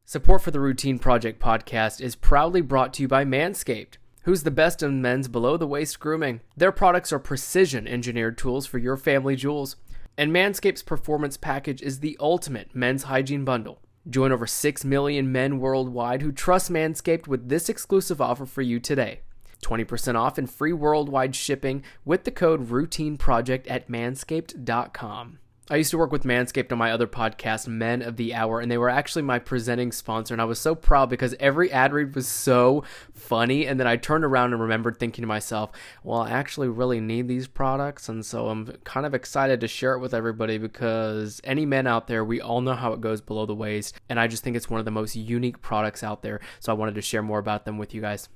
Support 0.04 0.42
for 0.42 0.50
the 0.50 0.60
Routine 0.60 0.98
Project 0.98 1.40
podcast 1.40 2.00
is 2.02 2.16
proudly 2.16 2.60
brought 2.60 2.92
to 2.94 3.02
you 3.02 3.08
by 3.08 3.24
Manscaped. 3.24 3.96
Who's 4.24 4.42
the 4.42 4.50
best 4.50 4.82
in 4.82 5.00
men's 5.00 5.26
below 5.26 5.56
the 5.56 5.66
waist 5.66 5.98
grooming? 5.98 6.40
Their 6.56 6.70
products 6.70 7.12
are 7.12 7.18
precision 7.18 7.88
engineered 7.88 8.36
tools 8.36 8.66
for 8.66 8.78
your 8.78 8.96
family 8.96 9.36
jewels. 9.36 9.76
And 10.16 10.30
Manscaped's 10.30 10.82
performance 10.82 11.36
package 11.36 11.82
is 11.82 12.00
the 12.00 12.16
ultimate 12.20 12.74
men's 12.74 13.04
hygiene 13.04 13.44
bundle. 13.44 13.80
Join 14.08 14.32
over 14.32 14.46
6 14.46 14.84
million 14.84 15.32
men 15.32 15.58
worldwide 15.58 16.22
who 16.22 16.32
trust 16.32 16.70
Manscaped 16.70 17.26
with 17.26 17.48
this 17.48 17.68
exclusive 17.68 18.20
offer 18.20 18.46
for 18.46 18.62
you 18.62 18.78
today. 18.80 19.20
20% 19.62 20.16
off 20.16 20.38
and 20.38 20.50
free 20.50 20.72
worldwide 20.72 21.36
shipping 21.36 21.84
with 22.04 22.24
the 22.24 22.32
code 22.32 22.68
ROUTINEPROJECT 22.68 23.70
at 23.70 23.88
manscaped.com. 23.88 25.38
I 25.72 25.76
used 25.76 25.90
to 25.92 25.96
work 25.96 26.12
with 26.12 26.24
Manscaped 26.24 26.70
on 26.70 26.76
my 26.76 26.92
other 26.92 27.06
podcast, 27.06 27.66
Men 27.66 28.02
of 28.02 28.16
the 28.16 28.34
Hour, 28.34 28.60
and 28.60 28.70
they 28.70 28.76
were 28.76 28.90
actually 28.90 29.22
my 29.22 29.38
presenting 29.38 29.90
sponsor. 29.90 30.34
And 30.34 30.40
I 30.42 30.44
was 30.44 30.58
so 30.58 30.74
proud 30.74 31.08
because 31.08 31.34
every 31.40 31.72
ad 31.72 31.94
read 31.94 32.14
was 32.14 32.28
so 32.28 32.84
funny. 33.14 33.66
And 33.66 33.80
then 33.80 33.86
I 33.86 33.96
turned 33.96 34.22
around 34.22 34.52
and 34.52 34.60
remembered 34.60 34.98
thinking 34.98 35.22
to 35.22 35.26
myself, 35.26 35.72
well, 36.04 36.20
I 36.20 36.30
actually 36.32 36.68
really 36.68 37.00
need 37.00 37.26
these 37.26 37.48
products. 37.48 38.10
And 38.10 38.22
so 38.22 38.50
I'm 38.50 38.66
kind 38.84 39.06
of 39.06 39.14
excited 39.14 39.62
to 39.62 39.66
share 39.66 39.94
it 39.94 40.00
with 40.00 40.12
everybody 40.12 40.58
because 40.58 41.40
any 41.42 41.64
men 41.64 41.86
out 41.86 42.06
there, 42.06 42.22
we 42.22 42.38
all 42.38 42.60
know 42.60 42.74
how 42.74 42.92
it 42.92 43.00
goes 43.00 43.22
below 43.22 43.46
the 43.46 43.54
waist. 43.54 43.94
And 44.10 44.20
I 44.20 44.26
just 44.26 44.44
think 44.44 44.56
it's 44.56 44.68
one 44.68 44.78
of 44.78 44.84
the 44.84 44.90
most 44.90 45.16
unique 45.16 45.62
products 45.62 46.02
out 46.02 46.20
there. 46.20 46.40
So 46.60 46.70
I 46.70 46.76
wanted 46.76 46.96
to 46.96 47.02
share 47.02 47.22
more 47.22 47.38
about 47.38 47.64
them 47.64 47.78
with 47.78 47.94
you 47.94 48.02
guys. 48.02 48.28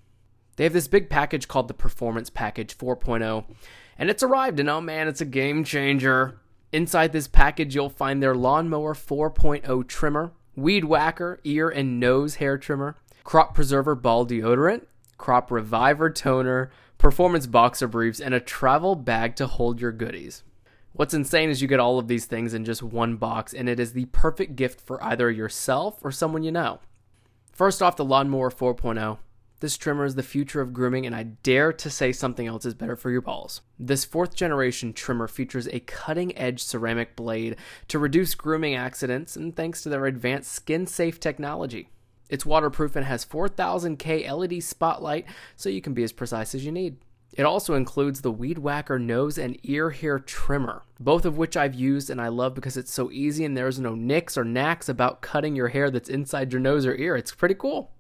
They 0.57 0.65
have 0.65 0.73
this 0.73 0.89
big 0.89 1.11
package 1.11 1.49
called 1.49 1.69
the 1.69 1.75
Performance 1.75 2.31
Package 2.31 2.79
4.0. 2.79 3.45
And 3.99 4.09
it's 4.09 4.23
arrived, 4.23 4.59
and 4.59 4.71
oh 4.71 4.81
man, 4.81 5.07
it's 5.07 5.21
a 5.21 5.27
game 5.27 5.65
changer. 5.65 6.41
Inside 6.73 7.13
this 7.13 7.29
package, 7.29 7.75
you'll 7.75 7.89
find 7.89 8.23
their 8.23 8.35
Lawnmower 8.35 8.95
4.0 8.95 9.87
trimmer, 9.87 10.33
Weed 10.57 10.85
Whacker 10.85 11.41
ear 11.45 11.69
and 11.69 12.01
nose 12.01 12.37
hair 12.37 12.59
trimmer, 12.59 12.97
Crop 13.25 13.55
Preserver 13.55 13.95
ball 13.95 14.27
deodorant, 14.27 14.87
Crop 15.17 15.51
Reviver 15.51 16.11
toner, 16.11 16.71
performance 16.99 17.47
boxer 17.47 17.87
briefs, 17.87 18.21
and 18.21 18.35
a 18.35 18.41
travel 18.41 18.95
bag 18.95 19.37
to 19.37 19.47
hold 19.47 19.81
your 19.81 19.93
goodies. 19.93 20.43
What's 20.93 21.15
insane 21.15 21.51
is 21.51 21.61
you 21.61 21.69
get 21.69 21.81
all 21.81 21.99
of 21.99 22.09
these 22.09 22.25
things 22.25 22.55
in 22.55 22.65
just 22.65 22.83
one 22.83 23.17
box, 23.17 23.53
and 23.53 23.69
it 23.69 23.79
is 23.79 23.93
the 23.93 24.07
perfect 24.07 24.57
gift 24.57 24.81
for 24.81 25.03
either 25.05 25.31
yourself 25.31 25.99
or 26.03 26.11
someone 26.11 26.43
you 26.43 26.53
know. 26.53 26.81
First 27.53 27.83
off, 27.83 27.97
the 27.97 28.05
Lawnmower 28.05 28.51
4.0. 28.51 29.19
This 29.61 29.79
trimmer 29.79 30.05
is 30.05 30.17
the 30.17 30.23
future 30.23 30.61
of 30.61 30.75
grooming, 30.75 31.07
and 31.07 31.15
I 31.15 31.23
dare 31.23 31.73
to 31.73 31.89
say 31.89 32.13
something 32.13 32.47
else 32.47 32.67
is 32.67 32.75
better 32.75 32.95
for 32.95 33.11
your 33.11 33.23
balls. 33.23 33.63
This 33.79 34.05
fourth 34.05 34.35
generation 34.35 34.93
trimmer 34.93 35.27
features 35.27 35.67
a 35.69 35.81
cutting 35.81 36.37
edge 36.37 36.63
ceramic 36.63 37.17
blade 37.17 37.57
to 37.89 37.99
reduce 37.99 38.35
grooming 38.35 38.75
accidents, 38.75 39.35
and 39.35 39.57
thanks 39.57 39.83
to 39.83 39.89
their 39.89 40.05
advanced 40.05 40.53
skin 40.53 40.87
safe 40.87 41.19
technology. 41.19 41.89
It's 42.29 42.45
waterproof 42.45 42.97
and 42.97 43.07
has 43.07 43.25
4000K 43.25 44.31
LED 44.31 44.63
spotlight, 44.63 45.25
so 45.57 45.71
you 45.71 45.81
can 45.81 45.95
be 45.95 46.03
as 46.03 46.13
precise 46.13 46.55
as 46.55 46.67
you 46.67 46.73
need. 46.73 46.99
It 47.33 47.45
also 47.45 47.75
includes 47.75 48.21
the 48.21 48.33
Weed 48.33 48.59
Whacker 48.59 48.99
nose 48.99 49.39
and 49.39 49.59
ear 49.63 49.91
hair 49.91 50.19
trimmer, 50.19 50.83
both 51.01 51.25
of 51.25 51.39
which 51.39 51.57
I've 51.57 51.75
used 51.75 52.11
and 52.11 52.21
I 52.21 52.29
love 52.29 52.55
because 52.55 52.77
it's 52.77 52.93
so 52.93 53.11
easy 53.11 53.45
and 53.45 53.57
there's 53.57 53.79
no 53.79 53.95
nicks 53.95 54.37
or 54.37 54.45
knacks 54.45 54.89
about 54.89 55.23
cutting 55.23 55.57
your 55.57 55.69
hair 55.69 55.91
that's 55.91 56.09
inside 56.09 56.53
your 56.53 56.61
nose 56.61 56.87
or 56.87 56.95
ear. 56.95 57.17
It's 57.17 57.35
pretty 57.35 57.55
cool. 57.55 57.93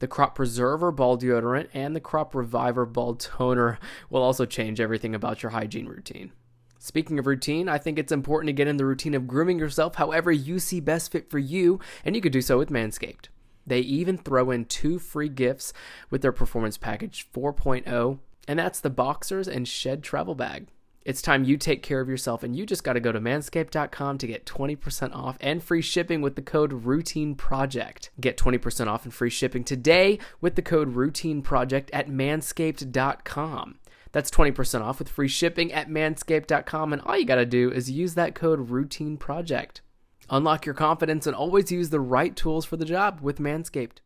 The 0.00 0.08
Crop 0.08 0.34
Preserver 0.34 0.90
Ball 0.90 1.18
Deodorant 1.18 1.68
and 1.74 1.94
the 1.94 2.00
Crop 2.00 2.34
Reviver 2.34 2.86
Ball 2.86 3.14
Toner 3.16 3.78
will 4.08 4.22
also 4.22 4.46
change 4.46 4.80
everything 4.80 5.14
about 5.14 5.42
your 5.42 5.50
hygiene 5.50 5.86
routine. 5.86 6.32
Speaking 6.78 7.18
of 7.18 7.26
routine, 7.26 7.68
I 7.68 7.76
think 7.76 7.98
it's 7.98 8.10
important 8.10 8.48
to 8.48 8.54
get 8.54 8.66
in 8.66 8.78
the 8.78 8.86
routine 8.86 9.12
of 9.12 9.26
grooming 9.26 9.58
yourself 9.58 9.96
however 9.96 10.32
you 10.32 10.58
see 10.58 10.80
best 10.80 11.12
fit 11.12 11.28
for 11.30 11.38
you, 11.38 11.80
and 12.02 12.16
you 12.16 12.22
could 12.22 12.32
do 12.32 12.40
so 12.40 12.56
with 12.56 12.70
Manscaped. 12.70 13.28
They 13.66 13.80
even 13.80 14.16
throw 14.16 14.50
in 14.50 14.64
two 14.64 14.98
free 14.98 15.28
gifts 15.28 15.74
with 16.08 16.22
their 16.22 16.32
Performance 16.32 16.78
Package 16.78 17.30
4.0, 17.30 18.18
and 18.48 18.58
that's 18.58 18.80
the 18.80 18.88
Boxers 18.88 19.46
and 19.46 19.68
Shed 19.68 20.02
Travel 20.02 20.34
Bag. 20.34 20.68
It's 21.02 21.22
time 21.22 21.44
you 21.44 21.56
take 21.56 21.82
care 21.82 22.00
of 22.00 22.10
yourself, 22.10 22.42
and 22.42 22.54
you 22.54 22.66
just 22.66 22.84
got 22.84 22.92
to 22.92 23.00
go 23.00 23.10
to 23.10 23.20
manscaped.com 23.20 24.18
to 24.18 24.26
get 24.26 24.44
20% 24.44 25.14
off 25.14 25.38
and 25.40 25.62
free 25.62 25.80
shipping 25.80 26.20
with 26.20 26.36
the 26.36 26.42
code 26.42 26.84
Routine 26.84 27.34
Project. 27.34 28.10
Get 28.20 28.36
20% 28.36 28.86
off 28.86 29.04
and 29.04 29.14
free 29.14 29.30
shipping 29.30 29.64
today 29.64 30.18
with 30.42 30.56
the 30.56 30.62
code 30.62 30.90
Routine 30.90 31.40
Project 31.40 31.90
at 31.94 32.08
manscaped.com. 32.08 33.78
That's 34.12 34.30
20% 34.30 34.82
off 34.82 34.98
with 34.98 35.08
free 35.08 35.28
shipping 35.28 35.72
at 35.72 35.88
manscaped.com, 35.88 36.92
and 36.92 37.00
all 37.02 37.18
you 37.18 37.24
got 37.24 37.36
to 37.36 37.46
do 37.46 37.70
is 37.70 37.90
use 37.90 38.14
that 38.14 38.34
code 38.34 38.68
Routine 38.68 39.16
Project. 39.16 39.80
Unlock 40.28 40.66
your 40.66 40.74
confidence 40.74 41.26
and 41.26 41.34
always 41.34 41.72
use 41.72 41.88
the 41.88 42.00
right 42.00 42.36
tools 42.36 42.66
for 42.66 42.76
the 42.76 42.84
job 42.84 43.20
with 43.22 43.38
Manscaped 43.38 43.98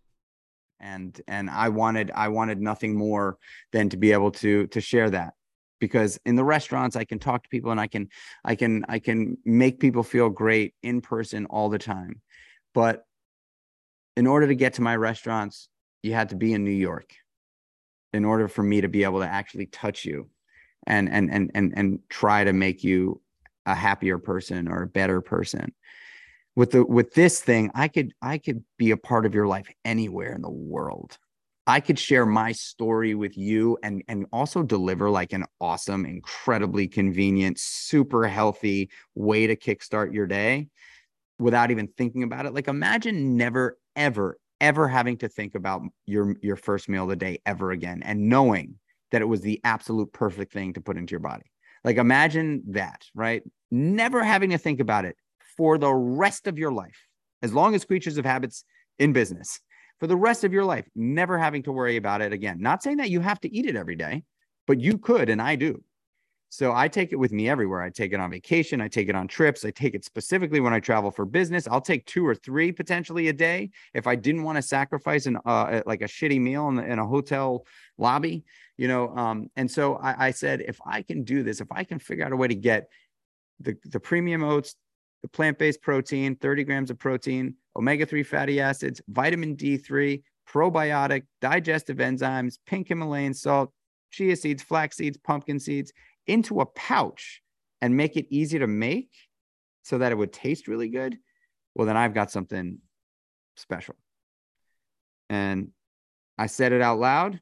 and 0.80 1.20
and 1.28 1.48
i 1.48 1.68
wanted 1.68 2.10
i 2.16 2.26
wanted 2.26 2.60
nothing 2.60 2.96
more 2.96 3.38
than 3.70 3.88
to 3.88 3.96
be 3.96 4.10
able 4.10 4.32
to 4.32 4.66
to 4.66 4.80
share 4.80 5.08
that 5.08 5.34
because 5.84 6.18
in 6.24 6.34
the 6.34 6.44
restaurants 6.44 6.96
i 6.96 7.04
can 7.04 7.18
talk 7.18 7.42
to 7.42 7.48
people 7.50 7.70
and 7.70 7.78
i 7.78 7.86
can 7.86 8.08
i 8.42 8.54
can 8.54 8.82
i 8.88 8.98
can 8.98 9.36
make 9.44 9.78
people 9.78 10.02
feel 10.02 10.30
great 10.30 10.74
in 10.82 11.02
person 11.02 11.44
all 11.46 11.68
the 11.68 11.78
time. 11.78 12.22
But 12.72 13.04
in 14.16 14.26
order 14.26 14.46
to 14.46 14.54
get 14.54 14.74
to 14.74 14.82
my 14.82 14.96
restaurants 14.96 15.68
you 16.02 16.14
had 16.14 16.30
to 16.30 16.36
be 16.36 16.54
in 16.54 16.64
new 16.64 16.70
york 16.70 17.14
in 18.14 18.24
order 18.24 18.48
for 18.48 18.62
me 18.62 18.80
to 18.80 18.88
be 18.88 19.04
able 19.04 19.20
to 19.20 19.28
actually 19.28 19.66
touch 19.66 20.06
you 20.06 20.30
and 20.86 21.10
and 21.10 21.30
and 21.30 21.50
and, 21.54 21.74
and 21.76 21.98
try 22.08 22.44
to 22.44 22.54
make 22.54 22.82
you 22.82 23.20
a 23.66 23.74
happier 23.74 24.16
person 24.18 24.68
or 24.68 24.82
a 24.82 24.86
better 24.86 25.20
person. 25.20 25.74
With 26.56 26.70
the 26.70 26.84
with 26.84 27.12
this 27.12 27.40
thing 27.42 27.70
i 27.74 27.88
could 27.88 28.14
i 28.22 28.38
could 28.38 28.64
be 28.78 28.90
a 28.92 28.96
part 28.96 29.26
of 29.26 29.34
your 29.34 29.46
life 29.46 29.68
anywhere 29.84 30.32
in 30.34 30.40
the 30.40 30.56
world 30.74 31.18
I 31.66 31.80
could 31.80 31.98
share 31.98 32.26
my 32.26 32.52
story 32.52 33.14
with 33.14 33.38
you 33.38 33.78
and 33.82 34.02
and 34.08 34.26
also 34.32 34.62
deliver 34.62 35.10
like 35.10 35.32
an 35.32 35.44
awesome, 35.60 36.04
incredibly 36.04 36.88
convenient, 36.88 37.58
super 37.58 38.26
healthy 38.28 38.90
way 39.14 39.46
to 39.46 39.56
kickstart 39.56 40.12
your 40.12 40.26
day. 40.26 40.68
without 41.38 41.70
even 41.70 41.88
thinking 41.88 42.22
about 42.22 42.46
it. 42.46 42.54
Like 42.54 42.68
imagine 42.68 43.36
never, 43.36 43.78
ever, 43.96 44.38
ever 44.60 44.88
having 44.88 45.18
to 45.18 45.28
think 45.28 45.54
about 45.54 45.82
your 46.06 46.36
your 46.42 46.56
first 46.56 46.88
meal 46.88 47.04
of 47.04 47.10
the 47.10 47.16
day 47.16 47.38
ever 47.46 47.70
again 47.72 48.02
and 48.04 48.28
knowing 48.28 48.76
that 49.10 49.22
it 49.22 49.26
was 49.26 49.40
the 49.40 49.60
absolute 49.64 50.12
perfect 50.12 50.52
thing 50.52 50.72
to 50.74 50.80
put 50.80 50.96
into 50.96 51.12
your 51.12 51.20
body. 51.20 51.44
Like 51.84 51.96
imagine 51.96 52.62
that, 52.68 53.04
right? 53.14 53.42
Never 53.70 54.22
having 54.22 54.50
to 54.50 54.58
think 54.58 54.80
about 54.80 55.04
it 55.04 55.16
for 55.56 55.78
the 55.78 55.92
rest 55.92 56.46
of 56.46 56.58
your 56.58 56.72
life, 56.72 57.08
as 57.42 57.52
long 57.52 57.74
as 57.74 57.84
Kreatures 57.84 58.18
of 58.18 58.24
Habits 58.24 58.64
in 58.98 59.12
business, 59.12 59.60
for 60.00 60.06
the 60.06 60.16
rest 60.16 60.44
of 60.44 60.52
your 60.52 60.64
life, 60.64 60.86
never 60.94 61.38
having 61.38 61.62
to 61.64 61.72
worry 61.72 61.96
about 61.96 62.20
it 62.20 62.32
again. 62.32 62.58
Not 62.60 62.82
saying 62.82 62.98
that 62.98 63.10
you 63.10 63.20
have 63.20 63.40
to 63.40 63.54
eat 63.54 63.66
it 63.66 63.76
every 63.76 63.96
day, 63.96 64.24
but 64.66 64.80
you 64.80 64.98
could, 64.98 65.28
and 65.28 65.40
I 65.40 65.56
do. 65.56 65.82
So 66.54 66.72
I 66.72 66.86
take 66.86 67.10
it 67.10 67.16
with 67.16 67.32
me 67.32 67.48
everywhere. 67.48 67.82
I 67.82 67.90
take 67.90 68.12
it 68.12 68.20
on 68.20 68.30
vacation. 68.30 68.80
I 68.80 68.86
take 68.86 69.08
it 69.08 69.16
on 69.16 69.26
trips. 69.26 69.64
I 69.64 69.72
take 69.72 69.96
it 69.96 70.04
specifically 70.04 70.60
when 70.60 70.72
I 70.72 70.78
travel 70.78 71.10
for 71.10 71.24
business. 71.24 71.66
I'll 71.66 71.80
take 71.80 72.06
two 72.06 72.24
or 72.24 72.36
three 72.36 72.70
potentially 72.70 73.26
a 73.26 73.32
day 73.32 73.70
if 73.92 74.06
I 74.06 74.14
didn't 74.14 74.44
want 74.44 74.54
to 74.54 74.62
sacrifice 74.62 75.26
an 75.26 75.36
uh, 75.44 75.80
like 75.84 76.02
a 76.02 76.04
shitty 76.04 76.40
meal 76.40 76.68
in, 76.68 76.78
in 76.78 77.00
a 77.00 77.04
hotel 77.04 77.66
lobby, 77.98 78.44
you 78.76 78.86
know. 78.86 79.08
Um, 79.16 79.50
and 79.56 79.68
so 79.68 79.96
I, 79.96 80.26
I 80.26 80.30
said, 80.30 80.60
if 80.60 80.78
I 80.86 81.02
can 81.02 81.24
do 81.24 81.42
this, 81.42 81.60
if 81.60 81.72
I 81.72 81.82
can 81.82 81.98
figure 81.98 82.24
out 82.24 82.30
a 82.30 82.36
way 82.36 82.46
to 82.46 82.54
get 82.54 82.88
the 83.58 83.76
the 83.86 83.98
premium 83.98 84.44
oats, 84.44 84.76
the 85.24 85.28
plant 85.28 85.58
based 85.58 85.80
protein, 85.80 86.36
30 86.36 86.64
grams 86.64 86.90
of 86.90 86.98
protein, 86.98 87.54
omega 87.74 88.04
3 88.04 88.22
fatty 88.22 88.60
acids, 88.60 89.00
vitamin 89.08 89.56
D3, 89.56 90.22
probiotic, 90.46 91.22
digestive 91.40 91.96
enzymes, 91.96 92.58
pink 92.66 92.88
Himalayan 92.88 93.32
salt, 93.32 93.72
chia 94.10 94.36
seeds, 94.36 94.62
flax 94.62 94.98
seeds, 94.98 95.16
pumpkin 95.16 95.58
seeds 95.58 95.94
into 96.26 96.60
a 96.60 96.66
pouch 96.66 97.40
and 97.80 97.96
make 97.96 98.18
it 98.18 98.26
easy 98.28 98.58
to 98.58 98.66
make 98.66 99.08
so 99.82 99.96
that 99.96 100.12
it 100.12 100.14
would 100.16 100.30
taste 100.30 100.68
really 100.68 100.90
good, 100.90 101.16
well, 101.74 101.86
then 101.86 101.96
I've 101.96 102.12
got 102.12 102.30
something 102.30 102.76
special. 103.56 103.96
And 105.30 105.70
I 106.36 106.48
said 106.48 106.72
it 106.72 106.82
out 106.82 106.98
loud. 106.98 107.40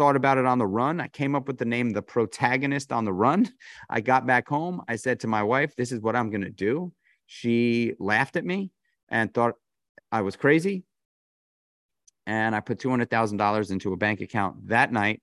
Thought 0.00 0.16
about 0.16 0.38
it 0.38 0.46
on 0.46 0.56
the 0.56 0.66
run. 0.66 0.98
I 0.98 1.08
came 1.08 1.34
up 1.34 1.46
with 1.46 1.58
the 1.58 1.66
name 1.66 1.90
The 1.90 2.02
prOATagonist 2.02 2.90
on 2.90 3.04
the 3.04 3.12
Run. 3.12 3.52
I 3.90 4.00
got 4.00 4.26
back 4.26 4.48
home. 4.48 4.80
I 4.88 4.96
said 4.96 5.20
to 5.20 5.26
my 5.26 5.42
wife, 5.42 5.76
This 5.76 5.92
is 5.92 6.00
what 6.00 6.16
I'm 6.16 6.30
going 6.30 6.40
to 6.40 6.48
do. 6.48 6.94
She 7.26 7.92
laughed 7.98 8.36
at 8.36 8.44
me 8.46 8.70
and 9.10 9.34
thought 9.34 9.56
I 10.10 10.22
was 10.22 10.36
crazy. 10.36 10.84
And 12.26 12.56
I 12.56 12.60
put 12.60 12.78
$200,000 12.78 13.70
into 13.70 13.92
a 13.92 13.96
bank 13.98 14.22
account 14.22 14.68
that 14.68 14.90
night. 14.90 15.20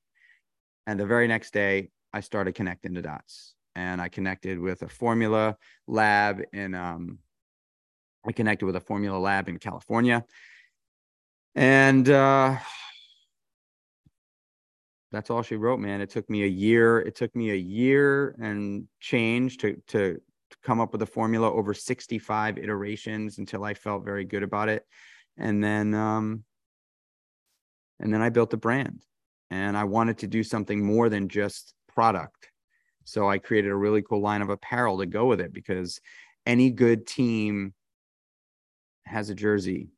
And 0.85 0.99
the 0.99 1.07
very 1.07 1.27
next 1.27 1.53
day, 1.53 1.89
I 2.13 2.19
started 2.19 2.53
connecting 2.53 2.93
the 2.93 3.01
dots 3.01 3.55
and 3.75 3.99
I 3.99 4.09
connected 4.09 4.59
with 4.59 4.83
a 4.83 4.87
formula 4.87 5.57
lab 5.87 6.43
in, 6.53 6.75
um, 6.75 7.17
I 8.27 8.31
connected 8.31 8.67
with 8.67 8.75
a 8.75 8.81
formula 8.81 9.17
lab 9.17 9.49
in 9.49 9.57
California. 9.57 10.23
And, 11.55 12.07
uh, 12.07 12.57
that's 15.11 15.29
all 15.29 15.41
she 15.41 15.55
wrote, 15.55 15.79
man. 15.79 16.01
It 16.01 16.09
took 16.09 16.29
me 16.29 16.43
a 16.43 16.47
year. 16.47 16.99
It 16.99 17.15
took 17.15 17.35
me 17.35 17.51
a 17.51 17.55
year 17.55 18.35
and 18.39 18.87
change 18.99 19.57
to, 19.59 19.81
to, 19.89 20.21
come 20.63 20.79
up 20.79 20.91
with 20.91 21.01
a 21.01 21.05
formula 21.05 21.51
over 21.51 21.73
65 21.73 22.57
iterations 22.57 23.37
until 23.37 23.63
I 23.63 23.73
felt 23.73 24.03
very 24.03 24.25
good 24.25 24.43
about 24.43 24.69
it. 24.69 24.85
And 25.37 25.63
then, 25.63 25.93
um, 25.93 26.43
and 27.99 28.13
then 28.13 28.21
I 28.21 28.29
built 28.29 28.53
a 28.53 28.57
brand 28.57 29.01
and 29.49 29.77
I 29.77 29.83
wanted 29.85 30.19
to 30.19 30.27
do 30.27 30.43
something 30.43 30.85
more 30.85 31.09
than 31.09 31.29
just 31.29 31.73
product. 31.93 32.49
So 33.03 33.29
I 33.29 33.37
created 33.37 33.71
a 33.71 33.75
really 33.75 34.01
cool 34.01 34.21
line 34.21 34.41
of 34.41 34.49
apparel 34.49 34.97
to 34.99 35.05
go 35.05 35.25
with 35.25 35.39
it 35.39 35.53
because 35.53 36.01
any 36.45 36.69
good 36.69 37.07
team 37.07 37.73
has 39.05 39.29
a 39.29 39.35
jersey. 39.35 39.89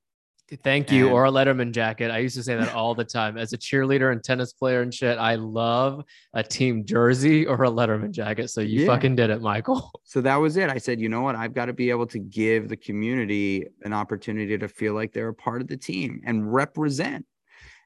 Thank 0.64 0.92
you, 0.92 1.08
and, 1.08 1.14
or 1.14 1.26
a 1.26 1.32
Letterman 1.32 1.72
jacket. 1.72 2.12
I 2.12 2.20
used 2.20 2.36
to 2.36 2.44
say 2.44 2.56
that 2.56 2.74
all 2.74 2.96
the 2.96 3.04
time. 3.04 3.38
As 3.38 3.54
a 3.54 3.58
cheerleader 3.58 4.12
and 4.12 4.24
tennis 4.24 4.54
player 4.54 4.82
and 4.82 4.94
shit, 4.94 5.18
I 5.18 5.36
love 5.36 6.04
a 6.34 6.44
team 6.44 6.86
jersey 6.86 7.46
or 7.46 7.64
a 7.64 7.70
Letterman 7.70 8.12
jacket. 8.12 8.50
So 8.50 8.62
you 8.62 8.82
yeah. 8.82 8.88
fucking 8.88 9.16
did 9.16 9.30
it, 9.30 9.42
Michael. 9.42 9.92
So 10.10 10.22
that 10.22 10.38
was 10.38 10.58
it. 10.58 10.72
I 10.72 10.80
said, 10.80 11.00
you 11.00 11.08
know 11.08 11.22
what? 11.22 11.36
I've 11.36 11.54
got 11.54 11.66
to 11.66 11.74
be 11.74 11.92
able 11.92 12.08
to 12.08 12.18
give 12.18 12.68
the 12.68 12.76
community 12.76 13.68
an 13.84 13.94
opportunity 13.94 14.58
to 14.58 14.68
feel 14.68 14.96
like 14.96 15.14
they're 15.14 15.28
a 15.28 15.34
part 15.36 15.62
of 15.62 15.68
the 15.68 15.78
team 15.78 16.22
and 16.26 16.52
represent. 16.52 17.28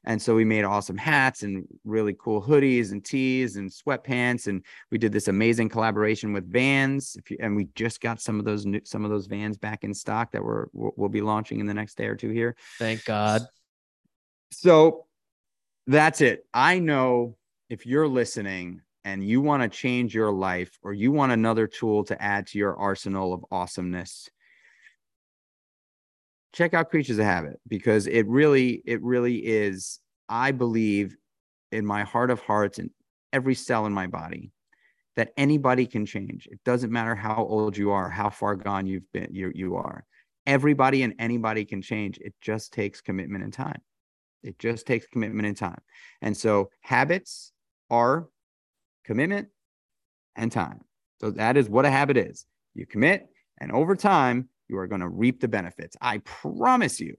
And 0.06 0.22
so 0.22 0.36
we 0.36 0.44
made 0.44 0.66
awesome 0.66 0.98
hats 0.98 1.44
and 1.44 1.66
really 1.86 2.14
cool 2.14 2.42
hoodies 2.42 2.92
and 2.92 3.04
tees 3.04 3.56
and 3.56 3.70
sweatpants. 3.70 4.48
And 4.48 4.64
we 4.92 4.98
did 4.98 5.14
this 5.14 5.30
amazing 5.30 5.70
collaboration 5.70 6.34
with 6.34 6.52
Vans. 6.52 7.16
You, 7.30 7.38
and 7.40 7.56
we 7.56 7.70
just 7.76 8.02
got 8.02 8.20
some 8.20 8.40
of 8.40 8.46
those 8.46 8.66
new, 8.66 8.82
some 8.84 9.06
of 9.06 9.12
those 9.12 9.28
Vans 9.28 9.58
back 9.58 9.84
in 9.84 9.94
stock 9.94 10.32
that 10.32 10.44
we're 10.44 10.66
we'll 10.74 11.10
be 11.10 11.22
launching 11.22 11.60
in 11.60 11.66
the 11.66 11.74
next 11.74 11.96
day 11.96 12.08
or 12.08 12.16
two 12.16 12.30
here. 12.30 12.56
Thank 12.80 13.06
God. 13.06 13.44
So 14.52 15.06
that's 15.88 16.22
it. 16.22 16.46
I 16.54 16.80
know 16.80 17.38
if 17.70 17.86
you're 17.86 18.08
listening 18.08 18.82
and 19.06 19.24
you 19.26 19.42
want 19.42 19.64
to 19.64 19.70
change 19.70 20.14
your 20.14 20.32
life 20.32 20.78
or 20.84 20.94
you 20.94 21.12
want 21.12 21.32
another 21.32 21.68
tool 21.68 22.04
to 22.06 22.22
add 22.22 22.48
to 22.48 22.58
your 22.58 22.76
arsenal 22.76 23.34
of 23.34 23.46
awesomeness, 23.52 24.30
check 26.54 26.74
out 26.74 26.92
Kreatures 26.92 27.20
of 27.20 27.26
Habit 27.26 27.60
because 27.68 28.08
it 28.08 28.28
really 28.28 28.82
it 28.86 29.02
really 29.02 29.38
is 29.38 30.00
i 30.30 30.52
believe 30.52 31.18
in 31.72 31.86
my 31.86 32.04
heart 32.04 32.32
of 32.32 32.40
hearts 32.40 32.80
and 32.80 32.90
every 33.34 33.56
cell 33.56 33.86
in 33.86 33.94
my 33.94 34.08
body 34.08 34.52
that 35.16 35.32
anybody 35.38 35.86
can 35.86 36.06
change. 36.06 36.48
It 36.52 36.60
doesn't 36.64 36.92
matter 36.92 37.16
how 37.16 37.46
old 37.46 37.78
you 37.78 37.92
are 37.92 38.10
how 38.10 38.30
far 38.30 38.56
gone 38.56 38.88
you've 38.88 39.12
been 39.12 39.30
you, 39.32 39.52
you 39.54 39.76
are. 39.76 40.06
Everybody 40.46 41.04
and 41.04 41.14
anybody 41.20 41.66
can 41.66 41.82
change. 41.82 42.18
It 42.20 42.34
just 42.42 42.74
takes 42.74 43.02
commitment 43.02 43.44
and 43.44 43.54
time. 43.54 43.82
It 44.44 44.60
just 44.60 44.86
takes 44.86 45.08
commitment 45.08 45.48
and 45.48 45.56
time. 45.56 45.80
And 46.22 46.36
so 46.36 46.70
habits 46.82 47.52
are 47.90 48.28
commitment 49.06 49.48
and 50.36 50.52
time. 50.52 50.82
So 51.22 51.32
that 51.32 51.56
is 51.58 51.70
what 51.70 51.86
a 51.86 51.92
habit 51.92 52.18
is. 52.18 52.46
You 52.74 52.86
commit 52.86 53.28
and 53.60 53.72
over 53.72 53.96
time 53.96 54.50
you 54.70 54.78
are 54.78 54.88
going 54.88 55.02
to 55.02 55.10
reap 55.10 55.40
the 55.40 55.48
benefits. 55.48 55.96
I 56.02 56.20
promise 56.20 57.00
you. 57.00 57.16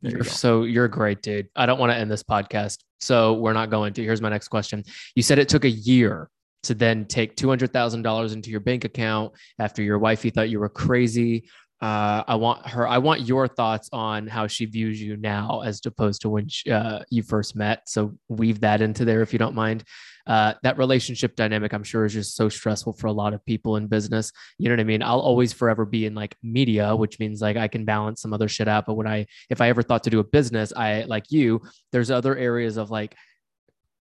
You're 0.00 0.18
you 0.18 0.24
so 0.24 0.64
you're 0.64 0.88
great 0.88 1.22
dude. 1.22 1.48
I 1.54 1.66
don't 1.66 1.78
want 1.78 1.92
to 1.92 1.96
end 1.96 2.10
this 2.10 2.22
podcast, 2.22 2.78
so 3.00 3.34
we're 3.34 3.52
not 3.52 3.70
going 3.70 3.92
to. 3.94 4.02
Here's 4.02 4.20
my 4.20 4.30
next 4.30 4.48
question. 4.48 4.82
You 5.14 5.22
said 5.22 5.38
it 5.38 5.48
took 5.48 5.64
a 5.64 5.70
year 5.70 6.28
to 6.64 6.74
then 6.74 7.04
take 7.04 7.36
two 7.36 7.48
hundred 7.48 7.72
thousand 7.72 8.02
dollars 8.02 8.32
into 8.32 8.50
your 8.50 8.60
bank 8.60 8.84
account 8.84 9.32
after 9.58 9.82
your 9.82 9.98
wifey 9.98 10.30
thought 10.30 10.50
you 10.50 10.58
were 10.58 10.68
crazy. 10.68 11.48
Uh, 11.80 12.22
I 12.28 12.34
want 12.36 12.66
her. 12.68 12.86
I 12.86 12.98
want 12.98 13.22
your 13.22 13.48
thoughts 13.48 13.88
on 13.92 14.26
how 14.26 14.46
she 14.46 14.66
views 14.66 15.00
you 15.00 15.16
now, 15.16 15.62
as 15.64 15.80
opposed 15.84 16.22
to 16.22 16.28
when 16.28 16.48
she, 16.48 16.70
uh, 16.70 17.00
you 17.10 17.22
first 17.22 17.56
met. 17.56 17.88
So 17.88 18.16
weave 18.28 18.60
that 18.60 18.82
into 18.82 19.04
there 19.04 19.22
if 19.22 19.32
you 19.32 19.38
don't 19.38 19.54
mind 19.54 19.84
uh, 20.26 20.54
that 20.62 20.78
relationship 20.78 21.36
dynamic, 21.36 21.72
I'm 21.72 21.84
sure, 21.84 22.04
is 22.04 22.12
just 22.12 22.36
so 22.36 22.48
stressful 22.48 22.94
for 22.94 23.06
a 23.06 23.12
lot 23.12 23.34
of 23.34 23.44
people 23.44 23.76
in 23.76 23.86
business. 23.86 24.32
You 24.58 24.68
know 24.68 24.74
what 24.74 24.80
I 24.80 24.84
mean? 24.84 25.02
I'll 25.02 25.20
always 25.20 25.52
forever 25.52 25.84
be 25.84 26.06
in 26.06 26.14
like 26.14 26.36
media, 26.42 26.94
which 26.94 27.18
means 27.18 27.40
like 27.40 27.56
I 27.56 27.68
can 27.68 27.84
balance 27.84 28.22
some 28.22 28.32
other 28.32 28.48
shit 28.48 28.68
out. 28.68 28.86
But 28.86 28.94
when 28.94 29.06
I, 29.06 29.26
if 29.50 29.60
I 29.60 29.68
ever 29.68 29.82
thought 29.82 30.04
to 30.04 30.10
do 30.10 30.20
a 30.20 30.24
business, 30.24 30.72
I 30.74 31.02
like 31.02 31.30
you, 31.30 31.62
there's 31.90 32.10
other 32.10 32.36
areas 32.36 32.76
of 32.76 32.90
like, 32.90 33.16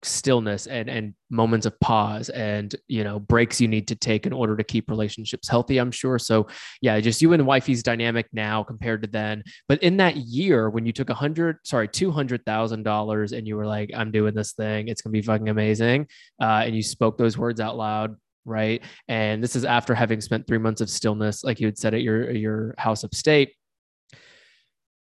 stillness 0.05 0.67
and 0.67 0.89
and 0.89 1.15
moments 1.31 1.65
of 1.65 1.79
pause 1.81 2.29
and 2.31 2.75
you 2.89 3.05
know 3.05 3.19
breaks 3.19 3.61
you 3.61 3.69
need 3.69 3.89
to 3.89 3.95
take 3.95 4.27
in 4.27 4.33
order 4.33 4.57
to 4.57 4.65
keep 4.65 4.91
relationships 4.91 5.49
healthy 5.49 5.79
i'm 5.79 5.91
sure. 5.91 6.19
So 6.19 6.47
yeah 6.81 6.99
just 7.01 7.23
you 7.23 7.33
and 7.33 7.47
wifey's 7.47 7.83
dynamic 7.83 8.27
now 8.33 8.63
compared 8.63 9.03
to 9.03 9.09
then. 9.09 9.43
But 9.69 9.83
in 9.83 9.97
that 9.99 10.17
year 10.17 10.71
when 10.71 10.87
you 10.87 10.93
took 10.93 11.11
a 11.11 11.15
hundred 11.15 11.59
sorry 11.65 11.89
two 11.89 12.11
hundred 12.11 12.45
thousand 12.45 12.83
dollars 12.83 13.33
and 13.33 13.47
you 13.47 13.57
were 13.57 13.67
like 13.67 13.91
i'm 13.95 14.11
doing 14.11 14.35
this 14.35 14.53
thing. 14.53 14.89
It's 14.89 15.03
gonna 15.03 15.13
be 15.13 15.23
fucking 15.23 15.49
amazing 15.49 16.09
uh, 16.41 16.63
and 16.65 16.75
you 16.75 16.83
spoke 16.83 17.19
those 17.19 17.39
words 17.39 17.61
out 17.61 17.77
loud 17.77 18.17
right? 18.45 18.83
And 19.07 19.41
this 19.41 19.55
is 19.55 19.65
after 19.65 19.95
having 19.95 20.21
spent 20.21 20.49
three 20.49 20.59
months 20.59 20.81
of 20.81 20.91
stillness 20.91 21.45
like 21.45 21.61
you 21.61 21.67
had 21.67 21.79
said 21.79 21.95
at 21.95 22.03
your 22.03 22.31
your 22.33 22.75
house 22.77 23.05
upstate 23.05 23.55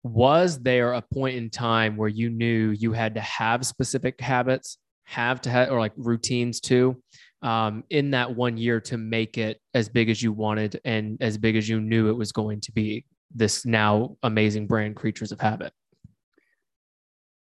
was 0.03 0.59
there 0.59 0.93
a 0.93 1.01
point 1.01 1.35
in 1.35 1.49
time 1.49 1.97
where 1.97 2.09
you 2.09 2.29
knew 2.29 2.71
you 2.71 2.93
had 2.93 3.15
to 3.15 3.21
have 3.21 3.65
specific 3.65 4.19
habits 4.21 4.77
have 5.03 5.41
to 5.41 5.49
have 5.49 5.71
or 5.71 5.79
like 5.79 5.91
routines 5.97 6.59
too 6.59 7.01
um, 7.41 7.83
in 7.89 8.11
that 8.11 8.35
one 8.35 8.57
year 8.57 8.79
to 8.79 8.97
make 8.97 9.37
it 9.37 9.59
as 9.73 9.89
big 9.89 10.09
as 10.09 10.21
you 10.21 10.31
wanted 10.31 10.79
and 10.85 11.17
as 11.21 11.37
big 11.37 11.55
as 11.55 11.67
you 11.67 11.81
knew 11.81 12.09
it 12.09 12.17
was 12.17 12.31
going 12.31 12.61
to 12.61 12.71
be 12.71 13.05
this 13.33 13.65
now 13.65 14.15
amazing 14.23 14.67
brand 14.67 14.95
Kreatures 14.95 15.31
of 15.31 15.39
Habit? 15.39 15.73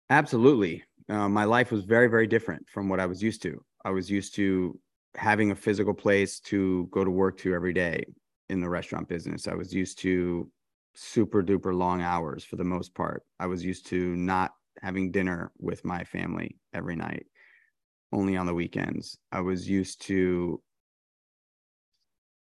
Absolutely. 0.09 0.83
Uh, 1.09 1.29
my 1.29 1.45
life 1.45 1.71
was 1.71 1.85
very 1.85 2.07
very 2.07 2.27
different 2.27 2.67
from 2.69 2.89
what 2.89 2.99
i 2.99 3.05
was 3.05 3.21
used 3.23 3.41
to. 3.41 3.63
I 3.83 3.91
was 3.91 4.09
used 4.09 4.35
to 4.35 4.77
having 5.15 5.51
a 5.51 5.55
physical 5.55 5.93
place 5.93 6.39
to 6.41 6.87
go 6.91 7.03
to 7.05 7.11
work 7.11 7.37
to 7.39 7.53
every 7.53 7.73
day 7.73 8.03
in 8.49 8.59
the 8.59 8.69
restaurant 8.69 9.07
business. 9.07 9.47
I 9.47 9.55
was 9.55 9.73
used 9.73 9.99
to 9.99 10.49
super 10.95 11.43
duper 11.43 11.75
long 11.75 12.01
hours 12.01 12.43
for 12.43 12.55
the 12.55 12.63
most 12.63 12.93
part. 12.95 13.23
I 13.39 13.47
was 13.47 13.63
used 13.63 13.87
to 13.87 14.15
not 14.15 14.51
having 14.81 15.11
dinner 15.11 15.51
with 15.59 15.85
my 15.85 16.03
family 16.03 16.57
every 16.73 16.95
night, 16.95 17.25
only 18.11 18.37
on 18.37 18.45
the 18.45 18.53
weekends. 18.53 19.17
I 19.31 19.41
was 19.41 19.69
used 19.69 20.01
to 20.03 20.61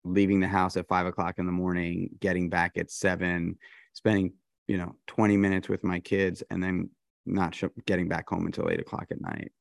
leaving 0.03 0.39
the 0.39 0.47
house 0.47 0.77
at 0.77 0.87
five 0.87 1.05
o'clock 1.05 1.39
in 1.39 1.45
the 1.45 1.51
morning, 1.51 2.09
getting 2.19 2.49
back 2.49 2.77
at 2.77 2.91
seven, 2.91 3.57
spending, 3.93 4.33
you 4.67 4.77
know, 4.77 4.95
20 5.07 5.37
minutes 5.37 5.69
with 5.69 5.83
my 5.83 5.99
kids, 5.99 6.43
and 6.49 6.61
then 6.61 6.89
not 7.25 7.55
sh- 7.55 7.63
getting 7.85 8.07
back 8.07 8.27
home 8.29 8.45
until 8.45 8.69
eight 8.69 8.79
o'clock 8.79 9.07
at 9.11 9.21
night. 9.21 9.51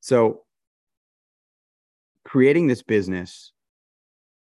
So, 0.00 0.44
creating 2.24 2.66
this 2.66 2.82
business 2.82 3.52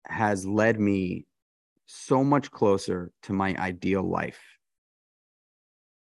has 0.05 0.45
led 0.45 0.79
me 0.79 1.25
so 1.85 2.23
much 2.23 2.51
closer 2.51 3.11
to 3.23 3.33
my 3.33 3.55
ideal 3.57 4.03
life 4.03 4.39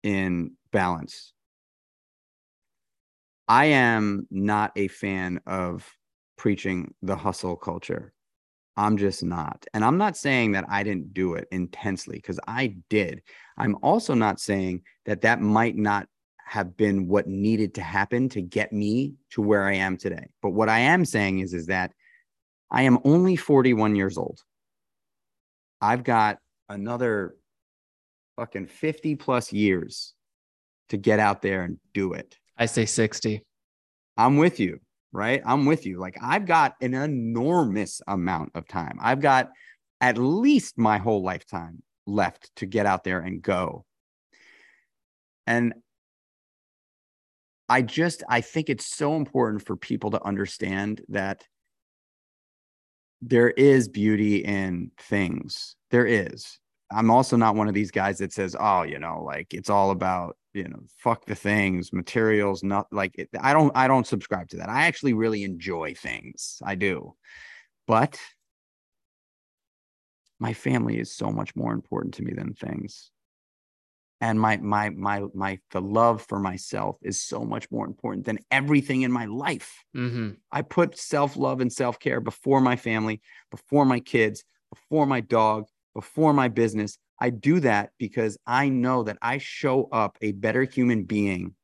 in 0.03 0.51
balance. 0.71 1.33
I 3.47 3.65
am 3.65 4.27
not 4.29 4.71
a 4.75 4.87
fan 4.87 5.39
of 5.45 5.89
preaching 6.37 6.93
the 7.01 7.15
hustle 7.15 7.55
culture. 7.55 8.13
I'm 8.75 8.97
just 8.97 9.23
not. 9.23 9.65
And 9.73 9.83
I'm 9.83 9.97
not 9.97 10.15
saying 10.15 10.51
that 10.51 10.65
I 10.69 10.83
didn't 10.83 11.13
do 11.13 11.33
it 11.33 11.47
intensely 11.51 12.17
because 12.17 12.39
I 12.47 12.75
did. 12.89 13.21
I'm 13.57 13.75
also 13.81 14.13
not 14.13 14.39
saying 14.39 14.83
that 15.05 15.21
that 15.21 15.41
might 15.41 15.75
not 15.75 16.07
have 16.45 16.77
been 16.77 17.07
what 17.07 17.27
needed 17.27 17.73
to 17.73 17.81
happen 17.81 18.29
to 18.29 18.41
get 18.41 18.71
me 18.71 19.15
to 19.31 19.41
where 19.41 19.65
I 19.65 19.73
am 19.73 19.97
today. 19.97 20.27
But 20.41 20.51
what 20.51 20.69
I 20.69 20.79
am 20.79 21.03
saying 21.05 21.39
is 21.39 21.53
is 21.53 21.65
that 21.65 21.91
I 22.71 22.83
am 22.83 22.99
only 23.03 23.35
41 23.35 23.95
years 23.95 24.17
old. 24.17 24.41
I've 25.81 26.03
got 26.03 26.37
another 26.69 27.35
fucking 28.37 28.67
50 28.67 29.15
plus 29.15 29.51
years 29.51 30.13
to 30.89 30.97
get 30.97 31.19
out 31.19 31.41
there 31.41 31.63
and 31.63 31.79
do 31.93 32.13
it. 32.13 32.37
I 32.57 32.65
say 32.65 32.85
60. 32.85 33.43
I'm 34.17 34.37
with 34.37 34.59
you, 34.59 34.79
right? 35.11 35.41
I'm 35.45 35.65
with 35.65 35.85
you. 35.85 35.99
Like 35.99 36.17
I've 36.21 36.45
got 36.45 36.75
an 36.81 36.93
enormous 36.93 38.01
amount 38.07 38.51
of 38.55 38.67
time. 38.67 38.97
I've 39.01 39.21
got 39.21 39.49
at 40.01 40.17
least 40.17 40.77
my 40.77 40.97
whole 40.97 41.23
lifetime 41.23 41.81
left 42.05 42.55
to 42.57 42.65
get 42.65 42.85
out 42.85 43.03
there 43.03 43.19
and 43.19 43.41
go. 43.41 43.85
And 45.45 45.73
I 47.69 47.81
just 47.81 48.23
I 48.29 48.41
think 48.41 48.69
it's 48.69 48.85
so 48.85 49.15
important 49.15 49.65
for 49.65 49.75
people 49.75 50.11
to 50.11 50.23
understand 50.23 51.01
that 51.09 51.43
there 53.21 53.49
is 53.51 53.87
beauty 53.87 54.37
in 54.37 54.91
things. 54.99 55.75
There 55.91 56.05
is. 56.05 56.59
I'm 56.91 57.11
also 57.11 57.35
not 57.35 57.55
one 57.55 57.67
of 57.67 57.73
these 57.73 57.91
guys 57.91 58.19
that 58.19 58.33
says, 58.33 58.55
"Oh, 58.59 58.83
you 58.83 58.99
know, 58.99 59.23
like 59.23 59.53
it's 59.53 59.69
all 59.69 59.91
about, 59.91 60.37
you 60.53 60.67
know, 60.67 60.79
fuck 60.97 61.25
the 61.25 61.35
things, 61.35 61.91
materials, 61.91 62.63
not 62.63 62.87
like 62.91 63.15
it, 63.17 63.29
I 63.41 63.53
don't 63.53 63.75
I 63.75 63.87
don't 63.87 64.07
subscribe 64.07 64.49
to 64.49 64.57
that. 64.57 64.69
I 64.69 64.85
actually 64.87 65.13
really 65.13 65.43
enjoy 65.43 65.95
things. 65.95 66.61
I 66.65 66.75
do. 66.75 67.15
But 67.87 68.19
my 70.39 70.53
family 70.53 70.99
is 70.99 71.11
so 71.11 71.31
much 71.31 71.55
more 71.55 71.73
important 71.73 72.13
to 72.15 72.23
me 72.23 72.33
than 72.33 72.53
things 72.53 73.11
and 74.19 74.39
my 74.39 74.57
my 74.57 74.89
my 74.89 75.23
my 75.33 75.59
the 75.71 75.81
love 75.81 76.21
for 76.23 76.39
myself 76.39 76.97
is 77.01 77.21
so 77.21 77.43
much 77.43 77.69
more 77.71 77.85
important 77.85 78.25
than 78.25 78.39
everything 78.49 79.03
in 79.03 79.11
my 79.11 79.25
life. 79.25 79.83
Mm-hmm. 79.95 80.31
i 80.51 80.61
put 80.61 80.97
self-love 80.97 81.61
and 81.61 81.71
self-care 81.71 82.19
before 82.19 82.61
my 82.61 82.75
family 82.75 83.21
before 83.51 83.85
my 83.85 83.99
kids 83.99 84.43
before 84.73 85.05
my 85.05 85.21
dog 85.21 85.65
before 85.95 86.33
my 86.33 86.47
business. 86.47 86.97
I 87.19 87.31
do 87.31 87.59
that 87.61 87.91
because 87.97 88.37
i 88.45 88.69
know 88.69 89.03
that 89.03 89.17
i 89.21 89.39
show 89.39 89.85
up 89.91 90.17
a 90.21 90.31
better 90.33 90.63
human 90.63 91.03
being 91.03 91.55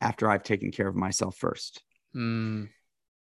after 0.00 0.30
i've 0.30 0.44
taken 0.44 0.70
care 0.70 0.86
of 0.88 0.94
myself 0.94 1.36
first. 1.36 1.82
Mm. 2.14 2.68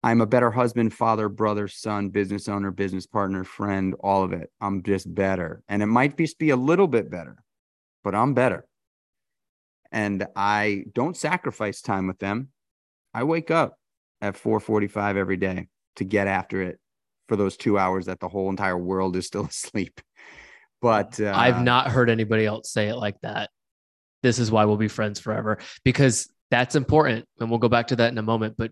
i'm 0.01 0.21
a 0.21 0.25
better 0.25 0.49
husband 0.49 0.93
father 0.93 1.29
brother 1.29 1.67
son 1.67 2.09
business 2.09 2.47
owner 2.47 2.71
business 2.71 3.05
partner 3.05 3.43
friend 3.43 3.95
all 3.99 4.23
of 4.23 4.33
it. 4.33 4.49
I'm 4.61 4.81
just 4.81 5.13
better. 5.13 5.61
And 5.69 5.83
it 5.83 5.87
might 5.87 6.17
just 6.17 6.39
be 6.39 6.49
a 6.49 6.55
little 6.55 6.87
bit 6.87 7.11
better 7.11 7.43
but 8.03 8.15
I'm 8.15 8.33
better. 8.33 8.65
And 9.91 10.27
I 10.35 10.85
don't 10.93 11.17
sacrifice 11.17 11.81
time 11.81 12.07
with 12.07 12.19
them. 12.19 12.49
I 13.13 13.23
wake 13.23 13.49
up 13.51 13.75
at 14.21 14.35
4:45 14.35 15.17
every 15.17 15.37
day 15.37 15.67
to 15.95 16.03
get 16.03 16.27
after 16.27 16.61
it 16.61 16.79
for 17.27 17.35
those 17.35 17.57
2 17.57 17.77
hours 17.77 18.05
that 18.05 18.19
the 18.19 18.27
whole 18.27 18.49
entire 18.49 18.77
world 18.77 19.15
is 19.15 19.25
still 19.25 19.45
asleep. 19.49 20.01
But 20.81 21.19
uh, 21.19 21.33
I've 21.35 21.61
not 21.61 21.87
heard 21.87 22.09
anybody 22.09 22.45
else 22.45 22.71
say 22.71 22.87
it 22.87 22.95
like 22.95 23.19
that. 23.21 23.49
This 24.23 24.39
is 24.39 24.51
why 24.51 24.65
we'll 24.65 24.77
be 24.77 24.87
friends 24.87 25.19
forever 25.19 25.59
because 25.83 26.29
that's 26.51 26.75
important. 26.75 27.25
And 27.39 27.49
we'll 27.49 27.59
go 27.59 27.69
back 27.69 27.87
to 27.87 27.95
that 27.97 28.11
in 28.11 28.17
a 28.17 28.23
moment. 28.23 28.55
But 28.57 28.71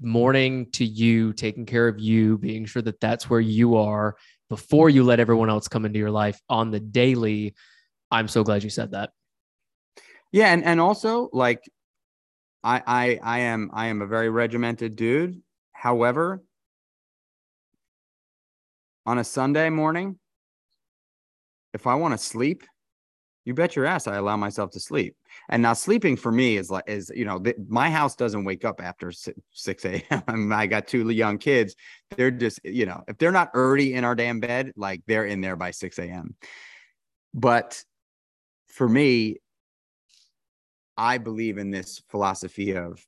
morning 0.00 0.70
to 0.72 0.84
you, 0.84 1.32
taking 1.32 1.66
care 1.66 1.88
of 1.88 1.98
you, 1.98 2.38
being 2.38 2.64
sure 2.64 2.82
that 2.82 3.00
that's 3.00 3.28
where 3.28 3.40
you 3.40 3.76
are 3.76 4.16
before 4.48 4.90
you 4.90 5.04
let 5.04 5.20
everyone 5.20 5.50
else 5.50 5.68
come 5.68 5.84
into 5.84 5.98
your 5.98 6.10
life 6.10 6.40
on 6.48 6.70
the 6.70 6.80
daily. 6.80 7.54
I'm 8.10 8.28
so 8.28 8.42
glad 8.42 8.64
you 8.64 8.70
said 8.70 8.92
that. 8.92 9.10
Yeah, 10.32 10.52
and 10.52 10.64
and 10.64 10.80
also 10.80 11.28
like 11.32 11.68
I 12.62 12.82
I 12.86 13.20
I 13.22 13.38
am 13.40 13.70
I 13.72 13.86
am 13.86 14.02
a 14.02 14.06
very 14.06 14.30
regimented 14.30 14.96
dude. 14.96 15.42
However, 15.72 16.42
on 19.06 19.18
a 19.18 19.24
Sunday 19.24 19.70
morning, 19.70 20.18
if 21.72 21.86
I 21.86 21.94
want 21.94 22.12
to 22.12 22.18
sleep, 22.18 22.64
you 23.44 23.54
bet 23.54 23.74
your 23.74 23.86
ass 23.86 24.06
I 24.06 24.16
allow 24.16 24.36
myself 24.36 24.70
to 24.72 24.80
sleep. 24.80 25.16
And 25.48 25.62
now 25.62 25.72
sleeping 25.72 26.16
for 26.16 26.30
me 26.30 26.56
is 26.56 26.70
like 26.70 26.84
is 26.86 27.10
you 27.14 27.24
know 27.24 27.38
th- 27.38 27.56
my 27.68 27.90
house 27.90 28.14
doesn't 28.14 28.44
wake 28.44 28.64
up 28.64 28.80
after 28.82 29.10
si- 29.10 29.32
six 29.52 29.84
a.m. 29.84 30.52
I, 30.52 30.66
got 30.66 30.86
two 30.86 31.08
young 31.10 31.38
kids. 31.38 31.74
They're 32.16 32.30
just 32.30 32.60
you 32.64 32.86
know 32.86 33.02
if 33.08 33.18
they're 33.18 33.32
not 33.32 33.54
already 33.54 33.94
in 33.94 34.04
our 34.04 34.14
damn 34.14 34.40
bed, 34.40 34.72
like 34.76 35.02
they're 35.06 35.26
in 35.26 35.40
there 35.40 35.56
by 35.56 35.70
six 35.70 35.98
a.m. 35.98 36.36
But 37.32 37.82
for 38.70 38.88
me, 38.88 39.36
I 40.96 41.18
believe 41.18 41.58
in 41.58 41.70
this 41.70 42.02
philosophy 42.08 42.76
of 42.76 43.04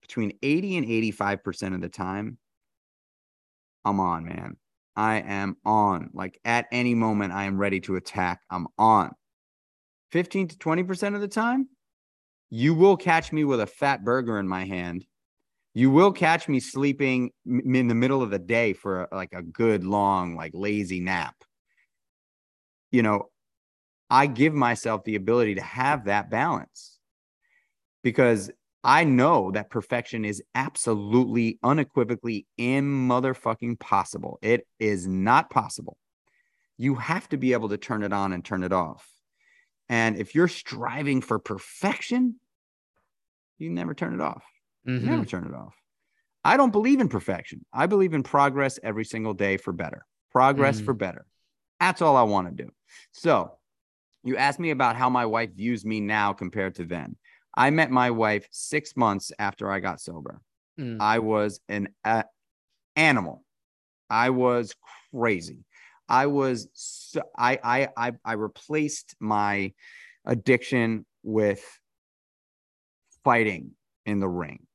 between 0.00 0.32
80 0.42 0.76
and 0.78 0.86
85% 0.86 1.74
of 1.74 1.80
the 1.80 1.88
time, 1.88 2.38
I'm 3.84 4.00
on, 4.00 4.24
man. 4.24 4.56
I 4.94 5.16
am 5.20 5.56
on. 5.64 6.10
Like 6.12 6.38
at 6.44 6.66
any 6.70 6.94
moment, 6.94 7.32
I 7.32 7.44
am 7.44 7.56
ready 7.56 7.80
to 7.80 7.96
attack. 7.96 8.40
I'm 8.50 8.66
on. 8.78 9.12
15 10.12 10.48
to 10.48 10.56
20% 10.56 11.14
of 11.14 11.20
the 11.20 11.28
time, 11.28 11.68
you 12.50 12.74
will 12.74 12.96
catch 12.96 13.32
me 13.32 13.44
with 13.44 13.60
a 13.60 13.66
fat 13.66 14.04
burger 14.04 14.38
in 14.38 14.46
my 14.46 14.64
hand. 14.64 15.06
You 15.74 15.90
will 15.90 16.12
catch 16.12 16.48
me 16.48 16.60
sleeping 16.60 17.30
in 17.46 17.88
the 17.88 17.94
middle 17.94 18.22
of 18.22 18.30
the 18.30 18.38
day 18.38 18.74
for 18.74 19.04
a, 19.04 19.16
like 19.16 19.32
a 19.32 19.42
good 19.42 19.84
long, 19.84 20.36
like 20.36 20.52
lazy 20.52 21.00
nap. 21.00 21.34
You 22.90 23.02
know, 23.02 23.30
I 24.12 24.26
give 24.26 24.52
myself 24.52 25.04
the 25.04 25.14
ability 25.16 25.54
to 25.54 25.62
have 25.62 26.04
that 26.04 26.28
balance 26.28 26.98
because 28.02 28.50
I 28.84 29.04
know 29.04 29.50
that 29.52 29.70
perfection 29.70 30.26
is 30.26 30.42
absolutely 30.54 31.58
unequivocally 31.62 32.46
in 32.58 32.84
motherfucking 33.08 33.80
possible. 33.80 34.38
It 34.42 34.68
is 34.78 35.06
not 35.06 35.48
possible. 35.48 35.96
You 36.76 36.96
have 36.96 37.26
to 37.30 37.38
be 37.38 37.54
able 37.54 37.70
to 37.70 37.78
turn 37.78 38.02
it 38.02 38.12
on 38.12 38.34
and 38.34 38.44
turn 38.44 38.64
it 38.64 38.72
off. 38.74 39.08
And 39.88 40.16
if 40.18 40.34
you're 40.34 40.46
striving 40.46 41.22
for 41.22 41.38
perfection, 41.38 42.38
you 43.56 43.70
never 43.70 43.94
turn 43.94 44.12
it 44.12 44.20
off. 44.20 44.44
You 44.84 44.92
Mhm. 44.92 45.04
never 45.04 45.24
turn 45.24 45.46
it 45.46 45.54
off. 45.54 45.74
I 46.44 46.58
don't 46.58 46.70
believe 46.70 47.00
in 47.00 47.08
perfection. 47.08 47.64
I 47.72 47.86
believe 47.86 48.12
in 48.12 48.24
progress 48.24 48.78
every 48.82 49.06
single 49.06 49.32
day 49.32 49.56
for 49.56 49.72
better. 49.72 50.04
Progress 50.32 50.82
Mm. 50.82 50.84
for 50.84 50.92
better. 50.92 51.24
That's 51.80 52.02
all 52.02 52.16
I 52.16 52.24
want 52.24 52.48
to 52.48 52.64
do. 52.64 52.70
So, 53.12 53.58
you 54.24 54.36
asked 54.36 54.60
me 54.60 54.70
about 54.70 54.96
how 54.96 55.08
my 55.10 55.26
wife 55.26 55.50
views 55.54 55.84
me 55.84 56.00
now 56.00 56.32
compared 56.32 56.76
to 56.76 56.84
then. 56.84 57.16
I 57.54 57.70
met 57.70 57.90
my 57.90 58.10
wife 58.10 58.46
six 58.50 58.96
months 58.96 59.32
after 59.38 59.70
I 59.70 59.80
got 59.80 60.00
sober. 60.00 60.40
Mm. 60.78 60.98
I 61.00 61.18
was 61.18 61.60
an 61.68 61.88
uh, 62.04 62.22
animal. 62.96 63.44
I 64.08 64.30
was 64.30 64.74
crazy. 65.12 65.64
I 66.08 66.26
was 66.26 66.68
so, 66.72 67.22
I, 67.36 67.58
I 67.62 67.88
I 67.96 68.12
I 68.24 68.32
replaced 68.34 69.14
my 69.20 69.72
addiction 70.24 71.06
with 71.22 71.64
fighting 73.24 73.72
in 74.04 74.20
the 74.20 74.28
ring. 74.28 74.66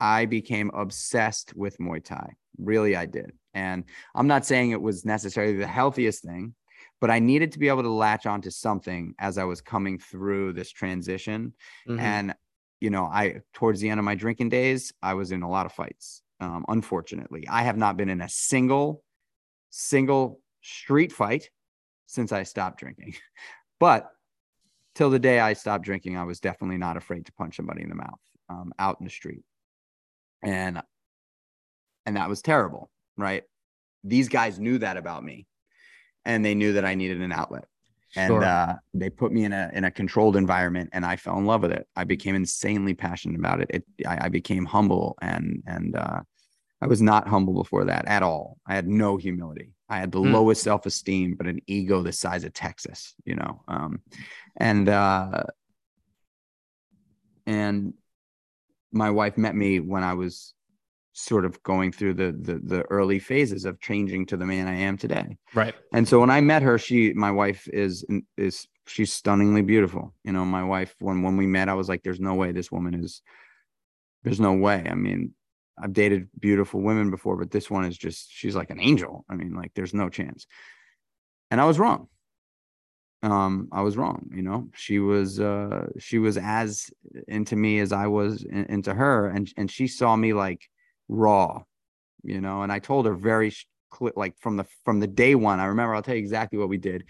I 0.00 0.26
became 0.26 0.70
obsessed 0.74 1.54
with 1.56 1.78
Muay 1.78 2.04
Thai. 2.04 2.34
Really, 2.58 2.96
I 2.96 3.06
did. 3.06 3.32
And 3.54 3.84
I'm 4.14 4.26
not 4.26 4.44
saying 4.44 4.70
it 4.70 4.80
was 4.80 5.04
necessarily 5.04 5.56
the 5.56 5.66
healthiest 5.66 6.22
thing, 6.22 6.54
but 7.00 7.10
I 7.10 7.18
needed 7.18 7.52
to 7.52 7.58
be 7.58 7.68
able 7.68 7.82
to 7.82 7.90
latch 7.90 8.26
onto 8.26 8.50
something 8.50 9.14
as 9.18 9.38
I 9.38 9.44
was 9.44 9.60
coming 9.60 9.98
through 9.98 10.54
this 10.54 10.70
transition. 10.70 11.54
Mhm. 11.88 12.00
And, 12.00 12.34
you 12.80 12.90
know, 12.90 13.04
I, 13.04 13.40
towards 13.52 13.80
the 13.80 13.90
end 13.90 14.00
of 14.00 14.04
my 14.04 14.14
drinking 14.14 14.48
days, 14.48 14.92
I 15.02 15.14
was 15.14 15.32
in 15.32 15.42
a 15.42 15.50
lot 15.50 15.66
of 15.66 15.72
fights. 15.72 16.22
Um, 16.40 16.64
unfortunately, 16.68 17.46
I 17.48 17.62
have 17.62 17.76
not 17.76 17.96
been 17.96 18.08
in 18.08 18.20
a 18.20 18.28
single, 18.28 19.02
single 19.70 20.40
street 20.62 21.12
fight 21.12 21.50
since 22.06 22.32
I 22.32 22.42
stopped 22.44 22.80
drinking. 22.80 23.14
But 23.78 24.10
till 24.94 25.10
the 25.10 25.18
day 25.18 25.38
I 25.38 25.52
stopped 25.52 25.84
drinking, 25.84 26.16
I 26.16 26.24
was 26.24 26.40
definitely 26.40 26.78
not 26.78 26.96
afraid 26.96 27.26
to 27.26 27.32
punch 27.34 27.56
somebody 27.56 27.82
in 27.82 27.90
the 27.90 27.94
mouth 27.94 28.20
um, 28.48 28.72
out 28.78 28.96
in 29.00 29.04
the 29.04 29.10
street. 29.10 29.42
And, 30.40 30.80
and 32.06 32.16
that 32.16 32.30
was 32.30 32.40
terrible, 32.40 32.90
right? 33.18 33.42
these 34.06 34.28
guys 34.28 34.58
knew 34.58 34.78
that 34.78 34.96
about 34.96 35.24
me 35.24 35.46
and 36.26 36.44
they 36.44 36.54
knew 36.54 36.74
that 36.74 36.84
I 36.86 36.96
needed 36.96 37.22
an 37.22 37.32
outlet. 37.32 37.66
And 38.16 38.42
Sure. 38.42 38.44
uh, 38.44 38.76
they 38.94 39.10
put 39.10 39.32
me 39.32 39.44
in 39.44 39.54
a 39.54 39.70
in 39.74 39.84
a 39.84 39.92
controlled 39.92 40.36
environment, 40.36 40.90
and 40.92 41.06
I 41.06 41.16
fell 41.16 41.38
in 41.38 41.46
love 41.46 41.62
with 41.62 41.72
it. 41.72 41.88
I 41.96 42.04
became 42.04 42.34
insanely 42.36 42.94
passionate 42.94 43.38
about 43.38 43.60
it. 43.62 43.70
It 43.70 43.84
I, 44.06 44.26
I 44.26 44.30
became 44.30 44.66
humble, 44.66 45.16
and 45.22 45.62
and 45.66 45.96
uh, 45.96 46.22
I 46.82 46.86
was 46.88 47.02
not 47.02 47.28
humble 47.28 47.54
before 47.54 47.86
that 47.86 48.06
at 48.06 48.22
all. 48.22 48.58
I 48.66 48.74
had 48.74 48.88
no 48.88 49.18
humility. 49.18 49.72
I 49.88 49.98
had 49.98 50.12
the 50.12 50.20
Hmm. 50.22 50.32
lowest 50.32 50.62
self 50.62 50.86
esteem, 50.86 51.36
but 51.36 51.46
an 51.46 51.60
ego 51.66 52.02
the 52.02 52.12
size 52.12 52.44
of 52.44 52.54
Texas. 52.54 53.14
You 53.26 53.36
know, 53.36 53.62
um, 53.68 54.02
and 54.56 54.88
uh, 54.88 55.44
and 57.46 57.94
my 58.92 59.10
wife 59.10 59.36
met 59.38 59.54
me 59.54 59.80
when 59.80 60.02
I 60.02 60.14
was 60.14 60.54
sort 61.18 61.46
of 61.46 61.62
going 61.62 61.90
through 61.90 62.12
the, 62.12 62.36
the 62.38 62.60
the 62.62 62.82
early 62.90 63.18
phases 63.18 63.64
of 63.64 63.80
changing 63.80 64.26
to 64.26 64.36
the 64.36 64.44
man 64.44 64.68
I 64.68 64.76
am 64.80 64.98
today. 64.98 65.38
Right. 65.54 65.74
And 65.94 66.06
so 66.06 66.20
when 66.20 66.28
I 66.28 66.42
met 66.42 66.62
her, 66.62 66.76
she 66.78 67.14
my 67.14 67.30
wife 67.30 67.66
is 67.72 68.04
is 68.36 68.68
she's 68.86 69.14
stunningly 69.14 69.62
beautiful. 69.62 70.12
You 70.24 70.32
know, 70.32 70.44
my 70.44 70.62
wife 70.62 70.94
when 70.98 71.22
when 71.22 71.38
we 71.38 71.46
met, 71.46 71.70
I 71.70 71.74
was 71.74 71.88
like, 71.88 72.02
there's 72.02 72.20
no 72.20 72.34
way 72.34 72.52
this 72.52 72.70
woman 72.70 73.02
is 73.02 73.22
there's 74.24 74.40
no 74.40 74.52
way. 74.52 74.86
I 74.90 74.94
mean, 74.94 75.32
I've 75.82 75.94
dated 75.94 76.28
beautiful 76.38 76.82
women 76.82 77.10
before, 77.10 77.38
but 77.38 77.50
this 77.50 77.70
one 77.70 77.86
is 77.86 77.96
just 77.96 78.30
she's 78.30 78.54
like 78.54 78.68
an 78.68 78.80
angel. 78.80 79.24
I 79.30 79.36
mean, 79.36 79.54
like 79.54 79.72
there's 79.74 79.94
no 79.94 80.10
chance. 80.10 80.46
And 81.50 81.62
I 81.62 81.64
was 81.64 81.78
wrong. 81.78 82.08
Um, 83.22 83.68
I 83.72 83.80
was 83.80 83.96
wrong, 83.96 84.28
you 84.34 84.42
know. 84.42 84.68
She 84.74 84.98
was 84.98 85.40
uh 85.40 85.86
she 85.98 86.18
was 86.18 86.36
as 86.36 86.90
into 87.26 87.56
me 87.56 87.80
as 87.80 87.90
I 87.90 88.06
was 88.06 88.44
in, 88.44 88.66
into 88.66 88.92
her, 88.92 89.28
and 89.28 89.50
and 89.56 89.70
she 89.70 89.86
saw 89.86 90.14
me 90.14 90.34
like 90.34 90.68
raw, 91.08 91.62
you 92.22 92.40
know. 92.40 92.62
And 92.62 92.72
I 92.72 92.78
told 92.78 93.06
her 93.06 93.14
very 93.14 93.52
like 94.14 94.38
from 94.38 94.56
the 94.56 94.64
from 94.84 95.00
the 95.00 95.06
day 95.06 95.34
one. 95.34 95.60
I 95.60 95.66
remember. 95.66 95.94
I'll 95.94 96.02
tell 96.02 96.14
you 96.14 96.20
exactly 96.20 96.58
what 96.58 96.68
we 96.68 96.78
did. 96.78 97.04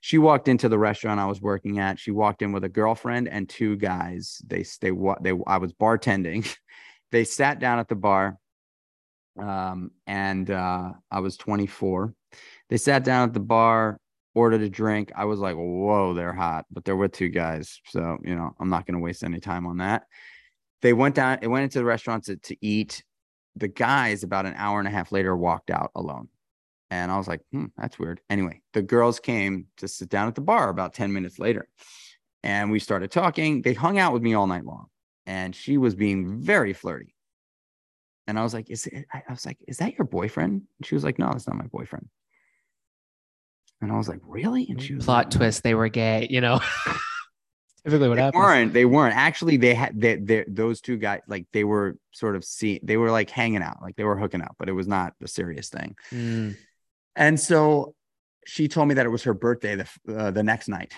She 0.00 0.18
walked 0.18 0.48
into 0.48 0.68
the 0.68 0.78
restaurant 0.78 1.20
I 1.20 1.26
was 1.26 1.40
working 1.40 1.78
at. 1.78 1.98
She 1.98 2.10
walked 2.10 2.42
in 2.42 2.52
with 2.52 2.64
a 2.64 2.68
girlfriend 2.68 3.28
and 3.28 3.48
two 3.48 3.76
guys. 3.76 4.40
They 4.46 4.64
they 4.80 4.92
what 4.92 5.22
they 5.22 5.32
I 5.46 5.58
was 5.58 5.72
bartending. 5.72 6.54
they 7.10 7.24
sat 7.24 7.58
down 7.58 7.78
at 7.78 7.88
the 7.88 7.96
bar, 7.96 8.38
um, 9.38 9.90
and 10.06 10.50
uh, 10.50 10.92
I 11.10 11.20
was 11.20 11.36
24. 11.36 12.14
They 12.68 12.76
sat 12.76 13.04
down 13.04 13.28
at 13.28 13.34
the 13.34 13.40
bar, 13.40 13.98
ordered 14.34 14.62
a 14.62 14.68
drink. 14.68 15.12
I 15.14 15.24
was 15.24 15.40
like, 15.40 15.56
whoa, 15.56 16.14
they're 16.14 16.32
hot, 16.32 16.66
but 16.70 16.84
there 16.84 16.96
were 16.96 17.08
two 17.08 17.28
guys. 17.28 17.80
So, 17.86 18.18
you 18.22 18.34
know, 18.34 18.54
I'm 18.60 18.70
not 18.70 18.86
going 18.86 18.94
to 18.94 19.00
waste 19.00 19.24
any 19.24 19.40
time 19.40 19.66
on 19.66 19.78
that. 19.78 20.04
They 20.82 20.92
went 20.92 21.14
down, 21.16 21.38
it 21.42 21.48
went 21.48 21.64
into 21.64 21.78
the 21.78 21.84
restaurant 21.84 22.24
to, 22.24 22.36
to 22.36 22.56
eat. 22.60 23.02
The 23.56 23.68
guys, 23.68 24.22
about 24.22 24.46
an 24.46 24.54
hour 24.56 24.78
and 24.78 24.88
a 24.88 24.90
half 24.90 25.12
later, 25.12 25.36
walked 25.36 25.70
out 25.70 25.90
alone. 25.94 26.28
And 26.90 27.12
I 27.12 27.18
was 27.18 27.28
like, 27.28 27.40
hmm, 27.52 27.66
that's 27.76 27.98
weird. 27.98 28.20
Anyway, 28.28 28.62
the 28.72 28.82
girls 28.82 29.20
came 29.20 29.66
to 29.76 29.86
sit 29.86 30.08
down 30.08 30.28
at 30.28 30.34
the 30.34 30.40
bar 30.40 30.68
about 30.68 30.92
10 30.92 31.12
minutes 31.12 31.38
later. 31.38 31.68
And 32.42 32.70
we 32.70 32.78
started 32.78 33.10
talking. 33.10 33.62
They 33.62 33.74
hung 33.74 33.98
out 33.98 34.12
with 34.12 34.22
me 34.22 34.34
all 34.34 34.46
night 34.46 34.64
long. 34.64 34.86
And 35.26 35.54
she 35.54 35.78
was 35.78 35.94
being 35.94 36.40
very 36.40 36.72
flirty. 36.72 37.14
And 38.26 38.38
I 38.38 38.42
was 38.42 38.54
like, 38.54 38.70
is 38.70 38.86
it, 38.86 39.06
I 39.12 39.22
was 39.28 39.44
like, 39.44 39.58
is 39.66 39.78
that 39.78 39.98
your 39.98 40.06
boyfriend? 40.06 40.62
And 40.78 40.86
she 40.86 40.94
was 40.94 41.04
like, 41.04 41.18
no, 41.18 41.30
that's 41.30 41.46
not 41.46 41.56
my 41.56 41.66
boyfriend. 41.66 42.08
And 43.80 43.90
I 43.90 43.96
was 43.96 44.08
like, 44.08 44.20
really? 44.24 44.66
And 44.68 44.80
she 44.80 44.94
was 44.94 45.04
Plot 45.04 45.26
like, 45.26 45.30
twist, 45.30 45.62
they 45.62 45.74
were 45.74 45.88
gay, 45.88 46.26
you 46.30 46.40
know. 46.40 46.60
Typically 47.84 48.08
what 48.08 48.16
they 48.16 48.22
happens. 48.22 48.40
weren't. 48.42 48.72
They 48.72 48.84
weren't. 48.84 49.16
Actually, 49.16 49.56
they 49.56 49.74
had 49.74 49.98
they, 50.00 50.16
they, 50.16 50.44
those 50.46 50.80
two 50.80 50.96
guys, 50.96 51.20
like 51.26 51.46
they 51.52 51.64
were 51.64 51.96
sort 52.12 52.36
of 52.36 52.44
see, 52.44 52.80
they 52.82 52.96
were 52.96 53.10
like 53.10 53.30
hanging 53.30 53.62
out, 53.62 53.78
like 53.82 53.96
they 53.96 54.04
were 54.04 54.18
hooking 54.18 54.42
up, 54.42 54.54
but 54.58 54.68
it 54.68 54.72
was 54.72 54.86
not 54.86 55.14
a 55.22 55.28
serious 55.28 55.68
thing. 55.70 55.94
Mm, 56.12 56.56
And 57.16 57.40
so 57.40 57.94
she 58.46 58.68
told 58.68 58.88
me 58.88 58.94
that 58.94 59.06
it 59.06 59.10
was 59.10 59.22
her 59.24 59.34
birthday 59.34 59.76
the, 59.76 59.88
uh, 60.16 60.30
the 60.30 60.42
next 60.42 60.68
night. 60.68 60.92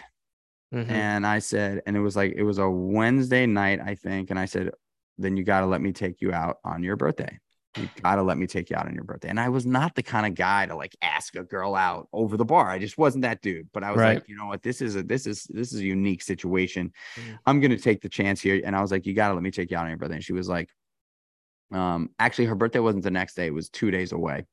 mhm. 0.75 0.89
And 0.91 1.27
I 1.27 1.39
said, 1.41 1.83
and 1.87 1.97
it 1.97 2.01
was 2.01 2.17
like, 2.17 2.33
it 2.37 2.43
was 2.45 2.59
a 2.59 2.69
Wednesday 2.69 3.47
night, 3.47 3.81
I 3.85 3.95
think. 3.95 4.31
And 4.31 4.39
I 4.39 4.47
said, 4.47 4.71
then 5.19 5.37
you 5.37 5.45
got 5.45 5.61
to 5.61 5.67
let 5.67 5.81
me 5.81 5.93
take 5.93 6.21
you 6.21 6.33
out 6.33 6.59
on 6.65 6.83
your 6.83 6.97
birthday. 6.97 7.39
You 7.77 7.89
got 8.03 8.17
to 8.17 8.23
let 8.23 8.37
me 8.37 8.47
take 8.47 8.69
you 8.69 8.77
out 8.77 8.87
on 8.87 8.95
your 8.95 9.05
birthday. 9.05 9.29
And 9.29 9.41
I 9.41 9.49
was 9.49 9.65
not 9.65 9.95
the 9.95 10.03
kind 10.03 10.27
of 10.27 10.35
guy 10.35 10.67
to 10.67 10.77
like 10.77 10.95
ask 11.01 11.35
a 11.37 11.43
girl 11.43 11.75
out 11.75 12.09
over 12.13 12.37
the 12.37 12.45
bar. 12.45 12.69
I 12.69 12.79
just 12.79 12.99
wasn't 12.99 13.23
that 13.23 13.41
dude. 13.41 13.69
But 13.73 13.83
I 13.83 13.91
was 13.93 13.99
Right. 14.01 14.15
like, 14.19 14.29
you 14.29 14.37
know 14.37 14.47
what? 14.47 14.63
This 14.63 14.83
is 14.83 14.95
a, 14.97 15.03
this 15.03 15.27
is, 15.27 15.45
this 15.45 15.73
is 15.73 15.81
a 15.81 15.85
unique 15.85 16.23
situation. 16.23 16.93
Mhm. 17.17 17.39
I'm 17.47 17.61
going 17.61 17.71
to 17.71 17.79
take 17.79 18.03
the 18.03 18.09
chance 18.11 18.41
here. 18.43 18.61
And 18.65 18.77
I 18.77 18.83
was 18.83 18.91
like, 18.91 19.07
you 19.07 19.15
got 19.15 19.29
to 19.29 19.35
let 19.35 19.43
me 19.43 19.51
take 19.51 19.71
you 19.71 19.77
out 19.79 19.85
on 19.85 19.89
your 19.91 19.97
birthday. 19.99 20.17
And 20.17 20.25
she 20.25 20.35
was 20.35 20.49
like, 20.49 20.69
um, 21.73 22.11
actually, 22.19 22.45
her 22.47 22.55
birthday 22.55 22.81
wasn't 22.81 23.05
the 23.05 23.11
next 23.11 23.35
day, 23.35 23.47
it 23.47 23.55
was 23.55 23.71
two 23.71 23.91
days 23.91 24.13
away. 24.13 24.45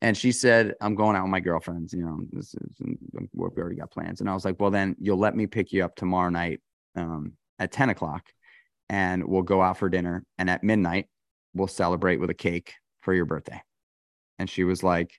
And 0.00 0.16
she 0.16 0.32
said, 0.32 0.74
I'm 0.80 0.94
going 0.94 1.16
out 1.16 1.22
with 1.22 1.30
my 1.30 1.40
girlfriends. 1.40 1.92
You 1.92 2.04
know, 2.04 2.20
this 2.30 2.54
is, 2.54 2.76
we 3.32 3.48
already 3.58 3.76
got 3.76 3.90
plans. 3.90 4.20
And 4.20 4.28
I 4.30 4.34
was 4.34 4.44
like, 4.44 4.60
well, 4.60 4.70
then 4.70 4.94
you'll 5.00 5.18
let 5.18 5.34
me 5.34 5.46
pick 5.46 5.72
you 5.72 5.84
up 5.84 5.96
tomorrow 5.96 6.28
night 6.30 6.60
um, 6.94 7.32
at 7.58 7.72
10 7.72 7.88
o'clock 7.90 8.28
and 8.88 9.24
we'll 9.24 9.42
go 9.42 9.62
out 9.62 9.78
for 9.78 9.88
dinner. 9.88 10.24
And 10.36 10.50
at 10.50 10.62
midnight, 10.62 11.06
we'll 11.54 11.68
celebrate 11.68 12.18
with 12.18 12.30
a 12.30 12.34
cake 12.34 12.74
for 13.02 13.14
your 13.14 13.24
birthday. 13.24 13.62
And 14.38 14.48
she 14.50 14.64
was 14.64 14.82
like, 14.82 15.12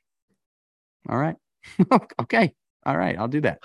all 1.10 1.18
right. 1.18 1.36
okay. 2.22 2.54
All 2.86 2.98
right. 2.98 3.18
I'll 3.18 3.28
do 3.28 3.42
that. 3.42 3.60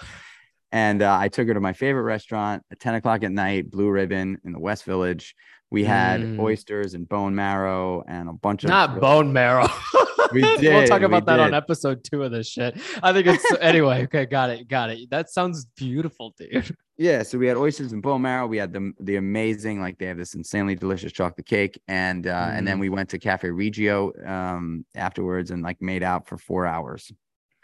And 0.72 1.02
uh, 1.02 1.16
I 1.18 1.28
took 1.28 1.48
her 1.48 1.54
to 1.54 1.60
my 1.60 1.72
favorite 1.72 2.02
restaurant 2.02 2.62
at 2.70 2.78
10 2.78 2.94
o'clock 2.94 3.24
at 3.24 3.32
night, 3.32 3.70
Blue 3.70 3.90
Ribbon 3.90 4.38
in 4.44 4.52
the 4.52 4.60
West 4.60 4.84
Village. 4.84 5.34
We 5.70 5.84
had 5.84 6.20
Mm. 6.20 6.38
oysters 6.38 6.94
and 6.94 7.08
bone 7.08 7.34
marrow 7.34 8.02
and 8.06 8.28
a 8.28 8.32
bunch 8.32 8.64
of 8.64 8.70
Not 8.70 9.00
bone 9.00 9.32
marrow. 9.32 9.66
We 10.32 10.40
did. 10.58 10.60
we'll 10.72 10.80
did, 10.82 10.88
talk 10.88 11.00
we 11.00 11.06
about 11.06 11.26
that 11.26 11.40
on 11.40 11.54
episode 11.54 12.04
two 12.04 12.22
of 12.22 12.30
this 12.32 12.48
shit. 12.48 12.76
I 13.02 13.12
think 13.12 13.26
it's 13.26 13.44
anyway. 13.60 14.04
Okay, 14.04 14.26
got 14.26 14.50
it, 14.50 14.68
got 14.68 14.90
it. 14.90 15.10
That 15.10 15.30
sounds 15.30 15.66
beautiful, 15.76 16.34
dude. 16.38 16.76
Yeah, 16.96 17.22
so 17.22 17.38
we 17.38 17.46
had 17.46 17.56
oysters 17.56 17.92
and 17.92 18.02
bone 18.02 18.22
marrow. 18.22 18.46
We 18.46 18.58
had 18.58 18.72
the 18.72 18.92
the 19.00 19.16
amazing, 19.16 19.80
like 19.80 19.98
they 19.98 20.06
have 20.06 20.18
this 20.18 20.34
insanely 20.34 20.74
delicious 20.74 21.12
chocolate 21.12 21.46
cake, 21.46 21.80
and 21.88 22.26
uh, 22.26 22.50
and 22.52 22.66
then 22.68 22.76
Mm. 22.76 22.80
we 22.80 22.88
went 22.90 23.08
to 23.10 23.18
Caffe 23.18 23.44
Reggio 23.48 24.12
um, 24.26 24.84
afterwards 24.94 25.50
and 25.50 25.62
like 25.62 25.80
made 25.80 26.02
out 26.02 26.26
for 26.28 26.36
four 26.36 26.66
hours. 26.66 27.10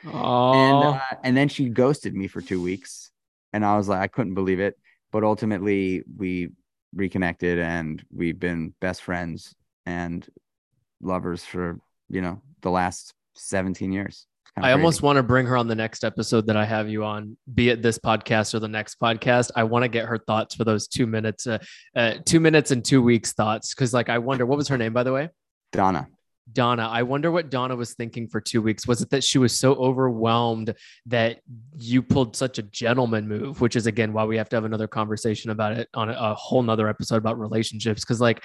Oh, 0.06 0.52
And 0.54 0.84
uh, 0.96 1.00
and 1.22 1.36
then 1.36 1.48
she 1.48 1.68
ghosted 1.68 2.14
me 2.14 2.28
for 2.28 2.40
two 2.40 2.62
weeks, 2.62 3.10
and 3.52 3.64
I 3.64 3.76
was 3.76 3.88
like, 3.88 4.00
I 4.00 4.06
couldn't 4.08 4.34
believe 4.34 4.60
it. 4.60 4.78
But 5.12 5.22
ultimately, 5.22 6.02
we 6.16 6.50
reconnected, 6.94 7.58
and 7.58 8.02
we've 8.14 8.38
been 8.38 8.74
best 8.80 9.02
friends 9.02 9.54
and 9.84 10.26
lovers 11.02 11.44
for 11.44 11.78
you 12.08 12.20
know 12.20 12.42
the 12.62 12.70
last 12.70 13.14
seventeen 13.34 13.92
years. 13.92 14.26
It's 14.44 14.52
kinda 14.52 14.68
I 14.68 14.72
almost 14.72 15.02
want 15.02 15.16
to 15.16 15.22
bring 15.22 15.46
her 15.46 15.56
on 15.56 15.68
the 15.68 15.74
next 15.74 16.04
episode 16.04 16.46
that 16.46 16.56
I 16.56 16.64
have 16.64 16.88
you 16.88 17.04
on, 17.04 17.36
be 17.54 17.68
it 17.68 17.82
this 17.82 17.98
podcast 17.98 18.54
or 18.54 18.58
the 18.58 18.68
next 18.68 18.98
podcast. 19.00 19.50
I 19.56 19.64
want 19.64 19.82
to 19.82 19.88
get 19.88 20.06
her 20.06 20.18
thoughts 20.18 20.54
for 20.54 20.64
those 20.64 20.88
two 20.88 21.06
minutes, 21.06 21.46
uh, 21.46 21.58
uh, 21.94 22.14
two 22.24 22.40
minutes 22.40 22.70
and 22.70 22.84
two 22.84 23.02
weeks 23.02 23.32
thoughts. 23.32 23.74
Cause 23.74 23.92
like, 23.92 24.08
I 24.08 24.18
wonder 24.18 24.46
what 24.46 24.56
was 24.56 24.68
her 24.68 24.78
name, 24.78 24.92
by 24.92 25.02
the 25.02 25.12
way? 25.12 25.28
Donna. 25.72 26.08
Donna. 26.52 26.88
I 26.88 27.02
wonder 27.02 27.30
what 27.30 27.50
Donna 27.50 27.74
was 27.74 27.94
thinking 27.94 28.28
for 28.28 28.40
two 28.40 28.62
weeks. 28.62 28.86
Was 28.86 29.02
it 29.02 29.10
that 29.10 29.24
she 29.24 29.38
was 29.38 29.58
so 29.58 29.74
overwhelmed 29.74 30.74
that 31.06 31.40
you 31.76 32.02
pulled 32.02 32.36
such 32.36 32.58
a 32.58 32.62
gentleman 32.62 33.26
move, 33.26 33.60
which 33.60 33.74
is 33.74 33.86
again 33.86 34.12
why 34.12 34.24
we 34.24 34.36
have 34.36 34.48
to 34.50 34.56
have 34.56 34.64
another 34.64 34.86
conversation 34.86 35.50
about 35.50 35.72
it 35.72 35.88
on 35.92 36.08
a, 36.08 36.12
a 36.12 36.34
whole 36.34 36.62
nother 36.62 36.88
episode 36.88 37.16
about 37.16 37.38
relationships? 37.38 38.02
Because 38.02 38.20
like 38.20 38.44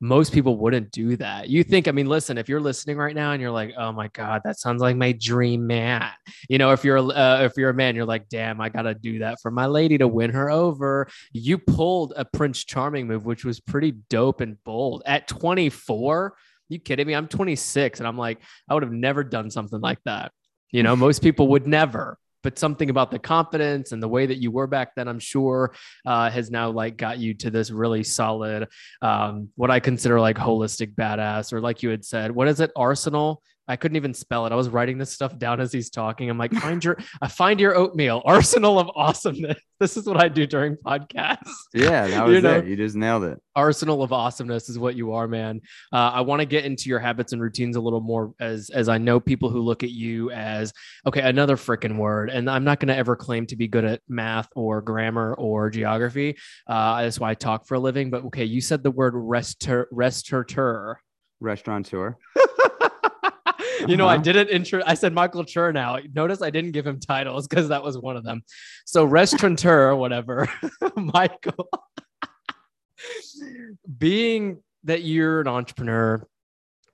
most 0.00 0.32
people 0.32 0.56
wouldn't 0.56 0.92
do 0.92 1.16
that. 1.16 1.48
You 1.48 1.64
think, 1.64 1.88
I 1.88 1.92
mean, 1.92 2.06
listen, 2.06 2.38
if 2.38 2.48
you're 2.48 2.60
listening 2.60 2.96
right 2.96 3.14
now 3.14 3.32
and 3.32 3.42
you're 3.42 3.50
like, 3.50 3.74
oh 3.76 3.92
my 3.92 4.08
God, 4.08 4.42
that 4.44 4.58
sounds 4.58 4.80
like 4.80 4.96
my 4.96 5.12
dream 5.12 5.66
man. 5.66 6.10
You 6.48 6.58
know, 6.58 6.70
if 6.72 6.84
you're 6.84 6.98
uh, 6.98 7.42
if 7.42 7.54
you're 7.56 7.70
a 7.70 7.74
man, 7.74 7.96
you're 7.96 8.04
like, 8.04 8.28
damn, 8.28 8.60
I 8.60 8.68
gotta 8.68 8.94
do 8.94 9.20
that 9.20 9.40
for 9.40 9.50
my 9.50 9.66
lady 9.66 9.98
to 9.98 10.06
win 10.06 10.30
her 10.30 10.50
over. 10.50 11.08
You 11.32 11.58
pulled 11.58 12.12
a 12.16 12.24
Prince 12.24 12.64
Charming 12.64 13.08
move, 13.08 13.24
which 13.24 13.44
was 13.44 13.60
pretty 13.60 13.92
dope 14.08 14.40
and 14.40 14.62
bold. 14.64 15.02
At 15.04 15.26
24, 15.26 16.34
you 16.68 16.78
kidding 16.78 17.06
me? 17.06 17.14
I'm 17.14 17.28
26 17.28 17.98
and 17.98 18.06
I'm 18.06 18.18
like, 18.18 18.38
I 18.68 18.74
would 18.74 18.82
have 18.82 18.92
never 18.92 19.24
done 19.24 19.50
something 19.50 19.80
like 19.80 19.98
that. 20.04 20.32
You 20.70 20.82
know, 20.82 20.94
most 20.94 21.22
people 21.22 21.48
would 21.48 21.66
never. 21.66 22.18
But 22.42 22.58
something 22.58 22.88
about 22.90 23.10
the 23.10 23.18
confidence 23.18 23.92
and 23.92 24.02
the 24.02 24.08
way 24.08 24.26
that 24.26 24.40
you 24.40 24.50
were 24.50 24.66
back 24.66 24.94
then, 24.94 25.08
I'm 25.08 25.18
sure, 25.18 25.74
uh, 26.06 26.30
has 26.30 26.50
now 26.50 26.70
like 26.70 26.96
got 26.96 27.18
you 27.18 27.34
to 27.34 27.50
this 27.50 27.70
really 27.70 28.04
solid, 28.04 28.68
um, 29.02 29.48
what 29.56 29.70
I 29.70 29.80
consider 29.80 30.20
like 30.20 30.36
holistic 30.36 30.94
badass, 30.94 31.52
or 31.52 31.60
like 31.60 31.82
you 31.82 31.90
had 31.90 32.04
said, 32.04 32.30
what 32.30 32.48
is 32.48 32.60
it, 32.60 32.70
arsenal? 32.76 33.42
I 33.68 33.76
couldn't 33.76 33.96
even 33.96 34.14
spell 34.14 34.46
it. 34.46 34.52
I 34.52 34.56
was 34.56 34.68
writing 34.68 34.98
this 34.98 35.12
stuff 35.12 35.38
down 35.38 35.60
as 35.60 35.72
he's 35.72 35.90
talking. 35.90 36.30
I'm 36.30 36.38
like, 36.38 36.52
find 36.54 36.82
your, 36.82 36.96
I 37.20 37.28
find 37.28 37.60
your 37.60 37.76
oatmeal, 37.76 38.22
arsenal 38.26 38.78
of 38.78 38.90
awesomeness. 38.96 39.58
This 39.78 39.96
is 39.96 40.06
what 40.06 40.16
I 40.20 40.28
do 40.28 40.46
during 40.46 40.76
podcasts. 40.76 41.50
Yeah, 41.74 42.08
that 42.08 42.26
You 42.26 42.32
was 42.34 42.42
know? 42.42 42.58
it. 42.58 42.66
You 42.66 42.76
just 42.76 42.96
nailed 42.96 43.24
it. 43.24 43.38
arsenal 43.54 44.02
of 44.02 44.12
awesomeness 44.12 44.68
is 44.68 44.78
what 44.78 44.94
you 44.96 45.12
are 45.12 45.26
man 45.28 45.60
uh, 45.92 45.96
i 46.14 46.20
want 46.20 46.40
to 46.40 46.46
get 46.46 46.64
into 46.64 46.88
your 46.88 46.98
habits 46.98 47.32
and 47.32 47.42
routines 47.42 47.76
a 47.76 47.80
little 47.80 48.00
more 48.00 48.32
as 48.40 48.70
as 48.70 48.88
i 48.88 48.96
know 48.98 49.18
people 49.20 49.50
who 49.50 49.60
look 49.60 49.82
at 49.82 49.90
you 49.90 50.30
as 50.30 50.72
okay 51.06 51.20
another 51.20 51.56
freaking 51.56 51.96
word 51.96 52.30
and 52.30 52.48
i'm 52.48 52.62
not 52.64 52.78
going 52.80 52.88
to 52.88 52.96
ever 52.96 53.16
claim 53.16 53.46
to 53.46 53.56
be 53.56 53.66
good 53.68 53.84
at 53.84 54.00
math 54.08 54.48
or 54.54 54.80
grammar 54.80 55.34
or 55.34 55.70
geography 55.70 56.36
uh, 56.68 57.02
that's 57.02 57.18
why 57.20 57.30
i 57.30 57.34
talk 57.34 57.66
for 57.66 57.74
a 57.74 57.80
living 57.80 58.10
but 58.10 58.24
okay 58.24 58.44
you 58.44 58.60
said 58.60 58.82
the 58.82 58.90
word 58.92 59.14
restaur- 59.14 59.86
restaurateur 59.90 60.96
Restaurateur. 61.40 62.16
you 63.86 63.96
know, 63.96 64.06
I 64.06 64.14
Uh-huh. 64.14 64.22
didn't 64.22 64.48
intro. 64.48 64.82
I 64.86 64.94
said 64.94 65.12
Michael 65.12 65.44
Chernow. 65.44 66.12
Notice 66.14 66.42
I 66.42 66.50
didn't 66.50 66.72
give 66.72 66.86
him 66.86 66.98
titles 67.00 67.46
because 67.46 67.68
that 67.68 67.82
was 67.82 67.96
one 67.98 68.16
of 68.16 68.24
them. 68.24 68.42
So 68.86 69.04
restaurateur, 69.04 69.94
whatever. 69.94 70.48
Michael, 70.96 71.68
being 73.98 74.62
that 74.84 75.02
you're 75.02 75.40
an 75.40 75.48
entrepreneur, 75.48 76.26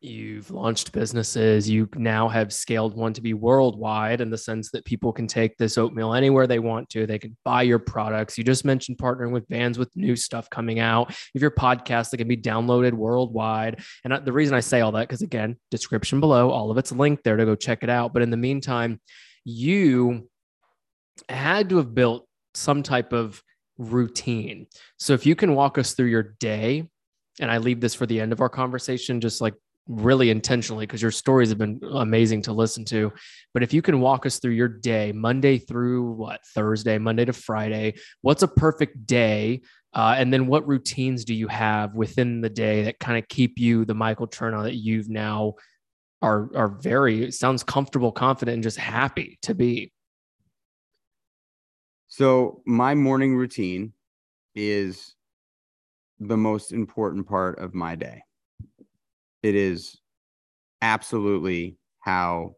you've 0.05 0.51
launched 0.51 0.93
businesses, 0.93 1.69
you 1.69 1.89
now 1.97 2.29
have 2.29 2.53
scaled 2.53 2.95
one 2.95 3.13
to 3.15 3.21
be 3.21 3.35
worldwide 3.35 4.21
in 4.21 4.31
the 4.31 4.39
sense 4.39 4.71
that 4.71 4.85
people 4.85 5.13
can 5.13 5.27
take 5.27 5.57
this 5.57 5.79
oatmeal 5.79 6.15
anywhere 6.15 6.47
they 6.47 6.59
want 6.59 6.89
to. 6.91 7.07
They 7.07 7.19
can 7.19 7.37
buy 7.45 7.63
your 7.63 7.79
products. 7.79 8.37
You 8.37 8.45
just 8.45 8.65
mentioned 8.65 8.99
partnering 8.99 9.31
with 9.31 9.49
Vans 9.49 9.79
with 9.79 9.95
new 9.97 10.17
stuff 10.17 10.51
coming 10.51 10.79
out. 10.79 11.11
If 11.35 11.43
your 11.43 11.51
podcast 11.51 12.11
that 12.11 12.19
can 12.19 12.29
be 12.29 12.37
downloaded 12.37 12.93
worldwide. 12.93 13.83
And 14.05 14.25
the 14.25 14.33
reason 14.33 14.55
I 14.55 14.61
say 14.61 14.81
all 14.81 14.93
that, 14.93 15.09
because 15.09 15.23
again, 15.23 15.57
description 15.71 16.21
below, 16.21 16.51
all 16.51 16.71
of 16.71 16.79
it's 16.79 16.93
linked 16.93 17.25
there 17.25 17.37
to 17.37 17.45
go 17.45 17.55
check 17.55 17.83
it 17.83 17.91
out. 17.91 18.13
But 18.13 18.23
in 18.23 18.31
the 18.31 18.37
meantime, 18.37 19.01
you 19.45 20.29
had 21.29 21.69
to 21.71 21.79
have 21.79 21.95
built 21.95 22.27
some 22.55 22.83
type 22.83 23.13
of 23.13 23.43
routine. 23.79 24.67
So 24.99 25.15
if 25.15 25.27
you 25.27 25.35
can 25.35 25.55
walk 25.55 25.79
us 25.79 25.95
through 25.95 26.07
your 26.07 26.35
day, 26.39 26.89
and 27.41 27.51
I 27.51 27.59
leave 27.59 27.81
this 27.81 27.95
for 27.95 28.07
the 28.07 28.21
end 28.21 28.33
of 28.33 28.41
our 28.41 28.49
conversation, 28.49 29.21
just 29.21 29.41
like 29.41 29.55
really 29.87 30.31
intentionally, 30.31 30.87
because 30.87 31.03
your 31.03 31.11
stories 31.11 31.51
have 31.51 31.59
been 31.59 31.81
amazing 31.93 32.43
to 32.43 32.53
listen 32.53 32.85
to. 32.87 33.13
But 33.53 33.63
if 33.63 33.75
you 33.75 33.83
can 33.83 34.01
walk 34.01 34.25
us 34.25 34.39
through 34.39 34.53
your 34.53 34.69
day, 34.69 35.13
Monday 35.13 35.59
through 35.59 36.13
what, 36.13 36.41
Thursday, 36.55 36.99
Monday 36.99 37.27
to 37.27 37.33
Friday, 37.33 37.95
what's 38.23 38.43
a 38.43 38.49
perfect 38.49 39.07
day? 39.07 39.61
Uh, 39.93 40.15
and 40.17 40.33
then 40.33 40.47
what 40.47 40.67
routines 40.67 41.25
do 41.25 41.35
you 41.35 41.49
have 41.49 41.95
within 41.95 42.41
the 42.41 42.49
day 42.49 42.85
that 42.85 42.99
kind 42.99 43.19
of 43.19 43.29
keep 43.29 43.59
you 43.59 43.85
the 43.85 43.95
Michael 43.95 44.27
Chernow 44.27 44.63
that 44.65 44.77
you've 44.77 45.09
now 45.09 45.55
are 46.23 46.51
are 46.57 46.69
very 46.69 47.31
sounds 47.31 47.63
comfortable, 47.63 48.11
confident, 48.11 48.55
and 48.55 48.63
just 48.63 48.79
happy 48.79 49.39
to 49.43 49.55
be? 49.55 49.93
So 52.09 52.63
my 52.65 52.95
morning 52.95 53.37
routine 53.37 53.93
is 54.55 55.15
the 56.19 56.37
most 56.37 56.73
important 56.73 57.29
part 57.29 57.59
of 57.59 57.75
my 57.75 57.95
day. 57.97 58.23
It 59.45 59.55
is 59.55 59.99
absolutely 60.81 61.77
how 62.01 62.57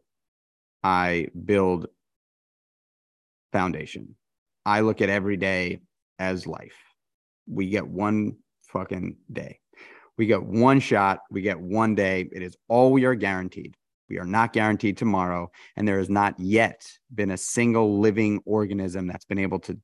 I 0.81 1.27
build 1.43 1.87
foundation. 3.51 4.15
I 4.65 4.79
look 4.79 5.01
at 5.01 5.09
every 5.09 5.35
day 5.35 5.81
as 6.17 6.47
life. 6.47 6.77
We 7.45 7.67
get 7.67 7.85
one 7.85 8.37
fucking 8.71 9.17
day. 9.29 9.59
We 10.17 10.27
get 10.27 10.41
one 10.41 10.79
shot. 10.79 11.19
We 11.29 11.41
get 11.41 11.59
one 11.59 11.93
day. 11.93 12.29
It 12.31 12.41
is 12.41 12.55
all 12.69 12.93
we 12.93 13.03
are 13.03 13.15
guaranteed. 13.15 13.75
We 14.09 14.17
are 14.19 14.25
not 14.25 14.53
guaranteed 14.53 14.95
tomorrow. 14.95 15.51
And 15.75 15.85
there 15.85 15.97
has 15.97 16.09
not 16.09 16.39
yet 16.39 16.87
been 17.13 17.31
a 17.31 17.37
single 17.37 17.99
living 17.99 18.39
organism 18.45 19.07
that's 19.07 19.25
been 19.25 19.39
able 19.39 19.59
to 19.59 19.77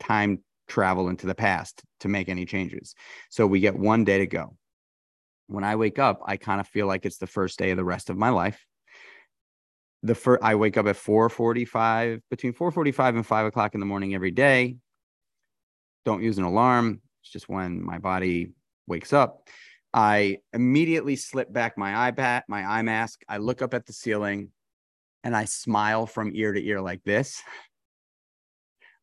time 0.00 0.42
travel 0.68 1.10
into 1.10 1.26
the 1.26 1.34
past 1.34 1.82
to 2.00 2.08
make 2.08 2.30
any 2.30 2.46
changes. 2.46 2.94
So 3.28 3.46
we 3.46 3.60
get 3.60 3.78
one 3.78 4.04
day 4.04 4.20
to 4.20 4.26
go. 4.26 4.56
When 5.46 5.64
I 5.64 5.76
wake 5.76 5.98
up, 5.98 6.20
I 6.24 6.36
kind 6.36 6.60
of 6.60 6.66
feel 6.66 6.86
like 6.86 7.04
it's 7.04 7.18
the 7.18 7.26
first 7.26 7.58
day 7.58 7.70
of 7.70 7.76
the 7.76 7.84
rest 7.84 8.10
of 8.10 8.16
my 8.16 8.30
life. 8.30 8.64
The 10.02 10.14
first, 10.14 10.42
I 10.42 10.54
wake 10.54 10.76
up 10.76 10.86
at 10.86 10.96
4:45, 10.96 12.20
between 12.30 12.52
4:45 12.52 13.16
and 13.16 13.26
5 13.26 13.46
o'clock 13.46 13.74
in 13.74 13.80
the 13.80 13.86
morning 13.86 14.14
every 14.14 14.30
day. 14.30 14.76
Don't 16.04 16.22
use 16.22 16.38
an 16.38 16.44
alarm. 16.44 17.00
It's 17.22 17.30
just 17.30 17.48
when 17.48 17.82
my 17.82 17.98
body 17.98 18.52
wakes 18.86 19.12
up. 19.12 19.48
I 19.94 20.38
immediately 20.52 21.16
slip 21.16 21.52
back 21.52 21.78
my 21.78 22.10
iPad, 22.10 22.42
my 22.48 22.64
eye 22.64 22.82
mask. 22.82 23.22
I 23.28 23.38
look 23.38 23.62
up 23.62 23.72
at 23.72 23.86
the 23.86 23.92
ceiling 23.92 24.50
and 25.22 25.34
I 25.34 25.46
smile 25.46 26.06
from 26.06 26.32
ear 26.34 26.52
to 26.52 26.62
ear 26.62 26.80
like 26.80 27.02
this. 27.04 27.42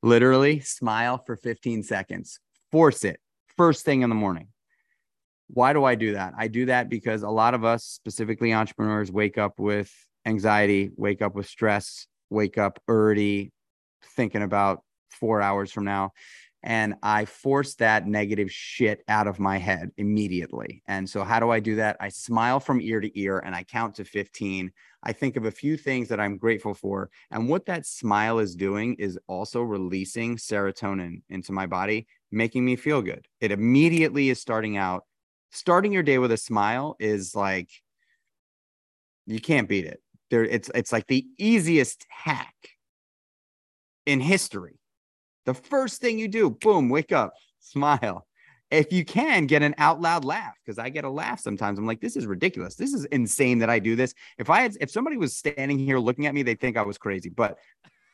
Literally 0.03 0.59
smile 0.59 1.17
for 1.17 1.35
15 1.35 1.83
seconds. 1.83 2.39
Force 2.71 3.03
it 3.03 3.19
first 3.57 3.85
thing 3.85 4.01
in 4.01 4.09
the 4.09 4.15
morning. 4.15 4.47
Why 5.53 5.73
do 5.73 5.83
I 5.83 5.95
do 5.95 6.13
that? 6.13 6.33
I 6.37 6.47
do 6.47 6.65
that 6.67 6.89
because 6.89 7.23
a 7.23 7.29
lot 7.29 7.53
of 7.53 7.63
us, 7.63 7.83
specifically 7.83 8.53
entrepreneurs, 8.53 9.11
wake 9.11 9.37
up 9.37 9.59
with 9.59 9.91
anxiety, 10.25 10.91
wake 10.95 11.21
up 11.21 11.35
with 11.35 11.47
stress, 11.47 12.07
wake 12.29 12.57
up 12.57 12.79
already 12.87 13.51
thinking 14.15 14.43
about 14.43 14.83
four 15.09 15.41
hours 15.41 15.71
from 15.71 15.83
now 15.83 16.11
and 16.63 16.95
I 17.01 17.25
force 17.25 17.75
that 17.75 18.05
negative 18.05 18.51
shit 18.51 19.03
out 19.07 19.27
of 19.27 19.39
my 19.39 19.57
head 19.57 19.91
immediately. 19.97 20.83
And 20.87 21.09
so, 21.09 21.23
how 21.23 21.39
do 21.39 21.49
I 21.49 21.59
do 21.59 21.75
that? 21.75 21.97
I 21.99 22.09
smile 22.09 22.59
from 22.59 22.81
ear 22.81 22.99
to 22.99 23.19
ear 23.19 23.39
and 23.39 23.55
I 23.55 23.63
count 23.63 23.95
to 23.95 24.05
15. 24.05 24.71
I 25.03 25.13
think 25.13 25.37
of 25.37 25.45
a 25.45 25.51
few 25.51 25.75
things 25.77 26.07
that 26.09 26.19
I'm 26.19 26.37
grateful 26.37 26.75
for. 26.75 27.09
And 27.31 27.49
what 27.49 27.65
that 27.65 27.87
smile 27.87 28.37
is 28.37 28.55
doing 28.55 28.95
is 28.95 29.17
also 29.27 29.61
releasing 29.61 30.37
serotonin 30.37 31.23
into 31.29 31.51
my 31.51 31.65
body, 31.65 32.05
making 32.31 32.63
me 32.63 32.75
feel 32.75 33.01
good. 33.01 33.27
It 33.39 33.51
immediately 33.51 34.29
is 34.29 34.39
starting 34.39 34.77
out. 34.77 35.05
Starting 35.51 35.91
your 35.91 36.03
day 36.03 36.17
with 36.17 36.31
a 36.31 36.37
smile 36.37 36.95
is 36.99 37.35
like, 37.35 37.69
you 39.27 39.39
can't 39.39 39.69
beat 39.69 39.85
it. 39.85 40.01
There, 40.29 40.43
it's 40.43 40.71
it's 40.73 40.91
like 40.91 41.07
the 41.07 41.25
easiest 41.37 42.05
hack 42.09 42.55
in 44.05 44.19
history 44.19 44.81
the 45.45 45.53
first 45.53 46.01
thing 46.01 46.19
you 46.19 46.27
do, 46.27 46.49
boom, 46.49 46.89
wake 46.89 47.11
up, 47.11 47.33
smile. 47.59 48.27
If 48.69 48.93
you 48.93 49.03
can 49.03 49.47
get 49.47 49.63
an 49.63 49.75
out 49.77 49.99
loud 49.99 50.23
laugh, 50.23 50.53
because 50.63 50.79
I 50.79 50.89
get 50.89 51.03
a 51.03 51.09
laugh 51.09 51.41
sometimes. 51.41 51.77
I'm 51.77 51.85
like, 51.85 51.99
this 51.99 52.15
is 52.15 52.25
ridiculous. 52.25 52.75
This 52.75 52.93
is 52.93 53.03
insane 53.05 53.59
that 53.59 53.69
I 53.69 53.79
do 53.79 53.95
this. 53.95 54.13
If 54.37 54.49
I 54.49 54.61
had, 54.61 54.77
if 54.79 54.89
somebody 54.89 55.17
was 55.17 55.35
standing 55.35 55.77
here 55.77 55.99
looking 55.99 56.25
at 56.25 56.33
me, 56.33 56.43
they'd 56.43 56.59
think 56.59 56.77
I 56.77 56.83
was 56.83 56.97
crazy, 56.97 57.29
but 57.29 57.57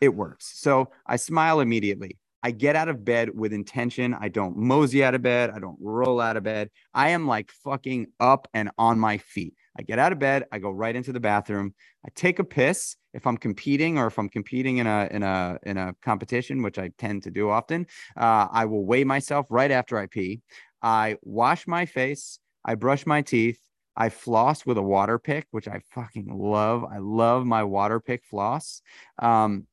it 0.02 0.10
works. 0.10 0.52
So 0.60 0.90
I 1.06 1.18
smile 1.18 1.60
immediately. 1.60 2.18
I 2.44 2.52
get 2.52 2.76
out 2.76 2.90
of 2.90 3.06
bed 3.06 3.32
with 3.36 3.54
intention. 3.54 4.14
I 4.14 4.30
don't 4.30 4.58
mosey 4.58 5.04
out 5.04 5.16
of 5.16 5.22
bed. 5.22 5.52
I 5.52 5.60
don't 5.60 5.78
roll 5.82 6.22
out 6.22 6.38
of 6.38 6.44
bed. 6.44 6.70
I 6.94 7.10
am 7.10 7.28
like 7.28 7.52
fucking 7.52 8.08
up 8.20 8.48
and 8.54 8.72
on 8.78 9.00
my 9.00 9.18
feet. 9.18 9.56
I 9.80 9.84
get 9.84 10.00
out 10.00 10.14
of 10.14 10.20
bed. 10.20 10.46
I 10.52 10.60
go 10.60 10.72
right 10.72 10.96
into 10.96 11.14
the 11.14 11.20
bathroom. 11.20 11.74
I 12.06 12.10
take 12.16 12.40
a 12.40 12.44
piss 12.46 12.96
if 13.14 13.28
I'm 13.28 13.38
competing 13.38 13.98
or 13.98 14.08
if 14.08 14.20
I'm 14.20 14.30
competing 14.30 14.78
in 14.78 14.88
a 14.88 15.08
in 15.12 15.24
a 15.24 15.58
in 15.64 15.78
a 15.78 15.96
competition, 16.04 16.64
which 16.64 16.80
I 16.80 16.90
tend 16.98 17.24
to 17.24 17.32
do 17.32 17.50
often. 17.50 17.88
Uh, 18.18 18.48
I 18.52 18.66
will 18.66 18.86
weigh 18.86 19.04
myself 19.04 19.48
right 19.50 19.72
after 19.72 19.98
I 19.98 20.08
pee. 20.08 20.42
I 20.82 21.18
wash 21.24 21.68
my 21.68 21.86
face. 21.86 22.40
I 22.66 22.76
brush 22.76 23.06
my 23.06 23.22
teeth. 23.22 23.60
I 23.98 24.10
floss 24.10 24.66
with 24.66 24.78
a 24.78 24.84
water 24.84 25.20
pick, 25.20 25.48
which 25.52 25.68
I 25.68 25.82
fucking 25.92 26.28
love. 26.30 26.86
I 26.86 27.00
love 27.00 27.46
my 27.46 27.64
water 27.64 28.00
pick 28.00 28.24
floss. 28.26 28.82
Um, 29.20 29.68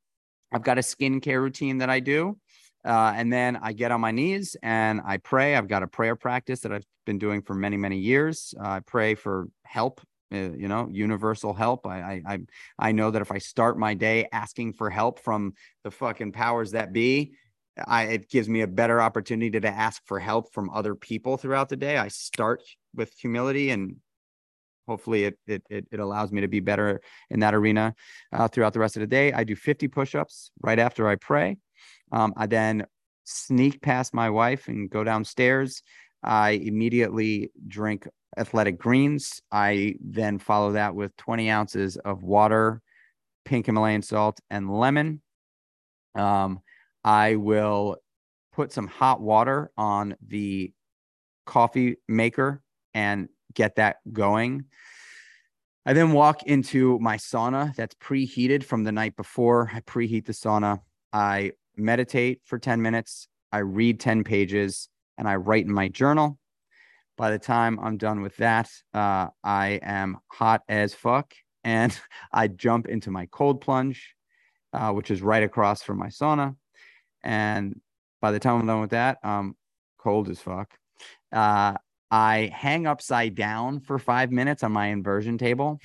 I've 0.53 0.63
got 0.65 0.79
a 0.79 0.83
skincare 0.83 1.41
routine 1.43 1.79
that 1.79 1.91
I 1.91 2.01
do. 2.01 2.39
Uh, 2.85 3.13
and 3.17 3.33
then 3.33 3.59
I 3.63 3.73
get 3.73 3.91
on 3.93 4.01
my 4.01 4.11
knees 4.11 4.57
and 4.63 5.01
I 5.05 5.17
pray. 5.17 5.57
I've 5.57 5.69
got 5.69 5.83
a 5.83 5.87
prayer 5.87 6.17
practice 6.17 6.61
that 6.61 6.73
I've 6.73 6.85
been 7.07 7.19
doing 7.19 7.43
for 7.43 7.55
many, 7.55 7.77
many 7.77 7.99
years. 7.99 8.55
Uh, 8.59 8.69
I 8.69 8.81
pray 8.81 9.15
for 9.15 9.49
help, 9.65 10.01
uh, 10.33 10.37
you 10.37 10.69
know, 10.69 10.89
universal 10.91 11.55
help. 11.55 11.87
I, 11.87 12.23
I, 12.27 12.39
I, 12.79 12.93
know 12.93 13.11
that 13.11 13.23
if 13.23 13.33
I 13.33 13.39
start 13.39 13.79
my 13.79 13.95
day 13.95 14.29
asking 14.33 14.75
for 14.75 14.91
help 14.91 15.19
from 15.19 15.55
the 15.83 15.91
fucking 15.91 16.33
powers 16.33 16.73
that 16.73 16.93
be, 16.93 17.33
I, 17.87 18.05
it 18.05 18.31
gives 18.31 18.49
me 18.49 18.61
a 18.61 18.67
better 18.67 19.01
opportunity 19.01 19.59
to 19.59 19.69
ask 19.69 20.03
for 20.07 20.19
help 20.21 20.53
from 20.53 20.71
other 20.71 20.95
people 20.95 21.37
throughout 21.37 21.69
the 21.69 21.77
day. 21.77 21.97
I 21.97 22.09
start 22.09 22.63
with 22.95 23.13
humility 23.19 23.71
and 23.71 23.97
hopefully 24.87 25.25
it, 25.25 25.39
it, 25.47 25.63
it, 25.71 25.87
it 25.91 26.01
allows 26.01 26.31
me 26.31 26.43
to 26.43 26.49
be 26.49 26.61
better 26.61 27.01
in 27.31 27.41
that 27.41 27.55
arena 27.55 27.95
uh, 28.33 28.49
throughout 28.49 28.75
the 28.75 28.79
rest 28.79 28.97
of 28.97 29.01
the 29.01 29.07
day. 29.07 29.33
I 29.33 29.45
do 29.45 29.57
50 29.57 29.89
push-ups 29.89 30.51
right 30.61 30.79
after 30.79 31.09
I 31.09 31.17
pray. 31.17 31.57
Um, 32.15 32.33
I 32.37 32.47
then 32.47 32.87
sneak 33.25 33.83
past 33.83 34.15
my 34.15 34.31
wife 34.31 34.69
and 34.69 34.89
go 34.89 35.03
downstairs. 35.03 35.83
I 36.23 36.51
immediately 36.51 37.51
drink 37.67 38.07
athletic 38.39 38.79
greens. 38.79 39.43
I 39.51 39.97
then 40.01 40.39
follow 40.39 40.73
that 40.73 40.95
with 40.95 41.17
20 41.17 41.51
ounces 41.51 41.97
of 41.97 42.23
water, 42.23 42.81
pink 43.45 43.67
Himalayan 43.67 44.03
salt, 44.03 44.39
and 44.49 44.71
lemon. 44.71 45.23
Um, 46.15 46.61
I 47.03 47.35
will 47.35 47.97
put 48.53 48.73
some 48.73 48.87
hot 48.87 49.21
water 49.21 49.73
on 49.77 50.15
the 50.25 50.73
coffee 51.47 51.97
maker 52.07 52.63
and 52.95 53.29
get 53.55 53.75
that 53.77 53.97
going. 54.13 54.67
I 55.85 55.95
then 55.95 56.13
walk 56.13 56.45
into 56.45 56.99
my 57.01 57.17
sauna 57.17 57.75
that's 57.75 57.97
preheated 57.97 58.63
from 58.63 58.85
the 58.85 58.93
night 58.93 59.17
before. 59.17 59.69
I 59.75 59.81
preheat 59.81 60.27
the 60.27 60.33
sauna. 60.33 60.81
I 61.13 61.53
meditate 61.77 62.41
for 62.45 62.59
10 62.59 62.83
minutes. 62.83 63.29
I 63.53 63.59
read 63.59 64.01
10 64.01 64.25
pages 64.25 64.89
and 65.19 65.29
I 65.29 65.37
write 65.37 65.65
in 65.65 65.73
my 65.73 65.89
journal. 65.89 66.39
By 67.17 67.31
the 67.31 67.39
time 67.39 67.79
I'm 67.81 67.97
done 67.97 68.23
with 68.23 68.37
that, 68.39 68.71
uh, 68.93 69.29
I 69.43 69.81
am 69.83 70.19
hot 70.29 70.63
as 70.69 70.95
fuck 70.95 71.35
and 71.63 71.99
I 72.33 72.49
jump 72.49 72.87
into 72.87 73.11
my 73.11 73.27
cold 73.27 73.61
plunge, 73.61 74.15
uh, 74.73 74.91
which 74.93 75.11
is 75.11 75.23
right 75.23 75.43
across 75.43 75.83
from 75.83 75.99
my 75.99 76.09
sauna. 76.09 76.57
And 77.23 77.81
by 78.21 78.33
the 78.33 78.41
time 78.41 78.61
I'm 78.61 78.67
done 78.67 78.81
with 78.81 78.91
that, 78.91 79.19
I'm 79.23 79.57
cold 79.99 80.29
as 80.29 80.41
fuck. 80.41 80.73
Uh, 81.33 81.75
I 82.11 82.51
hang 82.55 82.87
upside 82.87 83.35
down 83.35 83.81
for 83.81 83.99
five 83.99 84.31
minutes 84.31 84.63
on 84.63 84.73
my 84.73 84.87
inversion 84.89 85.39
table. 85.39 85.81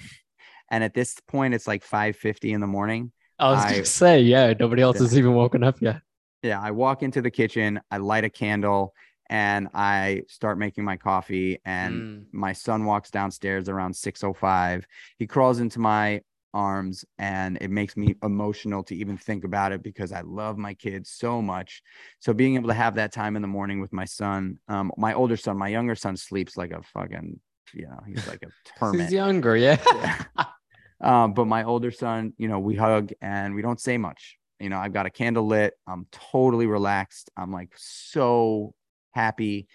And 0.70 0.84
at 0.84 0.94
this 0.94 1.16
point, 1.28 1.54
it's 1.54 1.68
like 1.68 1.84
5:50 1.84 2.54
in 2.54 2.62
the 2.62 2.68
morning. 2.68 3.12
I 3.40 3.52
was 3.52 3.64
I- 3.66 3.72
gonna 3.72 3.86
say, 3.86 4.22
yeah, 4.22 4.54
nobody 4.60 4.82
else 4.82 4.98
Yeah. 4.98 5.04
has 5.04 5.18
even 5.18 5.34
woken 5.34 5.64
up 5.64 5.82
yet. 5.82 6.02
Yeah, 6.44 6.60
I 6.62 6.72
walk 6.72 7.04
into 7.04 7.22
the 7.22 7.32
kitchen, 7.32 7.80
I 7.92 7.98
light 7.98 8.24
a 8.24 8.30
candle, 8.30 8.94
and 9.30 9.68
I 9.74 10.24
start 10.28 10.58
making 10.58 10.84
my 10.86 10.98
coffee. 10.98 11.60
And 11.66 11.94
Mm. 12.02 12.26
my 12.32 12.54
son 12.54 12.86
walks 12.86 13.12
downstairs 13.12 13.70
around 13.70 13.94
6:05. 13.96 14.86
He 15.18 15.28
crawls 15.28 15.60
into 15.60 15.80
my 15.80 16.22
arms, 16.54 17.06
and 17.20 17.58
it 17.62 17.70
makes 17.70 17.96
me 17.96 18.16
emotional 18.24 18.84
to 18.84 18.96
even 18.96 19.18
think 19.18 19.44
about 19.44 19.72
it 19.72 19.84
because 19.84 20.12
I 20.12 20.22
love 20.22 20.58
my 20.58 20.74
kids 20.74 21.12
so 21.12 21.42
much. 21.44 21.84
So 22.20 22.34
being 22.34 22.56
able 22.56 22.70
to 22.70 22.74
have 22.74 22.96
that 22.96 23.12
time 23.12 23.36
in 23.36 23.42
the 23.44 23.48
morning 23.48 23.80
with 23.82 23.94
my 23.94 24.06
son, 24.06 24.58
um, 24.68 24.92
my 24.98 25.14
older 25.14 25.38
son, 25.38 25.58
my 25.58 25.68
younger 25.68 25.94
son 25.96 26.18
sleeps 26.18 26.58
like 26.58 26.72
a 26.72 26.82
fucking, 26.82 27.40
you 27.74 27.84
know, 27.86 28.00
he's 28.08 28.26
like 28.28 28.42
a 28.44 28.48
hermit. 28.80 29.02
He's 29.02 29.14
younger, 29.14 29.56
yeah. 29.58 29.78
Yeah. 29.94 30.24
um, 31.02 31.34
but 31.34 31.46
my 31.46 31.64
older 31.64 31.92
son, 31.92 32.34
you 32.38 32.48
know, 32.48 32.60
we 32.60 32.76
hug 32.76 33.12
and 33.22 33.56
we 33.56 33.62
don't 33.62 33.80
say 33.80 33.98
much. 33.98 34.38
You 34.60 34.70
know, 34.70 34.78
I've 34.78 34.94
got 34.94 35.06
a 35.06 35.10
candle 35.10 35.48
lit. 35.48 35.74
I'm 35.88 36.08
totally 36.12 36.68
relaxed. 36.68 37.30
I'm 37.38 37.52
like 37.52 37.72
so 37.78 38.74
happy. 39.12 39.68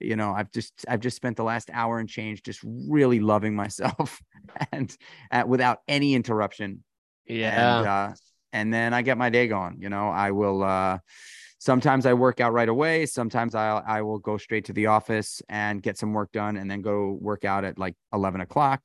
You 0.00 0.16
know, 0.16 0.32
I've 0.32 0.50
just 0.52 0.84
I've 0.86 1.00
just 1.00 1.16
spent 1.16 1.36
the 1.36 1.44
last 1.44 1.70
hour 1.72 1.98
and 1.98 2.08
change 2.08 2.42
just 2.42 2.60
really 2.64 3.20
loving 3.20 3.54
myself 3.54 4.20
and 4.72 4.94
uh, 5.30 5.44
without 5.46 5.78
any 5.88 6.14
interruption. 6.14 6.84
yeah. 7.26 7.78
And, 7.78 7.86
uh, 7.86 8.14
and 8.52 8.74
then 8.74 8.92
I 8.92 9.00
get 9.00 9.16
my 9.16 9.30
day 9.30 9.48
going. 9.48 9.78
You 9.80 9.88
know, 9.88 10.08
I 10.08 10.32
will. 10.32 10.62
Uh, 10.62 10.98
sometimes 11.58 12.04
I 12.04 12.12
work 12.12 12.40
out 12.40 12.52
right 12.52 12.68
away. 12.68 13.06
Sometimes 13.06 13.54
I'll 13.54 13.82
I 13.86 14.02
will 14.02 14.18
go 14.18 14.36
straight 14.36 14.66
to 14.66 14.74
the 14.74 14.86
office 14.86 15.40
and 15.48 15.82
get 15.82 15.96
some 15.96 16.12
work 16.12 16.32
done, 16.32 16.58
and 16.58 16.70
then 16.70 16.82
go 16.82 17.16
work 17.18 17.46
out 17.46 17.64
at 17.64 17.78
like 17.78 17.94
eleven 18.12 18.42
o'clock. 18.42 18.82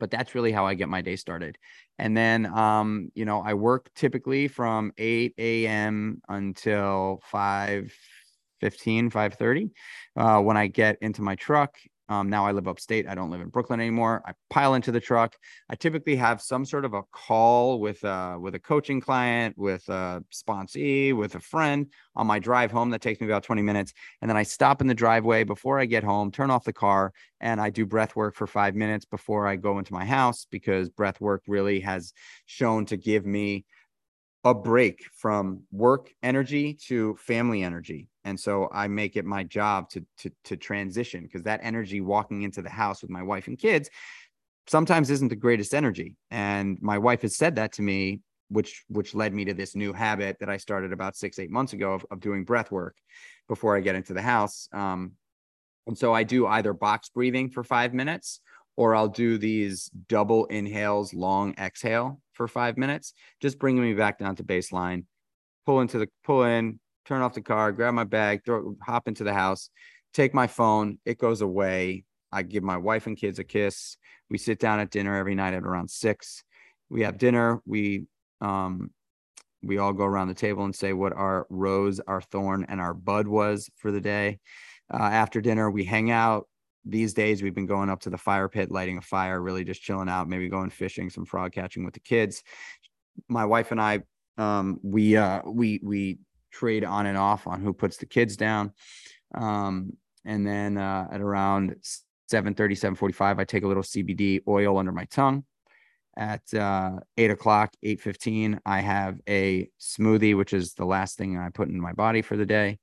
But 0.00 0.10
that's 0.10 0.34
really 0.34 0.50
how 0.50 0.66
I 0.66 0.74
get 0.74 0.88
my 0.88 1.02
day 1.02 1.16
started. 1.16 1.58
And 1.98 2.16
then, 2.16 2.46
um, 2.46 3.10
you 3.14 3.24
know, 3.24 3.40
I 3.42 3.54
work 3.54 3.90
typically 3.94 4.48
from 4.48 4.92
8 4.98 5.34
a.m. 5.38 6.22
until 6.28 7.20
5 7.26 7.94
15, 8.60 9.10
5 9.10 9.34
30. 9.34 9.70
Uh, 10.16 10.40
when 10.40 10.56
I 10.56 10.66
get 10.66 10.98
into 11.00 11.22
my 11.22 11.36
truck, 11.36 11.76
um, 12.10 12.28
now 12.28 12.44
I 12.44 12.50
live 12.50 12.66
upstate. 12.66 13.06
I 13.06 13.14
don't 13.14 13.30
live 13.30 13.40
in 13.40 13.50
Brooklyn 13.50 13.78
anymore. 13.78 14.20
I 14.26 14.32
pile 14.50 14.74
into 14.74 14.90
the 14.90 14.98
truck. 14.98 15.36
I 15.70 15.76
typically 15.76 16.16
have 16.16 16.42
some 16.42 16.64
sort 16.64 16.84
of 16.84 16.92
a 16.92 17.04
call 17.12 17.78
with 17.78 18.04
uh, 18.04 18.36
with 18.40 18.56
a 18.56 18.58
coaching 18.58 19.00
client, 19.00 19.56
with 19.56 19.88
a 19.88 20.24
sponsee, 20.34 21.16
with 21.16 21.36
a 21.36 21.40
friend 21.40 21.86
on 22.16 22.26
my 22.26 22.40
drive 22.40 22.72
home. 22.72 22.90
That 22.90 23.00
takes 23.00 23.20
me 23.20 23.28
about 23.28 23.44
20 23.44 23.62
minutes. 23.62 23.92
And 24.20 24.28
then 24.28 24.36
I 24.36 24.42
stop 24.42 24.80
in 24.80 24.88
the 24.88 24.94
driveway 24.94 25.44
before 25.44 25.78
I 25.78 25.84
get 25.84 26.02
home, 26.02 26.32
turn 26.32 26.50
off 26.50 26.64
the 26.64 26.72
car, 26.72 27.12
and 27.40 27.60
I 27.60 27.70
do 27.70 27.86
breath 27.86 28.16
work 28.16 28.34
for 28.34 28.48
five 28.48 28.74
minutes 28.74 29.04
before 29.04 29.46
I 29.46 29.54
go 29.54 29.78
into 29.78 29.92
my 29.92 30.04
house 30.04 30.48
because 30.50 30.88
breath 30.88 31.20
work 31.20 31.44
really 31.46 31.78
has 31.80 32.12
shown 32.46 32.86
to 32.86 32.96
give 32.96 33.24
me 33.24 33.64
a 34.42 34.52
break 34.52 35.04
from 35.14 35.62
work 35.70 36.10
energy 36.24 36.74
to 36.88 37.14
family 37.20 37.62
energy. 37.62 38.09
And 38.24 38.38
so 38.38 38.68
I 38.72 38.88
make 38.88 39.16
it 39.16 39.24
my 39.24 39.44
job 39.44 39.88
to 39.90 40.04
to 40.18 40.30
to 40.44 40.56
transition 40.56 41.22
because 41.22 41.42
that 41.44 41.60
energy 41.62 42.00
walking 42.00 42.42
into 42.42 42.62
the 42.62 42.70
house 42.70 43.02
with 43.02 43.10
my 43.10 43.22
wife 43.22 43.46
and 43.46 43.58
kids 43.58 43.90
sometimes 44.66 45.10
isn't 45.10 45.28
the 45.28 45.36
greatest 45.36 45.74
energy. 45.74 46.16
And 46.30 46.78
my 46.80 46.98
wife 46.98 47.22
has 47.22 47.36
said 47.36 47.56
that 47.56 47.72
to 47.72 47.82
me, 47.82 48.20
which 48.48 48.84
which 48.88 49.14
led 49.14 49.32
me 49.32 49.44
to 49.46 49.54
this 49.54 49.74
new 49.74 49.92
habit 49.92 50.36
that 50.40 50.50
I 50.50 50.58
started 50.58 50.92
about 50.92 51.16
six, 51.16 51.38
eight 51.38 51.50
months 51.50 51.72
ago 51.72 51.94
of, 51.94 52.06
of 52.10 52.20
doing 52.20 52.44
breath 52.44 52.70
work 52.70 52.96
before 53.48 53.76
I 53.76 53.80
get 53.80 53.96
into 53.96 54.12
the 54.12 54.22
house. 54.22 54.68
Um, 54.72 55.12
and 55.86 55.96
so 55.96 56.12
I 56.12 56.22
do 56.22 56.46
either 56.46 56.72
box 56.72 57.08
breathing 57.08 57.50
for 57.50 57.64
five 57.64 57.94
minutes 57.94 58.40
or 58.76 58.94
I'll 58.94 59.08
do 59.08 59.38
these 59.38 59.90
double 60.08 60.46
inhales, 60.46 61.12
long 61.12 61.54
exhale 61.58 62.20
for 62.32 62.48
five 62.48 62.78
minutes, 62.78 63.12
just 63.40 63.58
bringing 63.58 63.82
me 63.82 63.94
back 63.94 64.18
down 64.18 64.36
to 64.36 64.44
baseline. 64.44 65.04
Pull 65.66 65.80
into 65.80 65.98
the 65.98 66.08
pull 66.24 66.44
in, 66.44 66.80
turn 67.04 67.22
off 67.22 67.34
the 67.34 67.42
car, 67.42 67.72
grab 67.72 67.94
my 67.94 68.04
bag, 68.04 68.42
throw, 68.44 68.76
hop 68.82 69.08
into 69.08 69.24
the 69.24 69.34
house, 69.34 69.70
take 70.14 70.34
my 70.34 70.46
phone. 70.46 70.98
It 71.04 71.18
goes 71.18 71.40
away. 71.40 72.04
I 72.32 72.42
give 72.42 72.62
my 72.62 72.76
wife 72.76 73.06
and 73.06 73.16
kids 73.16 73.38
a 73.38 73.44
kiss. 73.44 73.96
We 74.28 74.38
sit 74.38 74.60
down 74.60 74.80
at 74.80 74.90
dinner 74.90 75.16
every 75.16 75.34
night 75.34 75.54
at 75.54 75.64
around 75.64 75.90
six. 75.90 76.44
We 76.88 77.02
have 77.02 77.18
dinner. 77.18 77.60
We 77.66 78.06
um, 78.40 78.90
we 79.62 79.78
all 79.78 79.92
go 79.92 80.04
around 80.04 80.28
the 80.28 80.34
table 80.34 80.64
and 80.64 80.74
say 80.74 80.92
what 80.92 81.12
our 81.12 81.46
rose, 81.50 82.00
our 82.00 82.20
thorn, 82.20 82.64
and 82.68 82.80
our 82.80 82.94
bud 82.94 83.26
was 83.26 83.68
for 83.76 83.90
the 83.90 84.00
day. 84.00 84.38
Uh, 84.92 85.02
after 85.02 85.40
dinner, 85.40 85.70
we 85.70 85.84
hang 85.84 86.10
out. 86.10 86.48
These 86.86 87.12
days, 87.12 87.42
we've 87.42 87.54
been 87.54 87.66
going 87.66 87.90
up 87.90 88.00
to 88.00 88.10
the 88.10 88.16
fire 88.16 88.48
pit, 88.48 88.70
lighting 88.70 88.96
a 88.96 89.02
fire, 89.02 89.40
really 89.40 89.64
just 89.64 89.82
chilling 89.82 90.08
out, 90.08 90.28
maybe 90.28 90.48
going 90.48 90.70
fishing, 90.70 91.10
some 91.10 91.26
frog 91.26 91.52
catching 91.52 91.84
with 91.84 91.92
the 91.92 92.00
kids. 92.00 92.42
My 93.28 93.44
wife 93.44 93.70
and 93.70 93.80
I, 93.80 94.00
um, 94.38 94.80
we 94.82 95.16
uh, 95.16 95.42
we 95.44 95.80
we 95.82 96.18
trade 96.50 96.84
on 96.84 97.06
and 97.06 97.16
off 97.18 97.46
on 97.46 97.60
who 97.60 97.72
puts 97.72 97.96
the 97.96 98.06
kids 98.06 98.36
down. 98.36 98.72
Um, 99.34 99.94
and 100.24 100.46
then 100.46 100.76
uh, 100.76 101.08
at 101.10 101.20
around 101.20 101.76
7 102.28 102.54
745, 102.54 103.38
I 103.38 103.44
take 103.44 103.64
a 103.64 103.68
little 103.68 103.82
CBD 103.82 104.40
oil 104.46 104.78
under 104.78 104.92
my 104.92 105.04
tongue. 105.04 105.44
At 106.16 106.52
uh, 106.52 106.98
eight 107.16 107.30
o'clock, 107.30 107.72
8:15, 107.84 108.58
I 108.66 108.80
have 108.80 109.18
a 109.28 109.70
smoothie, 109.80 110.36
which 110.36 110.52
is 110.52 110.74
the 110.74 110.84
last 110.84 111.16
thing 111.16 111.38
I 111.38 111.48
put 111.50 111.68
in 111.68 111.80
my 111.80 111.92
body 111.92 112.20
for 112.20 112.36
the 112.36 112.44
day 112.44 112.78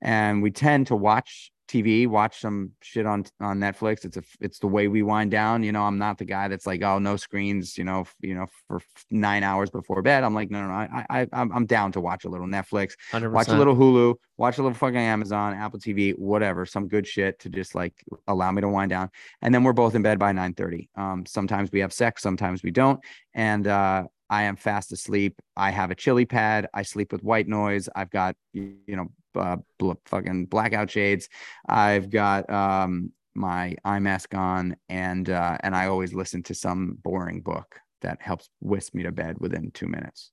and 0.00 0.42
we 0.42 0.50
tend 0.50 0.88
to 0.88 0.96
watch 0.96 1.50
TV, 1.68 2.08
watch 2.08 2.40
some 2.40 2.72
shit 2.80 3.06
on 3.06 3.24
on 3.40 3.58
Netflix. 3.58 4.04
It's 4.04 4.16
a 4.16 4.22
it's 4.40 4.58
the 4.58 4.66
way 4.66 4.88
we 4.88 5.02
wind 5.02 5.30
down. 5.30 5.62
You 5.62 5.72
know, 5.72 5.82
I'm 5.82 5.98
not 5.98 6.18
the 6.18 6.24
guy 6.24 6.48
that's 6.48 6.66
like, 6.66 6.82
oh, 6.82 6.98
no 6.98 7.16
screens. 7.16 7.76
You 7.76 7.84
know, 7.84 8.00
f- 8.00 8.14
you 8.20 8.34
know, 8.34 8.46
for 8.66 8.80
nine 9.10 9.42
hours 9.42 9.70
before 9.70 10.02
bed. 10.02 10.24
I'm 10.24 10.34
like, 10.34 10.50
no, 10.50 10.62
no, 10.62 10.68
no 10.68 10.74
I, 10.74 11.06
I, 11.10 11.26
I'm 11.32 11.52
I'm 11.52 11.66
down 11.66 11.92
to 11.92 12.00
watch 12.00 12.24
a 12.24 12.28
little 12.28 12.46
Netflix, 12.46 12.94
100%. 13.12 13.30
watch 13.30 13.48
a 13.48 13.56
little 13.56 13.76
Hulu, 13.76 14.14
watch 14.38 14.58
a 14.58 14.62
little 14.62 14.76
fucking 14.76 14.96
Amazon, 14.96 15.54
Apple 15.54 15.78
TV, 15.78 16.18
whatever, 16.18 16.64
some 16.64 16.88
good 16.88 17.06
shit 17.06 17.38
to 17.40 17.50
just 17.50 17.74
like 17.74 17.94
allow 18.26 18.50
me 18.50 18.62
to 18.62 18.68
wind 18.68 18.90
down. 18.90 19.10
And 19.42 19.54
then 19.54 19.62
we're 19.62 19.72
both 19.72 19.94
in 19.94 20.02
bed 20.02 20.18
by 20.18 20.32
9:30. 20.32 20.88
Um, 20.96 21.26
sometimes 21.26 21.70
we 21.70 21.80
have 21.80 21.92
sex, 21.92 22.22
sometimes 22.22 22.62
we 22.62 22.70
don't, 22.70 23.00
and 23.34 23.66
uh, 23.66 24.04
I 24.30 24.44
am 24.44 24.56
fast 24.56 24.92
asleep. 24.92 25.40
I 25.56 25.70
have 25.70 25.90
a 25.90 25.94
chili 25.94 26.26
pad. 26.26 26.68
I 26.74 26.82
sleep 26.82 27.12
with 27.12 27.22
white 27.22 27.48
noise. 27.48 27.88
I've 27.94 28.10
got 28.10 28.36
you 28.52 28.78
know 28.88 29.08
uh, 29.38 29.56
bl- 29.78 29.92
fucking 30.06 30.46
blackout 30.46 30.90
shades. 30.90 31.28
I've 31.68 32.10
got 32.10 32.48
um, 32.50 33.12
my 33.34 33.76
eye 33.84 33.98
mask 33.98 34.34
on, 34.34 34.76
and 34.88 35.30
uh, 35.30 35.58
and 35.60 35.74
I 35.74 35.86
always 35.86 36.12
listen 36.12 36.42
to 36.44 36.54
some 36.54 36.98
boring 37.02 37.40
book 37.40 37.80
that 38.02 38.20
helps 38.20 38.48
whisk 38.60 38.94
me 38.94 39.02
to 39.02 39.12
bed 39.12 39.36
within 39.38 39.70
two 39.72 39.86
minutes. 39.86 40.32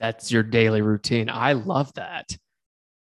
That's 0.00 0.30
your 0.30 0.42
daily 0.42 0.82
routine. 0.82 1.30
I 1.30 1.54
love 1.54 1.92
that. 1.94 2.36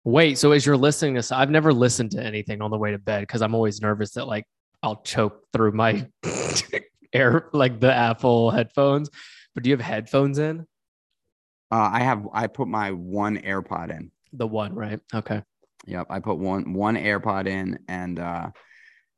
Wait, 0.05 0.38
so 0.38 0.53
as 0.53 0.64
you're 0.66 0.76
listening 0.76 1.14
to 1.14 1.18
this, 1.18 1.32
I've 1.32 1.51
never 1.51 1.72
listened 1.72 2.12
to 2.12 2.22
anything 2.22 2.61
on 2.61 2.70
the 2.70 2.78
way 2.78 2.90
to 2.90 2.99
bed 2.99 3.20
because 3.20 3.42
I'm 3.42 3.55
always 3.55 3.80
nervous 3.80 4.12
that 4.12 4.26
like 4.26 4.45
I'll 4.82 5.01
choke 5.03 5.40
through 5.53 5.72
my 5.72 6.07
air, 7.12 7.49
like 7.53 7.80
the 7.80 7.92
Apple 7.92 8.51
headphones. 8.51 9.09
But 9.55 9.64
do 9.64 9.70
you 9.70 9.76
have 9.76 9.84
headphones 9.84 10.38
in? 10.38 10.66
Uh, 11.75 11.91
I 11.93 12.01
have 12.01 12.27
I 12.33 12.47
put 12.47 12.68
my 12.68 12.93
one 12.93 13.37
AirPod 13.39 13.91
in. 13.91 14.11
The 14.33 14.47
one, 14.47 14.75
right? 14.75 15.01
Okay. 15.12 15.43
Yep, 15.87 16.07
I 16.09 16.20
put 16.20 16.39
one 16.39 16.72
one 16.72 16.97
AirPod 16.97 17.47
in, 17.47 17.79
and 17.89 18.18
uh, 18.20 18.51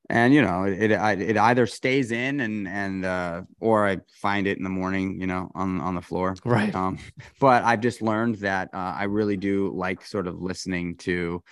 and 0.09 0.33
you 0.33 0.41
know 0.43 0.65
it 0.65 0.91
it, 0.93 0.95
I- 0.95 1.13
it 1.31 1.37
either 1.37 1.67
stays 1.67 2.13
in 2.13 2.41
and 2.41 2.67
and 2.67 3.05
uh, 3.05 3.43
or 3.61 3.87
I 3.87 3.99
find 4.27 4.47
it 4.47 4.57
in 4.59 4.65
the 4.65 4.71
morning, 4.71 5.21
you 5.21 5.27
know, 5.27 5.51
on 5.55 5.81
on 5.83 5.95
the 5.95 6.01
floor. 6.01 6.35
Right. 6.47 6.75
Um, 6.75 6.99
but 7.41 7.63
I've 7.63 7.81
just 7.81 8.01
learned 8.01 8.37
that 8.37 8.71
uh, 8.73 8.95
I 9.03 9.05
really 9.05 9.37
do 9.37 9.71
like 9.75 10.01
sort 10.05 10.27
of 10.27 10.41
listening 10.41 10.97
to 10.99 11.43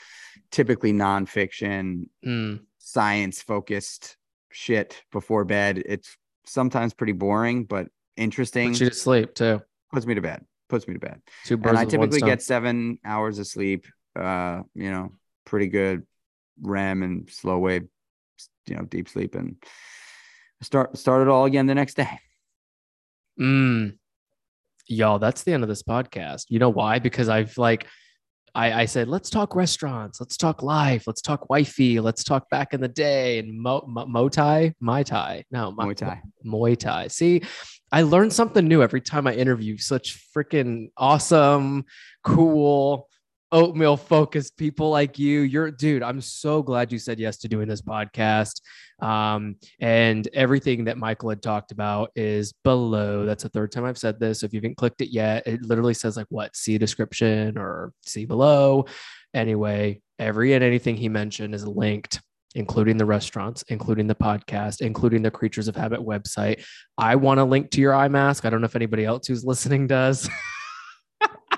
typically 0.50 0.92
nonfiction, 0.92 2.08
Mm, 2.24 2.60
science 2.78 3.42
focused 3.42 4.16
shit 4.50 5.02
before 5.12 5.44
bed. 5.44 5.82
It's 5.84 6.16
sometimes 6.46 6.94
pretty 6.94 7.12
boring, 7.12 7.64
but 7.64 7.88
interesting. 8.16 8.70
puts 8.70 8.80
you 8.80 8.88
to 8.88 8.94
sleep 8.94 9.34
too. 9.34 9.60
puts 9.92 10.06
me 10.06 10.14
to 10.14 10.22
bed. 10.22 10.44
Puts 10.68 10.88
me 10.88 10.94
to 10.94 11.00
bed 11.00 11.20
Two 11.44 11.56
birds 11.56 11.70
and 11.70 11.78
I 11.78 11.84
typically 11.84 12.20
get 12.20 12.42
seven 12.42 12.98
hours 13.04 13.38
of 13.38 13.46
sleep. 13.46 13.86
Uh, 14.16 14.62
you 14.74 14.90
know, 14.90 15.12
pretty 15.44 15.66
good 15.66 16.06
REM 16.60 17.02
and 17.02 17.28
slow 17.30 17.58
wave, 17.58 17.84
you 18.66 18.76
know, 18.76 18.82
deep 18.82 19.08
sleep, 19.08 19.34
and 19.34 19.56
start 20.62 20.96
start 20.96 21.22
it 21.22 21.28
all 21.28 21.44
again 21.44 21.66
the 21.66 21.74
next 21.74 21.94
day. 21.94 22.18
Mm. 23.38 23.98
Y'all, 24.86 25.18
that's 25.18 25.42
the 25.42 25.52
end 25.52 25.62
of 25.62 25.68
this 25.68 25.82
podcast. 25.82 26.44
You 26.48 26.58
know 26.58 26.68
why? 26.68 26.98
Because 26.98 27.28
I've 27.28 27.56
like, 27.56 27.86
I, 28.54 28.82
I 28.82 28.84
said, 28.84 29.08
let's 29.08 29.30
talk 29.30 29.56
restaurants, 29.56 30.20
let's 30.20 30.36
talk 30.36 30.62
life, 30.62 31.06
let's 31.06 31.22
talk 31.22 31.48
wifey, 31.50 32.00
let's 32.00 32.22
talk 32.22 32.48
back 32.50 32.74
in 32.74 32.80
the 32.80 32.88
day 32.88 33.38
and 33.38 33.58
mo, 33.58 33.84
mo, 33.88 34.06
Mo 34.06 34.28
Thai, 34.28 34.74
Mai 34.80 35.02
Tai, 35.02 35.44
no, 35.50 35.72
Mo- 35.72 35.86
Muay 35.86 35.96
Thai. 35.96 36.22
Muay 36.46 36.78
Thai. 36.78 37.08
See, 37.08 37.42
I 37.94 38.02
learn 38.02 38.28
something 38.32 38.66
new 38.66 38.82
every 38.82 39.00
time 39.00 39.28
I 39.28 39.34
interview 39.34 39.78
such 39.78 40.18
freaking 40.36 40.90
awesome, 40.96 41.84
cool, 42.24 43.08
oatmeal 43.52 43.96
focused 43.96 44.56
people 44.56 44.90
like 44.90 45.16
you. 45.16 45.42
You're, 45.42 45.70
dude, 45.70 46.02
I'm 46.02 46.20
so 46.20 46.60
glad 46.60 46.90
you 46.90 46.98
said 46.98 47.20
yes 47.20 47.36
to 47.38 47.48
doing 47.48 47.68
this 47.68 47.82
podcast. 47.82 48.62
Um, 49.00 49.54
and 49.78 50.26
everything 50.34 50.86
that 50.86 50.98
Michael 50.98 51.28
had 51.28 51.40
talked 51.40 51.70
about 51.70 52.10
is 52.16 52.52
below. 52.64 53.26
That's 53.26 53.44
the 53.44 53.48
third 53.48 53.70
time 53.70 53.84
I've 53.84 53.96
said 53.96 54.18
this. 54.18 54.42
If 54.42 54.52
you 54.52 54.58
haven't 54.58 54.76
clicked 54.76 55.00
it 55.00 55.10
yet, 55.10 55.46
it 55.46 55.62
literally 55.62 55.94
says 55.94 56.16
like 56.16 56.26
what 56.30 56.56
see 56.56 56.78
description 56.78 57.56
or 57.56 57.92
see 58.04 58.24
below. 58.24 58.86
Anyway, 59.32 60.02
every 60.18 60.54
and 60.54 60.64
anything 60.64 60.96
he 60.96 61.08
mentioned 61.08 61.54
is 61.54 61.64
linked 61.64 62.20
including 62.54 62.96
the 62.96 63.04
restaurants, 63.04 63.62
including 63.68 64.06
the 64.06 64.14
podcast, 64.14 64.80
including 64.80 65.22
the 65.22 65.30
Kreatures 65.30 65.68
of 65.68 65.76
Habit 65.76 66.00
website. 66.00 66.64
I 66.96 67.16
want 67.16 67.38
to 67.38 67.44
link 67.44 67.70
to 67.72 67.80
your 67.80 67.94
eye 67.94 68.08
mask. 68.08 68.44
I 68.44 68.50
don't 68.50 68.60
know 68.60 68.66
if 68.66 68.76
anybody 68.76 69.04
else 69.04 69.26
who's 69.26 69.44
listening 69.44 69.86
does. 69.86 70.28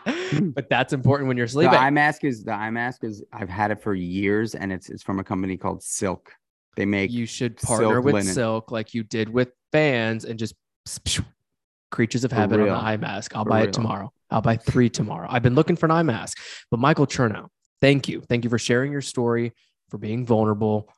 Hmm. 0.07 0.51
but 0.51 0.69
that's 0.69 0.93
important 0.93 1.27
when 1.27 1.37
you're 1.37 1.49
sleeping. 1.49 1.73
The 1.73 1.81
eye 1.81 1.91
mask 1.91 2.25
is 2.25 2.45
the 2.45 2.53
eye 2.53 2.71
mask 2.71 3.03
is 3.03 3.25
I've 3.33 3.49
had 3.49 3.71
it 3.71 3.83
for 3.83 3.95
years 3.95 4.55
and 4.55 4.73
it's 4.73 4.89
it's 4.89 5.03
from 5.03 5.19
a 5.19 5.25
company 5.25 5.57
called 5.57 5.83
Silk. 5.83 6.33
They 6.77 6.85
make 6.85 7.11
you 7.11 7.27
should 7.27 7.57
partner 7.57 7.95
silk 7.95 8.05
with 8.05 8.15
linen. 8.15 8.33
Silk 8.33 8.71
like 8.71 8.95
you 8.95 9.03
did 9.03 9.29
with 9.29 9.51
Vans 9.73 10.25
and 10.25 10.39
just 10.39 10.55
Kreatures 11.91 12.25
of 12.25 12.31
For 12.31 12.37
habit 12.37 12.61
on 12.61 12.67
the 12.67 12.75
eye 12.75 12.97
mask. 12.97 13.35
I'll 13.35 13.45
For 13.45 13.51
buy 13.51 13.61
real. 13.61 13.69
it 13.69 13.73
tomorrow. 13.73 14.13
I'll 14.31 14.43
buy 14.43 14.57
three 14.57 14.91
tomorrow. 14.91 15.27
I've 15.31 15.43
been 15.43 15.55
looking 15.55 15.77
for 15.77 15.87
an 15.87 15.93
eye 15.93 16.03
mask. 16.03 16.39
But 16.71 16.81
Michael 16.81 17.07
Chernow, 17.07 17.49
thank 17.81 18.09
you. 18.09 18.23
Thank 18.29 18.45
you 18.45 18.51
for 18.51 18.59
sharing 18.59 18.93
your 18.93 19.01
story, 19.01 19.53
for 19.89 19.99
being 19.99 20.26
vulnerable, 20.26 20.93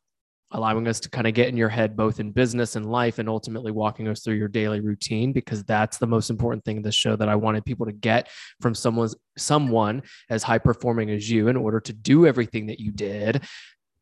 allowing 0.52 0.88
us 0.88 1.00
to 1.00 1.10
kind 1.10 1.26
of 1.26 1.34
get 1.34 1.48
in 1.48 1.56
your 1.56 1.68
head 1.68 1.96
both 1.96 2.20
in 2.20 2.32
business 2.32 2.76
and 2.76 2.90
life 2.90 3.18
and 3.18 3.28
ultimately 3.28 3.70
walking 3.70 4.08
us 4.08 4.20
through 4.20 4.34
your 4.34 4.48
daily 4.48 4.80
routine 4.80 5.32
because 5.32 5.62
that's 5.64 5.98
the 5.98 6.06
most 6.06 6.30
important 6.30 6.64
thing 6.64 6.78
in 6.78 6.82
this 6.82 6.94
show 6.94 7.16
that 7.16 7.28
I 7.28 7.34
wanted 7.34 7.64
people 7.64 7.86
to 7.86 7.92
get 7.92 8.30
from 8.60 8.74
someone's 8.74 9.14
someone 9.36 10.02
as 10.30 10.42
high 10.42 10.58
performing 10.58 11.10
as 11.10 11.30
you 11.30 11.48
in 11.48 11.56
order 11.56 11.80
to 11.80 11.92
do 11.92 12.26
everything 12.26 12.66
that 12.66 12.80
you 12.80 12.90
did. 12.90 13.44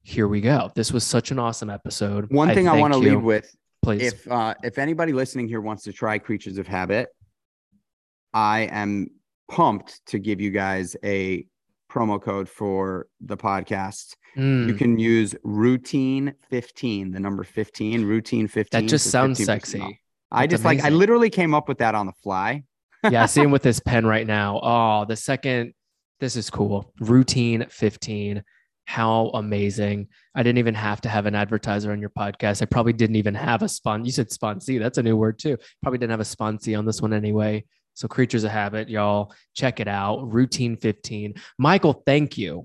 Here 0.02 0.28
we 0.28 0.40
go. 0.40 0.70
This 0.76 0.92
was 0.92 1.02
such 1.02 1.32
an 1.32 1.38
awesome 1.38 1.68
episode. 1.68 2.32
one 2.32 2.54
thing 2.54 2.68
I, 2.68 2.72
thank 2.72 2.80
want 2.80 2.92
to 2.94 2.98
leave 2.98 3.22
with 3.22 3.52
please. 3.82 4.12
if 4.12 4.30
uh 4.30 4.54
if 4.62 4.78
anybody 4.78 5.12
listening 5.12 5.48
here 5.48 5.60
wants 5.60 5.84
to 5.84 5.92
try 5.92 6.18
Kreatures 6.18 6.58
of 6.58 6.66
Habit 6.66 7.08
i 8.34 8.60
am 8.62 9.08
pumped 9.48 10.04
to 10.06 10.18
give 10.18 10.40
you 10.40 10.50
guys 10.50 10.96
a 11.04 11.46
promo 11.90 12.20
code 12.20 12.48
for 12.48 13.06
the 13.20 13.36
podcast 13.36 14.14
you 14.36 14.42
Mm, 14.42 14.76
can 14.78 14.98
use 14.98 15.34
routine 15.44 16.34
15 16.50 17.10
the 17.12 17.18
number 17.20 17.42
15 17.42 18.04
routine 18.04 18.46
15 18.46 18.82
that 18.82 18.86
just 18.88 19.10
sounds 19.10 19.42
sexy. 19.42 19.80
off. 19.80 19.92
i 20.30 20.42
That's 20.42 20.50
just 20.52 20.64
like 20.64 20.82
i 20.84 20.90
literally 20.90 21.30
came 21.30 21.54
up 21.54 21.68
with 21.68 21.78
that 21.78 21.94
on 21.94 22.04
the 22.06 22.12
fly 22.22 22.62
yeah, 23.10 23.22
I 23.22 23.26
see 23.26 23.40
him 23.40 23.52
with 23.52 23.62
this 23.62 23.78
pen 23.78 24.04
right 24.04 24.26
now. 24.26 24.58
Oh, 24.60 25.04
the 25.04 25.14
second, 25.14 25.74
this 26.18 26.34
is 26.34 26.50
cool. 26.50 26.92
Routine 26.98 27.66
15. 27.70 28.42
How 28.86 29.30
amazing. 29.34 30.08
I 30.34 30.42
didn't 30.42 30.58
even 30.58 30.74
have 30.74 31.00
to 31.02 31.08
have 31.08 31.26
an 31.26 31.36
advertiser 31.36 31.92
on 31.92 32.00
your 32.00 32.10
podcast. 32.10 32.62
I 32.62 32.64
probably 32.64 32.94
didn't 32.94 33.14
even 33.16 33.34
have 33.34 33.62
a 33.62 33.68
spon. 33.68 34.04
You 34.04 34.10
said 34.10 34.30
sponsee. 34.30 34.80
That's 34.80 34.98
a 34.98 35.04
new 35.04 35.16
word 35.16 35.38
too. 35.38 35.56
Probably 35.82 35.98
didn't 35.98 36.10
have 36.10 36.20
a 36.20 36.24
sponsee 36.24 36.76
on 36.76 36.84
this 36.84 37.00
one 37.00 37.12
anyway. 37.12 37.64
So 37.96 38.08
Kreatures 38.08 38.44
of 38.44 38.50
Habit, 38.50 38.90
y'all, 38.90 39.34
check 39.54 39.80
it 39.80 39.88
out. 39.88 40.30
Routine 40.30 40.76
15. 40.76 41.34
Michael, 41.58 42.02
thank 42.04 42.36
you 42.36 42.64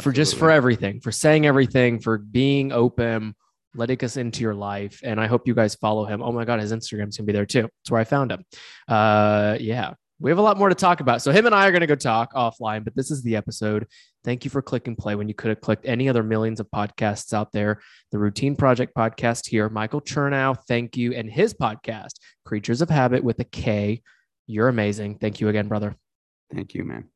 for 0.00 0.10
just 0.10 0.36
for 0.36 0.50
everything, 0.50 1.00
for 1.00 1.12
saying 1.12 1.46
everything, 1.46 2.00
for 2.00 2.18
being 2.18 2.72
open, 2.72 3.36
letting 3.74 4.04
us 4.04 4.16
into 4.16 4.42
your 4.42 4.54
life. 4.54 5.00
And 5.04 5.20
I 5.20 5.28
hope 5.28 5.46
you 5.46 5.54
guys 5.54 5.76
follow 5.76 6.04
him. 6.04 6.20
Oh 6.20 6.32
my 6.32 6.44
God, 6.44 6.58
his 6.58 6.72
Instagram's 6.72 7.16
gonna 7.16 7.26
be 7.26 7.32
there 7.32 7.46
too. 7.46 7.62
That's 7.62 7.90
where 7.90 8.00
I 8.00 8.04
found 8.04 8.32
him. 8.32 8.44
Uh, 8.88 9.56
yeah, 9.60 9.94
we 10.18 10.30
have 10.30 10.38
a 10.38 10.42
lot 10.42 10.56
more 10.56 10.68
to 10.68 10.74
talk 10.74 11.00
about. 11.00 11.22
So 11.22 11.30
him 11.30 11.46
and 11.46 11.54
I 11.54 11.68
are 11.68 11.72
gonna 11.72 11.86
go 11.86 11.94
talk 11.94 12.32
offline, 12.34 12.82
but 12.82 12.96
this 12.96 13.10
is 13.10 13.22
the 13.22 13.36
episode. 13.36 13.86
Thank 14.24 14.44
you 14.44 14.50
for 14.50 14.62
clicking 14.62 14.96
play 14.96 15.14
when 15.14 15.28
you 15.28 15.34
could 15.34 15.50
have 15.50 15.60
clicked 15.60 15.86
any 15.86 16.08
other 16.08 16.22
millions 16.22 16.58
of 16.58 16.68
podcasts 16.74 17.32
out 17.32 17.52
there. 17.52 17.80
The 18.10 18.18
Routine 18.18 18.56
Project 18.56 18.94
podcast 18.96 19.46
here. 19.46 19.68
Michael 19.68 20.00
Chernow, 20.00 20.56
thank 20.66 20.96
you. 20.96 21.12
And 21.12 21.30
his 21.30 21.54
podcast, 21.54 22.14
Kreatures 22.44 22.82
of 22.82 22.90
Habit 22.90 23.22
with 23.22 23.38
a 23.40 23.44
K. 23.44 24.02
You're 24.52 24.68
amazing. 24.68 25.16
Thank 25.16 25.40
you 25.40 25.48
again, 25.48 25.66
brother. 25.66 25.96
thank 26.52 26.74
you 26.74 26.84
man 26.84 27.08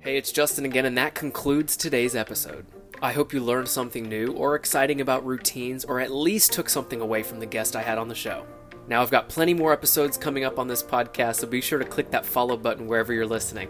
Hey, 0.00 0.16
it's 0.16 0.32
Justin 0.32 0.64
again, 0.64 0.86
and 0.86 0.96
that 0.96 1.14
concludes 1.14 1.76
today's 1.76 2.16
episode. 2.16 2.64
I 3.02 3.12
hope 3.12 3.34
you 3.34 3.40
learned 3.40 3.68
something 3.68 4.08
new 4.08 4.28
or 4.32 4.54
exciting 4.54 5.02
about 5.02 5.26
routines, 5.26 5.84
or 5.84 6.00
at 6.00 6.10
least 6.10 6.52
took 6.52 6.70
something 6.70 7.02
away 7.02 7.22
from 7.22 7.40
the 7.40 7.46
guest 7.46 7.76
I 7.76 7.82
had 7.82 7.98
on 7.98 8.08
the 8.08 8.14
show. 8.14 8.46
Now, 8.88 9.02
I've 9.02 9.10
got 9.10 9.28
plenty 9.28 9.52
more 9.52 9.72
episodes 9.72 10.16
coming 10.16 10.44
up 10.44 10.58
on 10.58 10.68
this 10.68 10.82
podcast, 10.82 11.36
so 11.36 11.46
be 11.46 11.60
sure 11.60 11.78
to 11.78 11.84
click 11.84 12.10
that 12.12 12.24
follow 12.24 12.56
button 12.56 12.86
wherever 12.86 13.12
you're 13.12 13.26
listening. 13.26 13.68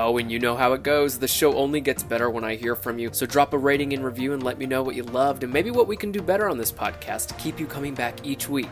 Oh, 0.00 0.16
and 0.18 0.30
you 0.30 0.38
know 0.38 0.54
how 0.54 0.74
it 0.74 0.84
goes. 0.84 1.18
The 1.18 1.26
show 1.26 1.56
only 1.56 1.80
gets 1.80 2.04
better 2.04 2.30
when 2.30 2.44
I 2.44 2.54
hear 2.54 2.76
from 2.76 3.00
you, 3.00 3.10
so 3.12 3.26
drop 3.26 3.52
a 3.52 3.58
rating 3.58 3.92
and 3.94 4.04
review 4.04 4.32
and 4.32 4.40
let 4.40 4.56
me 4.56 4.64
know 4.64 4.80
what 4.80 4.94
you 4.94 5.02
loved 5.02 5.42
and 5.42 5.52
maybe 5.52 5.72
what 5.72 5.88
we 5.88 5.96
can 5.96 6.12
do 6.12 6.22
better 6.22 6.48
on 6.48 6.56
this 6.56 6.70
podcast 6.70 7.26
to 7.26 7.34
keep 7.34 7.58
you 7.58 7.66
coming 7.66 7.94
back 7.94 8.24
each 8.24 8.48
week. 8.48 8.70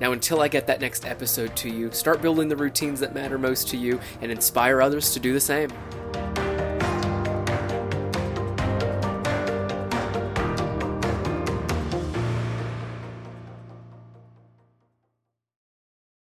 Now, 0.00 0.12
until 0.12 0.42
I 0.42 0.48
get 0.48 0.66
that 0.66 0.82
next 0.82 1.06
episode 1.06 1.56
to 1.56 1.70
you, 1.70 1.90
start 1.92 2.20
building 2.20 2.50
the 2.50 2.56
routines 2.56 3.00
that 3.00 3.14
matter 3.14 3.38
most 3.38 3.68
to 3.68 3.78
you 3.78 3.98
and 4.20 4.30
inspire 4.30 4.82
others 4.82 5.14
to 5.14 5.18
do 5.18 5.32
the 5.32 5.40
same. 5.40 5.70